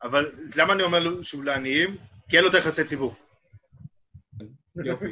אבל 0.03 0.31
למה 0.57 0.73
אני 0.73 0.83
אומר 0.83 0.99
לו 0.99 1.23
שהוא 1.23 1.43
לעניים? 1.43 1.95
כי 2.29 2.35
אין 2.35 2.43
לו 2.43 2.49
את 2.49 2.55
היחסי 2.55 2.83
ציבור. 2.83 3.15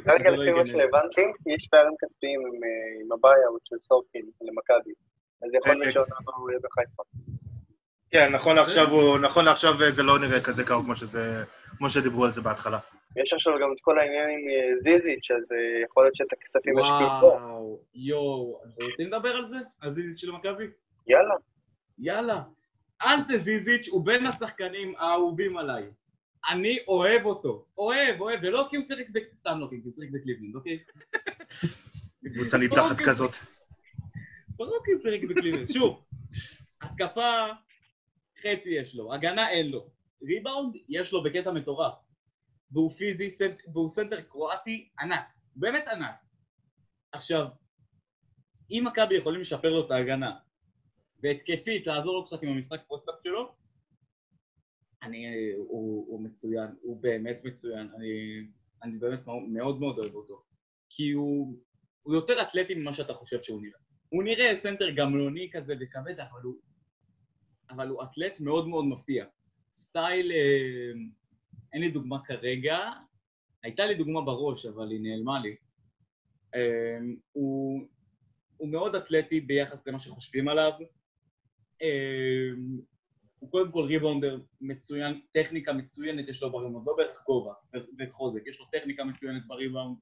כרגע 0.04 0.30
לפי 0.30 0.50
מה. 0.50 0.66
שהבנתי, 0.66 1.20
יש 1.46 1.68
פערים 1.70 1.94
כספיים 2.04 2.40
עם, 2.40 2.54
אה, 2.64 3.14
ה 3.14 3.21
buyout 3.21 3.62
של 3.64 3.76
סורקין 3.78 4.22
למכבי. 4.40 4.94
אז 5.42 5.50
יכול 5.54 5.72
אה, 5.72 5.76
להיות 5.76 5.94
שעונה 5.94 6.16
הבאה 6.20 6.34
הוא 6.36 6.50
יהיה 6.50 6.60
בחיפה. 6.64 7.02
כן, 8.10 8.32
נכון 8.32 8.56
לעכשיו 8.56 9.18
נכון 9.18 9.44
לעכשיו 9.44 9.74
זה 9.90 10.02
לא 10.02 10.18
נראה 10.18 10.40
כזה 10.40 10.64
קרוב 10.64 10.86
כמו 11.78 11.90
שדיברו 11.90 12.24
על 12.24 12.30
זה 12.30 12.40
בהתחלה. 12.40 12.78
יש 13.16 13.32
עכשיו 13.32 13.52
גם 13.62 13.72
את 13.72 13.80
כל 13.80 13.98
העניין 13.98 14.30
עם 14.30 14.48
אה, 14.48 14.76
זיזיץ', 14.76 15.30
אז 15.30 15.52
אה, 15.52 15.84
יכול 15.84 16.04
להיות 16.04 16.16
שאת 16.16 16.32
הכספים 16.32 16.78
ישקיעו 16.78 17.20
פה. 17.20 17.26
וואו, 17.26 17.80
יואו. 17.94 18.60
אנחנו 18.66 18.84
רוצים 18.90 19.06
לדבר 19.06 19.36
על 19.36 19.48
זה? 19.48 19.56
על 19.80 19.94
זיזיץ' 19.94 20.20
של 20.20 20.30
מכבי? 20.30 20.64
יאללה. 21.06 21.34
יאללה. 21.98 22.42
אנטה 23.06 23.36
זיזיץ' 23.36 23.88
הוא 23.88 24.06
בין 24.06 24.26
השחקנים 24.26 24.94
האהובים 24.98 25.56
עליי. 25.56 25.84
אני 26.50 26.78
אוהב 26.88 27.26
אותו. 27.26 27.66
אוהב, 27.78 28.20
אוהב, 28.20 28.40
ולא 28.42 28.66
כי 28.70 28.76
הוא 28.76 28.84
שיחק 28.84 29.10
ב... 29.12 29.18
סתם 29.34 29.60
לא, 29.60 29.66
כי 29.70 29.76
הוא 29.84 29.92
שיחק 29.92 30.08
בקליבלינד, 30.12 30.54
אוקיי? 30.54 30.78
קבוצה 32.34 32.58
נידחת 32.58 33.00
כזאת. 33.00 33.36
ברור 34.48 34.78
כי 34.84 34.92
הוא 34.92 35.00
שיחק 35.02 35.24
בקליבלינד. 35.28 35.72
שוב, 35.72 36.04
התקפה, 36.82 37.46
חצי 38.40 38.70
יש 38.70 38.96
לו, 38.96 39.14
הגנה 39.14 39.50
אין 39.50 39.70
לו. 39.70 39.90
ריבאונד 40.22 40.76
יש 40.88 41.12
לו 41.12 41.22
בקטע 41.22 41.50
מטורף. 41.50 41.94
והוא 42.70 42.90
פיזי, 42.90 43.30
סנט, 43.30 43.62
והוא 43.72 43.88
סנטר 43.88 44.20
קרואטי 44.20 44.88
ענק. 45.00 45.26
באמת 45.56 45.88
ענק. 45.88 46.14
עכשיו, 47.12 47.46
אם 48.70 48.84
מכבי 48.86 49.14
יכולים 49.14 49.40
לשפר 49.40 49.70
לו 49.70 49.86
את 49.86 49.90
ההגנה, 49.90 50.36
והתקפית 51.22 51.86
לעזור 51.86 52.14
לו 52.14 52.26
קצת 52.26 52.42
עם 52.42 52.48
המשחק 52.48 52.80
post-up 52.88 53.14
שלו, 53.22 53.54
אני, 55.02 55.26
הוא, 55.56 56.06
הוא 56.08 56.24
מצוין, 56.24 56.68
הוא 56.82 57.02
באמת 57.02 57.40
מצוין, 57.44 57.88
אני, 57.96 58.40
אני 58.82 58.98
באמת 58.98 59.20
מאוד 59.26 59.80
מאוד 59.80 59.98
אוהב 59.98 60.14
אותו. 60.14 60.42
כי 60.90 61.10
הוא, 61.10 61.58
הוא 62.02 62.14
יותר 62.14 62.42
אתלטי 62.42 62.74
ממה 62.74 62.92
שאתה 62.92 63.14
חושב 63.14 63.42
שהוא 63.42 63.62
נראה. 63.62 63.78
הוא 64.08 64.24
נראה 64.24 64.56
סנטר 64.56 64.90
גמלוני 64.90 65.50
כזה 65.52 65.74
וכבד, 65.80 66.20
אבל 66.20 66.40
הוא, 66.42 66.54
אבל 67.70 67.88
הוא 67.88 68.02
אתלט 68.02 68.40
מאוד 68.40 68.68
מאוד 68.68 68.84
מפתיע. 68.84 69.24
סטייל, 69.72 70.32
אה, 70.32 70.92
אין 71.74 71.82
לי 71.82 71.90
דוגמה 71.90 72.24
כרגע, 72.24 72.78
הייתה 73.62 73.86
לי 73.86 73.94
דוגמה 73.94 74.20
בראש, 74.20 74.66
אבל 74.66 74.90
היא 74.90 75.00
נעלמה 75.00 75.40
לי. 75.40 75.56
אה, 76.54 76.98
הוא, 77.32 77.80
הוא 78.56 78.68
מאוד 78.68 78.94
אתלטי 78.94 79.40
ביחס 79.40 79.86
למה 79.86 79.98
שחושבים 79.98 80.48
עליו. 80.48 80.72
אה, 81.82 82.48
הוא 83.38 83.50
קודם 83.50 83.72
כל 83.72 83.84
ריבאונדר 83.84 84.40
מצוין, 84.60 85.20
טכניקה 85.32 85.72
מצוינת 85.72 86.28
יש 86.28 86.42
לו 86.42 86.52
בריבאונד, 86.52 86.86
לא 86.86 86.96
בערך 86.96 87.22
גובה 87.26 87.52
וחוזק, 87.98 88.46
יש 88.46 88.60
לו 88.60 88.66
טכניקה 88.72 89.04
מצוינת 89.04 89.46
בריבאונד. 89.46 89.96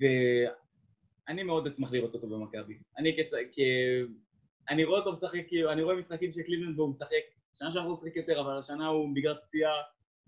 ואני 0.00 1.42
מאוד 1.42 1.66
אשמח 1.66 1.92
לראות 1.92 2.14
אותו 2.14 2.28
במכבי. 2.28 2.78
אני 2.98 3.16
כס... 3.18 3.34
כ... 3.52 3.58
אני 4.68 4.84
רואה 4.84 4.98
אותו 4.98 5.12
משחק, 5.12 5.40
כאילו, 5.48 5.72
אני 5.72 5.82
רואה 5.82 5.96
משחקים 5.96 6.32
של 6.32 6.42
קליבלנד 6.42 6.78
והוא 6.78 6.90
משחק, 6.90 7.24
שנה 7.54 7.70
שעברה 7.70 7.88
הוא 7.88 7.96
שיחק 7.96 8.16
יותר, 8.16 8.40
אבל 8.40 8.58
השנה 8.58 8.86
הוא 8.86 9.14
בגלל 9.14 9.34
פציעה, 9.46 9.72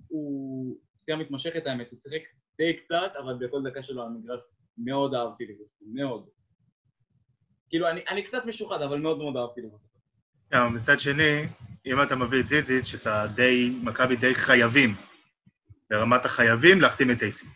הוא 0.09 0.77
פציעה 1.03 1.19
מתמשכת 1.19 1.67
האמת, 1.67 1.91
הוא 1.91 1.99
שיחק 1.99 2.23
די 2.59 2.77
קצת, 2.77 3.13
אבל 3.19 3.35
בכל 3.47 3.63
דקה 3.65 3.83
שלו 3.83 4.03
על 4.03 4.09
המגרש 4.09 4.41
מאוד 4.79 5.15
אהבתי 5.15 5.47
לראות 5.47 5.61
אותו, 5.61 5.93
מאוד. 5.93 6.29
כאילו, 7.69 7.91
אני, 7.91 8.01
אני 8.09 8.23
קצת 8.23 8.45
משוחד, 8.47 8.83
אבל 8.83 8.99
מאוד 8.99 9.19
מאוד 9.19 9.37
אהבתי 9.37 9.61
לראות 9.61 9.81
אותו. 9.83 9.99
כן, 10.51 10.57
אבל 10.57 10.69
מצד 10.69 11.01
שני, 11.01 11.47
אם 11.87 12.03
אתה 12.03 12.17
מביא 12.17 12.41
את 12.41 12.49
זיזיץ', 12.49 12.95
אתה 12.95 13.27
די, 13.35 13.79
מכבי 13.83 14.17
די 14.17 14.35
חייבים, 14.35 14.95
ברמת 15.91 16.25
החייבים, 16.25 16.81
להחתים 16.81 17.11
את 17.11 17.23
אייסי. 17.23 17.47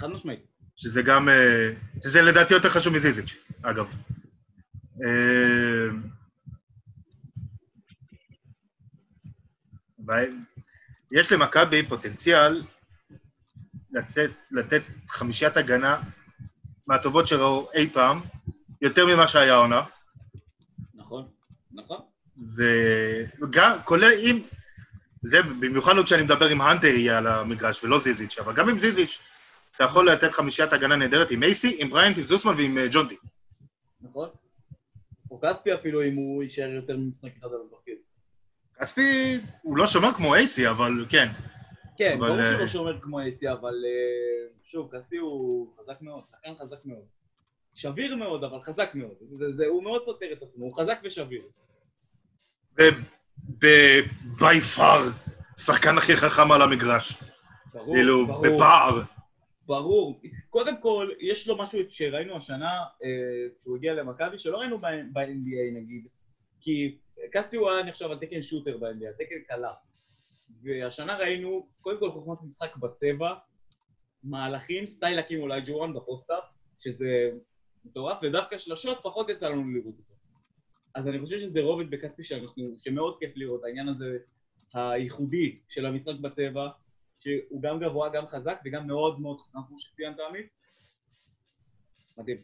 חד 0.00 0.06
משמעית. 0.06 0.40
שזה 0.76 1.02
גם, 1.02 1.28
אה, 1.28 1.70
שזה 2.02 2.22
לדעתי 2.22 2.54
יותר 2.54 2.68
חשוב 2.68 2.94
מזיזיץ', 2.94 3.36
אגב. 3.62 3.94
אה, 5.04 5.88
ו- 9.93 9.93
יש 11.12 11.32
למכבי 11.32 11.82
פוטנציאל 11.88 12.62
לצאת, 13.92 14.30
לתת 14.50 14.82
חמישיית 15.08 15.56
הגנה 15.56 16.02
מהטובות 16.86 17.26
שראו 17.26 17.68
אי 17.74 17.90
פעם, 17.90 18.20
יותר 18.80 19.06
ממה 19.06 19.28
שהיה 19.28 19.54
העונה, 19.54 19.82
נכון, 20.94 21.28
נכון. 21.72 22.00
וגם, 23.40 23.78
כולל 23.84 24.12
אם, 24.18 24.42
זה 25.22 25.42
במיוחד 25.42 25.96
עוד 25.96 26.04
כשאני 26.04 26.22
מדבר 26.22 26.48
עם 26.48 26.60
האנטר 26.60 26.86
יהיה 26.86 27.18
על 27.18 27.26
המגרש 27.26 27.84
ולא 27.84 27.98
זיזיץ', 27.98 28.38
אבל 28.38 28.54
גם 28.54 28.68
עם 28.68 28.78
זיזיץ', 28.78 29.18
אתה 29.76 29.84
יכול 29.84 30.10
לתת 30.10 30.32
חמישיית 30.32 30.72
הגנה 30.72 30.96
נהדרת 30.96 31.30
עם 31.30 31.42
אייסי, 31.42 31.76
עם 31.78 31.90
בריינט, 31.90 32.18
עם 32.18 32.24
זוסמן 32.24 32.54
ועם 32.56 32.78
אה, 32.78 32.86
ג'ונדי. 32.90 33.16
נכון. 34.00 34.28
או 35.30 35.40
כספי 35.40 35.74
אפילו, 35.74 36.02
אם 36.02 36.14
הוא 36.14 36.42
יישאר 36.42 36.70
יותר 36.70 36.96
ממשחק 36.96 37.30
אחד 37.38 37.46
על 37.46 37.58
התפקיד. 37.66 37.98
כספי, 38.80 39.38
הוא 39.62 39.76
לא 39.76 39.86
שומר 39.86 40.12
כמו 40.12 40.34
אייסי, 40.34 40.68
אבל 40.68 41.06
כן. 41.08 41.28
כן, 41.96 42.16
אבל, 42.18 42.28
ברור 42.28 42.38
אה, 42.38 42.44
שהוא 42.44 42.60
לא 42.60 42.66
שומר 42.66 43.00
כמו 43.00 43.20
אייסי, 43.20 43.52
אבל 43.52 43.74
אה, 43.86 44.46
שוב, 44.62 44.90
כספי 44.92 45.16
הוא 45.16 45.74
חזק 45.80 46.02
מאוד, 46.02 46.22
שחקן 46.30 46.54
חזק 46.54 46.84
מאוד. 46.84 47.04
שביר 47.74 48.16
מאוד, 48.16 48.44
אבל 48.44 48.60
חזק 48.60 48.90
מאוד. 48.94 49.14
זה, 49.38 49.52
זה, 49.56 49.66
הוא 49.66 49.82
מאוד 49.82 50.04
סותר 50.04 50.26
את 50.32 50.42
עצמו, 50.42 50.64
הוא 50.64 50.74
חזק 50.74 50.98
ושביר. 51.04 51.42
ב-by 53.58 54.76
far, 54.76 55.00
שחקן 55.56 55.98
הכי 55.98 56.16
חכם 56.16 56.52
על 56.52 56.62
המגרש. 56.62 57.22
ברור, 57.72 57.94
כאילו, 57.94 58.26
ברור, 58.26 58.46
בפער. 58.46 59.02
ברור. 59.66 60.20
קודם 60.50 60.80
כל, 60.80 61.10
יש 61.20 61.48
לו 61.48 61.58
משהו 61.58 61.78
שראינו 61.88 62.36
השנה, 62.36 62.72
אה, 63.04 63.08
כשהוא 63.60 63.76
הגיע 63.76 63.94
למכבי, 63.94 64.38
שלא 64.38 64.58
ראינו 64.58 64.78
ב-NBA 64.78 65.78
נגיד. 65.80 66.06
כי 66.60 66.98
כספי 67.32 67.56
הוא 67.56 67.70
היה 67.70 67.82
נחשב 67.82 68.10
על 68.10 68.18
תקן 68.18 68.42
shooter 68.42 68.78
ב-NBA, 68.78 69.12
תקן 69.18 69.40
קלע. 69.48 69.72
והשנה 70.62 71.16
ראינו, 71.16 71.68
קודם 71.80 71.98
כל 71.98 72.10
חוכמת 72.10 72.38
משחק 72.42 72.76
בצבע, 72.76 73.34
מהלכים, 74.22 74.86
סטייל 74.86 75.16
האקים 75.16 75.40
אולג'ואן 75.40 75.60
ב 75.66 75.94
post-up, 75.94 76.44
שזה 76.78 77.30
מטורף, 77.84 78.18
ודווקא 78.22 78.58
שלשות 78.58 78.98
פחות 79.02 79.28
יצא 79.28 79.48
לנו 79.48 79.70
לראות 79.70 79.94
אותו. 79.98 80.14
אז 80.94 81.08
אני 81.08 81.20
חושב 81.20 81.38
שזה 81.38 81.60
רובד 81.60 81.90
בכספי 81.90 82.24
שאנחנו, 82.24 82.74
שמאוד 82.78 83.16
כיף 83.20 83.32
לראות, 83.36 83.64
העניין 83.64 83.88
הזה 83.88 84.18
הייחודי 84.74 85.58
של 85.68 85.86
המשחק 85.86 86.14
בצבע, 86.20 86.68
שהוא 87.18 87.62
גם 87.62 87.80
גבוה, 87.80 88.08
גם 88.08 88.26
חזק, 88.26 88.60
וגם 88.64 88.86
מאוד 88.86 89.20
מאוד 89.20 89.40
חכם, 89.40 89.58
כמו 89.68 89.78
שציינת 89.78 90.16
עמית. 90.20 90.46
מדהים. 92.18 92.42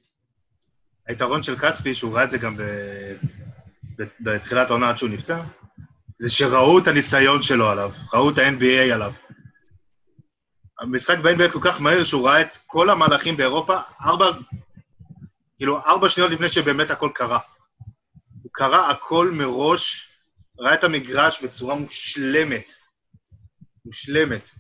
היתרון 1.07 1.43
של 1.43 1.57
כספי, 1.57 1.95
שהוא 1.95 2.15
ראה 2.15 2.25
את 2.25 2.31
זה 2.31 2.39
גם 2.39 2.57
ב- 2.57 3.17
בתחילת 4.21 4.71
העונה 4.71 4.89
עד 4.89 4.99
שהוא 4.99 5.11
נפצע, 5.11 5.43
זה 6.19 6.31
שראו 6.31 6.79
את 6.79 6.87
הניסיון 6.87 7.43
שלו 7.43 7.71
עליו, 7.71 7.93
ראו 8.13 8.31
את 8.31 8.39
ה-NBA 8.39 8.95
עליו. 8.95 9.13
המשחק 10.81 11.19
ב-NBA 11.19 11.53
כל 11.53 11.59
כך 11.63 11.81
מהיר 11.81 12.05
שהוא 12.05 12.29
ראה 12.29 12.41
את 12.41 12.59
כל 12.67 12.91
המהלכים 12.91 13.37
באירופה, 13.37 13.79
ארבע, 14.05 14.27
כאילו 15.57 15.79
ארבע 15.79 16.09
שניות 16.09 16.31
לפני 16.31 16.49
שבאמת 16.49 16.91
הכל 16.91 17.11
קרה. 17.15 17.39
הוא 18.43 18.51
קרא 18.53 18.91
הכל 18.91 19.31
מראש, 19.35 20.09
ראה 20.59 20.75
את 20.75 20.85
המגרש 20.85 21.43
בצורה 21.43 21.75
מושלמת. 21.75 22.75
מושלמת. 23.85 24.51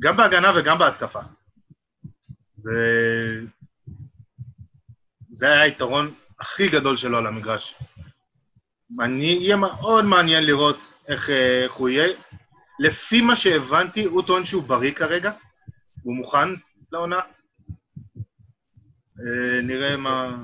גם 0.00 0.16
בהגנה 0.16 0.52
וגם 0.56 0.78
בהתקפה. 0.78 1.20
וזה 5.30 5.46
היה 5.46 5.60
היתרון 5.62 6.14
הכי 6.40 6.68
גדול 6.68 6.96
שלו 6.96 7.18
על 7.18 7.26
המגרש. 7.26 7.74
יהיה 9.20 9.56
מאוד 9.56 10.04
מעניין 10.04 10.44
לראות 10.44 10.92
איך, 11.08 11.30
אה, 11.30 11.62
איך 11.64 11.72
הוא 11.72 11.88
יהיה. 11.88 12.08
לפי 12.78 13.20
מה 13.20 13.36
שהבנתי, 13.36 14.04
הוא 14.04 14.22
טוען 14.22 14.44
שהוא 14.44 14.62
בריא 14.62 14.92
כרגע, 14.92 15.30
הוא 16.02 16.14
מוכן 16.14 16.48
לעונה. 16.92 17.20
אה, 19.20 19.60
נראה 19.62 19.96
מה... 19.96 20.36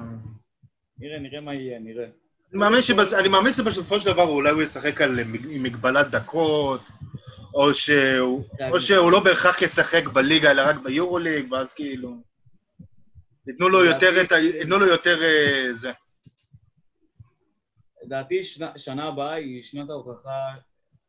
נראה, 0.98 1.18
נראה 1.18 1.40
מה 1.40 1.54
יהיה, 1.54 1.78
נראה. 1.78 2.06
אני 2.52 2.60
מאמין, 2.60 2.82
שבס... 2.82 3.12
אני 3.12 3.28
מאמין 3.28 3.52
שבסופו 3.52 4.00
של 4.00 4.06
דבר 4.06 4.22
אולי 4.22 4.50
הוא 4.50 4.62
ישחק 4.62 5.00
על... 5.00 5.18
עם 5.18 5.62
מגבלת 5.62 6.10
דקות, 6.10 6.90
או 7.54 7.74
שהוא, 7.74 8.44
או 8.70 8.80
שהוא 8.80 9.12
לא 9.12 9.20
בהכרח 9.20 9.62
ישחק 9.62 10.06
בליגה, 10.06 10.50
אלא 10.50 10.62
רק 10.66 10.76
ביורוליג, 10.76 11.52
ואז 11.52 11.74
כאילו... 11.74 12.16
ייתנו 13.48 13.68
לו 13.68 13.84
יותר 13.84 14.20
את 14.20 14.32
ה... 14.32 14.38
ייתנו 14.38 14.78
לו 14.78 14.86
יותר 14.86 15.16
אה, 15.22 15.72
זה. 15.72 15.92
לדעתי 18.12 18.44
שנה, 18.44 18.78
שנה 18.78 19.04
הבאה 19.04 19.34
היא 19.34 19.62
שנת 19.62 19.90
ההוכחה 19.90 20.54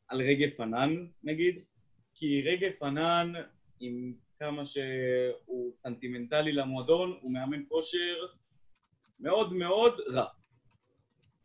על 0.07 0.21
רגב 0.21 0.49
פנן, 0.49 1.07
נגיד, 1.23 1.59
כי 2.13 2.41
רגב 2.41 2.71
פנן, 2.79 3.33
עם 3.79 4.13
כמה 4.39 4.65
שהוא 4.65 5.73
סנטימנטלי 5.73 6.51
למועדון, 6.51 7.17
הוא 7.21 7.31
מאמן 7.31 7.63
כושר 7.69 8.15
מאוד 9.19 9.53
מאוד 9.53 9.93
רע. 10.07 10.25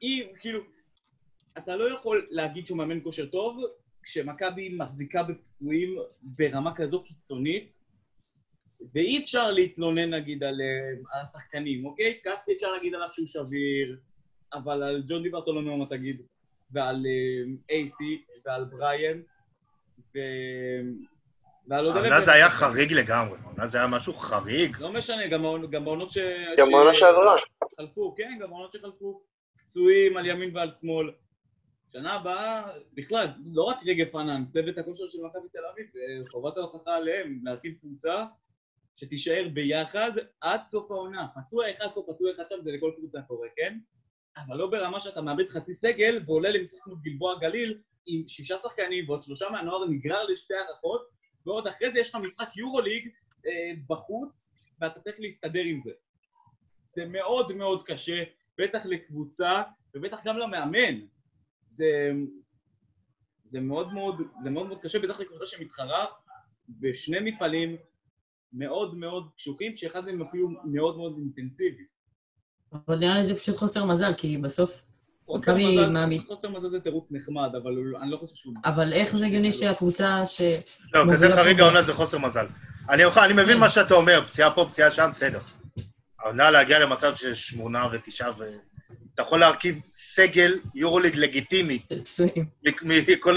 אם, 0.03 0.27
כאילו, 0.41 0.61
אתה 1.59 1.77
לא 1.77 1.93
יכול 1.93 2.27
להגיד 2.31 2.67
שהוא 2.67 2.79
מאמן 2.79 3.03
כושר 3.03 3.27
טוב, 3.27 3.65
כשמכבי 4.03 4.69
מחזיקה 4.69 5.23
בפצועים 5.23 5.97
ברמה 6.23 6.77
כזו 6.77 7.03
קיצונית, 7.03 7.73
ואי 8.95 9.19
אפשר 9.23 9.51
להתלונן 9.51 10.15
נגיד 10.15 10.45
על, 10.45 10.61
אה, 10.61 11.17
על 11.17 11.23
השחקנים, 11.23 11.87
אוקיי? 11.87 12.21
קסטי 12.25 12.53
אפשר 12.53 12.73
להגיד 12.73 12.95
עליו 12.95 13.09
שהוא 13.11 13.27
שביר, 13.27 13.99
אבל 14.53 14.83
על 14.83 15.03
ג'ון 15.09 15.23
דיברטולונו 15.23 15.77
מה 15.77 15.87
תגיד? 15.87 16.23
ועל 16.71 17.07
אייסי, 17.71 18.23
ועל 18.47 18.65
בריאנט, 18.65 19.27
ו... 20.15 20.19
ועל 21.69 21.87
עוד 21.87 21.97
העונה 21.97 22.21
זה 22.21 22.33
היה 22.33 22.51
חריג 22.51 22.93
לגמרי, 22.93 23.39
העונה 23.45 23.67
זה 23.67 23.79
היה 23.79 23.87
משהו 23.87 24.13
חריג. 24.13 24.77
לא 24.81 24.93
משנה, 24.93 25.27
גם 25.29 25.45
העונות- 25.45 26.11
ש... 26.11 26.19
גם 26.59 26.75
העונה 26.75 26.95
ש- 26.95 26.99
שעברה. 26.99 27.37
חלפו, 27.77 28.15
כן, 28.17 28.39
גם 28.41 28.49
העונות 28.53 28.73
שחלפו. 28.73 29.23
פצועים 29.59 30.17
על 30.17 30.27
ימין 30.27 30.57
ועל 30.57 30.71
שמאל. 30.73 31.11
שנה 31.93 32.13
הבאה, 32.13 32.63
בכלל, 32.95 33.27
לא 33.55 33.63
רק 33.63 33.77
רגב 33.87 34.07
פנן, 34.13 34.45
צוות 34.49 34.79
הכושר 34.79 35.09
של 35.09 35.19
מכבי 35.19 35.49
תל 35.53 35.59
אביב, 35.73 35.87
אה, 35.97 36.31
חובת 36.31 36.57
ההוכחה 36.57 36.97
עליהם, 36.97 37.41
להרכיב 37.45 37.75
קבוצה 37.81 38.25
שתישאר 38.97 39.49
ביחד 39.55 40.11
עד 40.41 40.61
סוף 40.67 40.91
העונה. 40.91 41.27
פצוע 41.37 41.65
אחד 41.71 41.87
פה, 41.95 42.05
פצוע 42.09 42.31
אחד 42.33 42.43
שם, 42.49 42.57
זה 42.63 42.73
לכל 42.73 42.93
קבוצה 42.97 43.19
קורה, 43.23 43.49
כן? 43.57 43.79
אבל 44.47 44.57
לא 44.57 44.71
ברמה 44.71 45.01
שאתה 45.01 45.23
מאבד 45.23 45.49
חצי 45.49 45.75
סגל 45.75 46.23
ועולה 46.27 46.51
למשחק 46.51 46.87
מול 46.87 46.99
גלבוע 47.03 47.39
גליל 47.39 47.79
עם 48.07 48.29
שישה 48.29 48.57
שחקנים 48.57 49.09
ועוד 49.09 49.23
שלושה 49.23 49.47
מהנוער 49.51 49.85
נגרר 49.89 50.25
לשתי 50.25 50.55
הערכות, 50.55 51.09
ועוד 51.47 51.67
אחרי 51.67 51.93
זה 51.93 51.99
יש 51.99 52.09
לך 52.09 52.15
משחק 52.15 52.57
יורוליג 52.57 53.09
אה, 53.47 53.51
בחוץ, 53.89 54.55
ואתה 54.81 55.01
צריך 55.01 55.21
להסתדר 55.21 55.63
עם 55.63 55.81
זה. 55.81 55.91
זה 56.97 57.07
מאוד 57.07 57.53
מאוד 57.53 57.83
קשה, 57.83 58.25
בטח 58.59 58.87
לקבוצה, 58.87 59.63
ובטח 59.95 60.19
גם 60.25 60.39
למאמן. 60.39 61.01
זה, 61.67 62.13
זה 63.45 63.61
מאוד 63.61 63.93
מאוד, 63.93 64.17
זה 64.41 64.51
מאוד 64.51 64.67
מאוד 64.67 64.81
קשה, 64.83 64.99
בטח 64.99 65.21
לקבוצה 65.21 65.47
שמתחרה 65.47 66.07
בשני 66.69 67.31
מפעלים 67.31 67.77
מאוד 68.53 68.95
מאוד 68.95 69.31
קשוחים, 69.37 69.77
שאחד 69.77 70.05
מהם 70.05 70.23
אפילו 70.23 70.49
מאוד 70.65 70.97
מאוד 70.97 71.19
אינטנסיבי. 71.19 71.85
אבל 72.73 72.97
נראה 72.99 73.15
לי 73.19 73.25
זה 73.27 73.35
פשוט 73.35 73.57
חוסר 73.57 73.85
מזל, 73.85 74.13
כי 74.17 74.37
בסוף... 74.37 74.83
חוסר 75.27 75.55
מזל- 75.55 75.91
מעמיד. 75.91 76.23
חוסר 76.27 76.49
מזל 76.49 76.69
זה 76.71 76.81
תירוץ 76.81 77.05
נחמד, 77.11 77.49
אבל 77.63 77.73
אני 78.03 78.11
לא 78.11 78.17
חושב 78.17 78.35
שהוא... 78.35 78.55
אבל 78.65 78.93
איך 78.93 79.17
זה 79.17 79.27
הגיוני 79.27 79.53
שהקבוצה 79.53 80.27
ש... 80.27 80.41
לא, 80.95 81.05
כזה 81.13 81.29
חריג. 81.37 81.61
העונה 81.61 81.83
זה 81.83 81.93
חוסר 81.95 82.19
מזל. 82.19 82.47
אני 82.91 83.03
יכול- 83.03 83.23
אני 83.23 83.33
מבין 83.33 83.55
כן. 83.55 83.61
מה 83.61 83.69
שאתה 83.69 83.95
אומר, 83.95 84.25
פציעה 84.27 84.51
פה, 84.51 84.67
פציעה 84.71 84.91
שם, 84.91 85.09
בסדר. 85.13 85.41
העונה 86.21 86.51
להגיע 86.51 86.79
למצב 86.79 87.15
של 87.15 87.35
שמונה 87.35 87.89
ותשעה 87.93 88.31
ו... 88.39 88.43
אתה 89.15 89.23
יכול 89.23 89.41
להרכיב 89.41 89.79
סגל 89.93 90.59
יורוליג 90.75 91.17
לגיטימי 91.17 91.79
פצועים. 92.05 92.47
מכל 93.09 93.37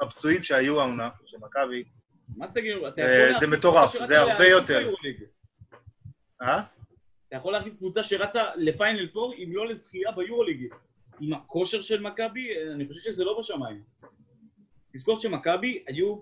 הפצועים 0.00 0.42
שהיו 0.42 0.80
העונה 0.80 1.08
של 1.26 1.36
מכבי. 1.40 1.84
מה 2.36 2.46
כאילו? 2.52 2.88
אתה 2.88 3.02
זה- 3.40 3.46
מטורף, 3.46 3.96
זה 4.04 4.20
הרבה 4.20 4.46
יותר. 4.46 4.90
אה? 6.42 6.62
אתה 7.28 7.36
יכול 7.36 7.52
להרכיב 7.52 7.74
קבוצה 7.76 8.02
שרצה 8.02 8.44
לפיינל 8.56 9.08
פור, 9.12 9.34
אם 9.34 9.50
לא 9.52 9.66
לזכייה 9.68 10.12
ביורוליג. 10.12 10.68
עם 11.20 11.32
הכושר 11.32 11.80
של 11.80 12.00
מכבי, 12.00 12.48
אני 12.74 12.86
חושב 12.86 13.00
שזה 13.00 13.24
לא 13.24 13.38
בשמיים. 13.38 13.82
תזכור 14.94 15.16
שמכבי 15.16 15.84
היו 15.86 16.16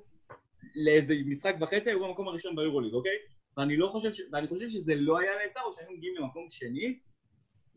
לאיזה 0.84 1.14
משחק 1.26 1.54
וחצי, 1.60 1.90
היו 1.90 2.04
במקום 2.04 2.28
הראשון 2.28 2.56
ביורוליג, 2.56 2.94
אוקיי? 2.94 3.12
ואני 3.56 3.76
לא 3.76 3.86
חושב, 3.86 4.12
ש... 4.12 4.20
ואני 4.32 4.48
חושב 4.48 4.68
שזה 4.68 4.94
לא 4.94 5.18
היה 5.18 5.30
נעצר, 5.46 5.60
או 5.66 5.72
שהיינו 5.72 5.92
מגיעים 5.92 6.14
למקום 6.16 6.46
שני, 6.48 6.98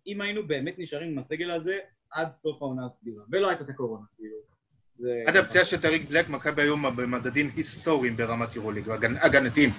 אם 0.08 0.22
היינו 0.22 0.48
באמת 0.48 0.80
נשארים 0.80 1.10
עם 1.12 1.18
הסגל 1.18 1.52
הזה 1.52 1.78
עד 2.12 2.36
סוף 2.36 2.62
העונה 2.62 2.86
הסדירה. 2.86 3.24
ולא 3.32 3.50
הייתה 3.50 3.64
את 3.64 3.70
הקורונה, 3.70 4.06
כאילו. 4.18 4.38
עד 5.28 5.36
הפציעה 5.36 5.66
של 5.66 5.82
טאריק 5.82 6.10
בלאק, 6.10 6.30
מכבי 6.30 6.62
היו 6.62 6.78
במדדים 6.78 7.50
היסטוריים 7.56 8.18
ברמת 8.18 8.56
יורוליג, 8.56 8.90
הגנ- 8.90 9.26
הגנתיים, 9.26 9.70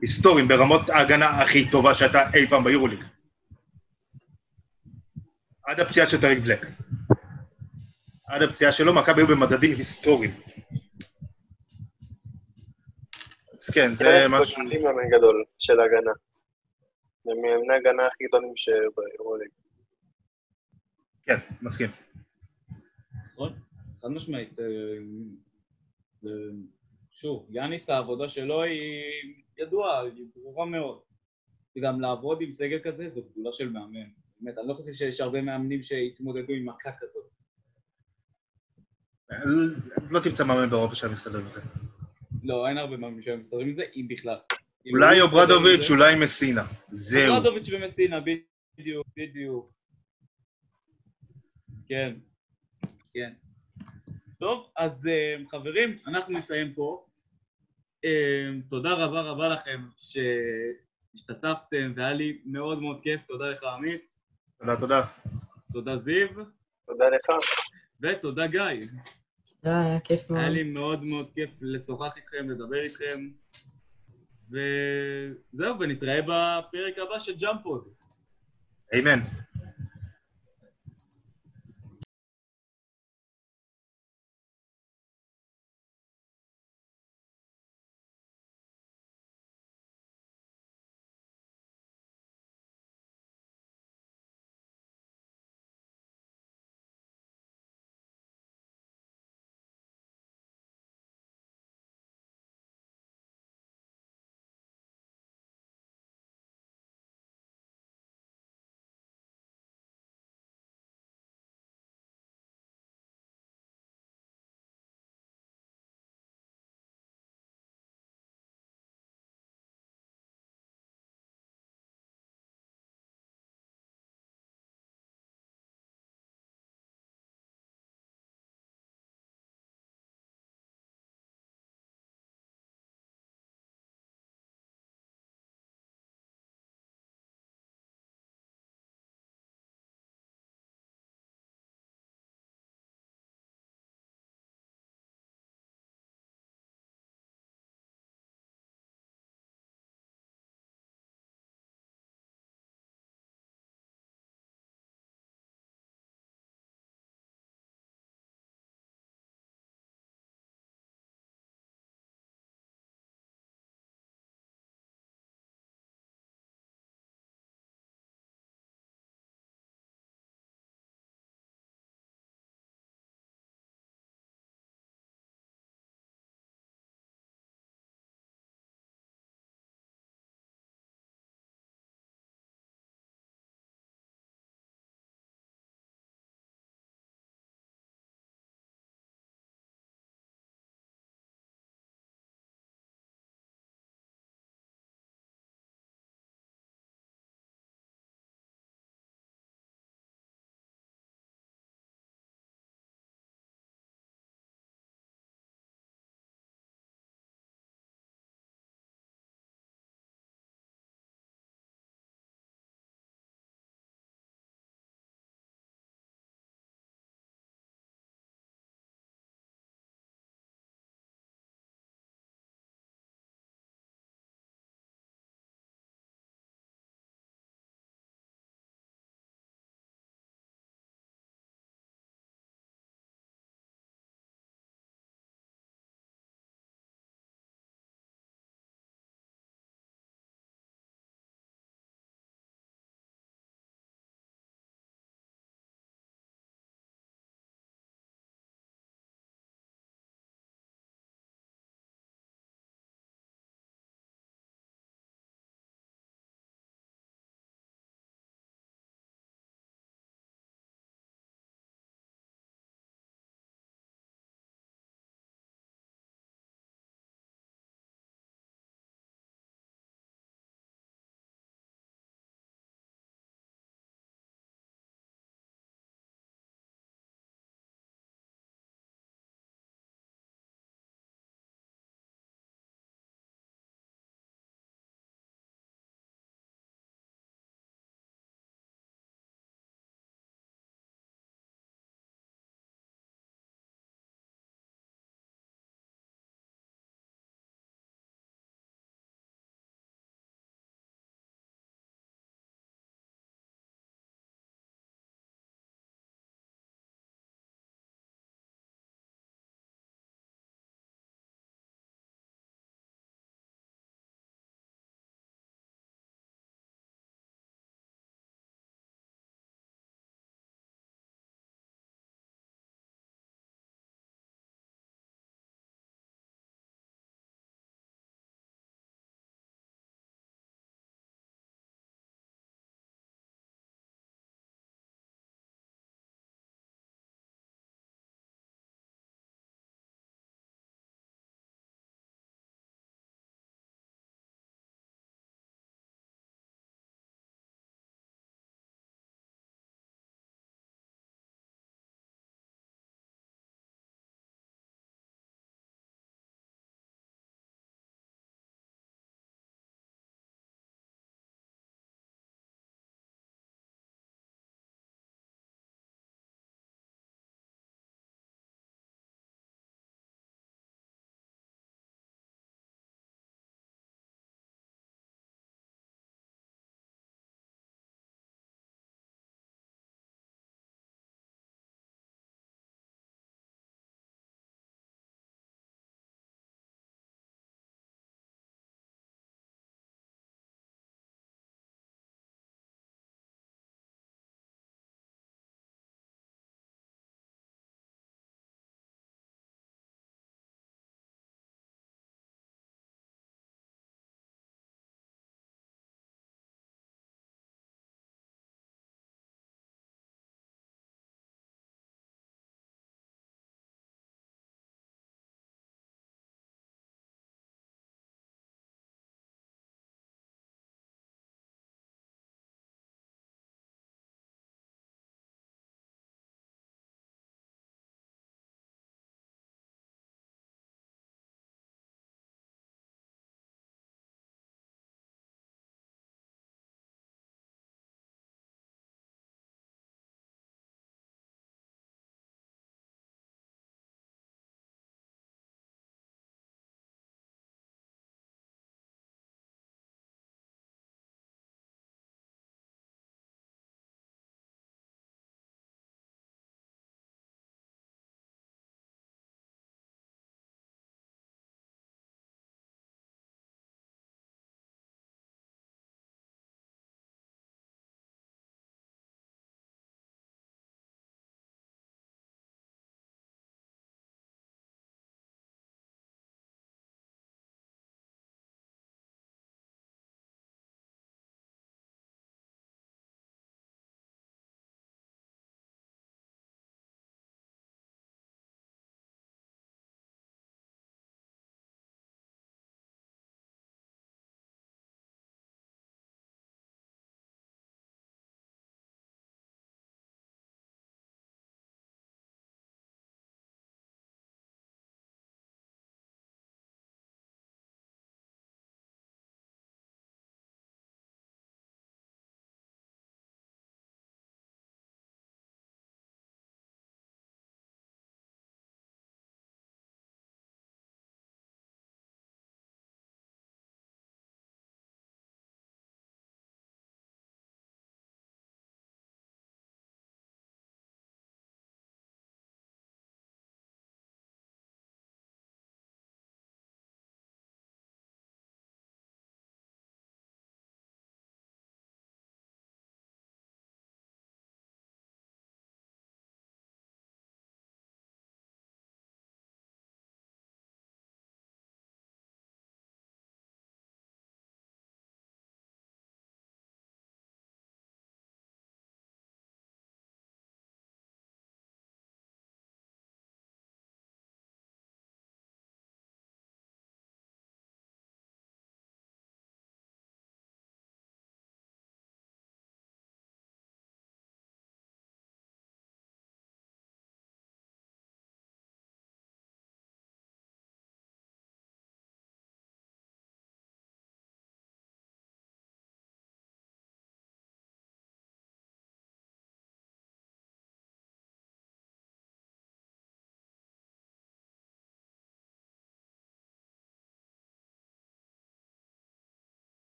היסטוריים, 0.00 0.48
ברמות 0.48 0.90
ההגנה 0.90 1.42
הכי 1.42 1.70
טובה 1.70 1.94
שהייתה 1.94 2.18
אי 2.34 2.46
פעם 2.46 2.64
ביורוליג. 2.64 3.04
עד 5.64 5.80
הפציעה 5.80 6.08
של 6.08 6.20
טאריק 6.20 6.38
בלאק. 6.38 6.66
עד 8.26 8.42
הפציעה 8.42 8.72
שלו, 8.72 8.94
מכבי 8.94 9.20
היו 9.20 9.26
במדדים 9.26 9.70
היסטוריים. 9.70 10.30
אז 13.54 13.70
כן, 13.74 13.92
זה 13.92 14.26
משהו... 14.28 14.62
אני 14.62 14.78
מאמן 14.78 15.08
גדול 15.10 15.44
של 15.58 15.80
הגנה. 15.80 16.12
זה 17.24 17.30
מאמני 17.42 17.74
הגנה 17.74 18.06
הכי 18.06 18.24
גדולים 18.28 18.52
שביורוליג. 18.56 19.48
כן, 21.26 21.36
מסכים. 21.62 21.88
נכון? 23.32 23.52
חד 24.00 24.08
משמעית. 24.08 24.58
אה, 24.58 24.64
אה, 26.24 26.30
שוב, 27.10 27.46
יאניס, 27.50 27.90
העבודה 27.90 28.28
שלו 28.28 28.62
היא 28.62 29.02
ידועה, 29.60 30.00
היא 30.02 30.26
ברורה 30.36 30.66
מאוד. 30.66 31.00
וגם 31.76 32.00
לעבוד 32.00 32.42
עם 32.42 32.52
סגל 32.52 32.78
כזה 32.84 33.10
זו 33.10 33.22
גדולה 33.32 33.52
של 33.52 33.68
מאמן. 33.72 34.08
באמת, 34.40 34.58
אני 34.58 34.68
לא 34.68 34.74
חושב 34.74 34.92
שיש 34.92 35.20
הרבה 35.20 35.42
מאמנים 35.42 35.82
שהתמודדו 35.82 36.52
עם 36.52 36.68
מכה 36.68 36.90
כזאת. 37.00 37.24
לא 40.10 40.20
תמצא 40.24 40.44
מאמן 40.44 40.70
באירופה 40.70 40.94
שהיה 40.94 41.12
מסתדר 41.12 41.38
עם 41.38 41.50
זה. 41.50 41.60
לא, 42.42 42.68
אין 42.68 42.78
הרבה 42.78 42.96
מאמנים 42.96 43.22
שהיו 43.22 43.38
מסתדרים 43.38 43.66
עם 43.66 43.72
זה, 43.72 43.84
אם 43.96 44.06
בכלל. 44.08 44.36
אולי 44.90 45.06
מסתדר 45.06 45.16
עם 45.16 45.20
אוברדוביץ', 45.22 45.90
אולי 45.90 46.24
מסינה. 46.24 46.66
זהו. 46.90 47.34
אוברדוביץ' 47.34 47.68
ומסינה, 47.72 48.20
בדיוק, 48.20 49.06
בדיוק. 49.16 49.72
כן, 51.86 52.14
כן. 53.14 53.32
טוב, 54.38 54.70
אז 54.76 55.06
אה, 55.06 55.36
חברים, 55.50 55.98
אנחנו 56.06 56.34
נסיים 56.34 56.74
פה. 56.74 57.06
אה, 58.04 58.50
תודה 58.70 58.92
רבה 58.92 59.20
רבה 59.20 59.48
לכם 59.48 59.80
שהשתתפתם, 59.96 61.92
והיה 61.96 62.12
לי 62.12 62.40
מאוד 62.44 62.80
מאוד 62.80 63.00
כיף. 63.02 63.20
תודה 63.26 63.50
לך, 63.50 63.64
עמית. 63.64 64.12
תודה, 64.58 64.76
תודה. 64.80 65.06
תודה, 65.72 65.96
זיו. 65.96 66.28
תודה 66.86 67.08
לך. 67.08 67.26
ותודה, 68.02 68.46
גיא. 68.46 68.62
זה 69.62 69.80
היה 69.80 70.00
כיף 70.00 70.30
מאוד. 70.30 70.40
היה 70.40 70.50
לי 70.50 70.62
מאוד 70.62 71.04
מאוד 71.04 71.30
כיף 71.34 71.50
לשוחח 71.60 72.16
איתכם, 72.16 72.50
לדבר 72.50 72.82
איתכם. 72.82 73.28
וזהו, 74.50 75.80
ונתראה 75.80 76.20
בפרק 76.22 76.98
הבא 76.98 77.18
של 77.18 77.36
ג'אמפוד. 77.36 77.88
אמן. 78.98 79.20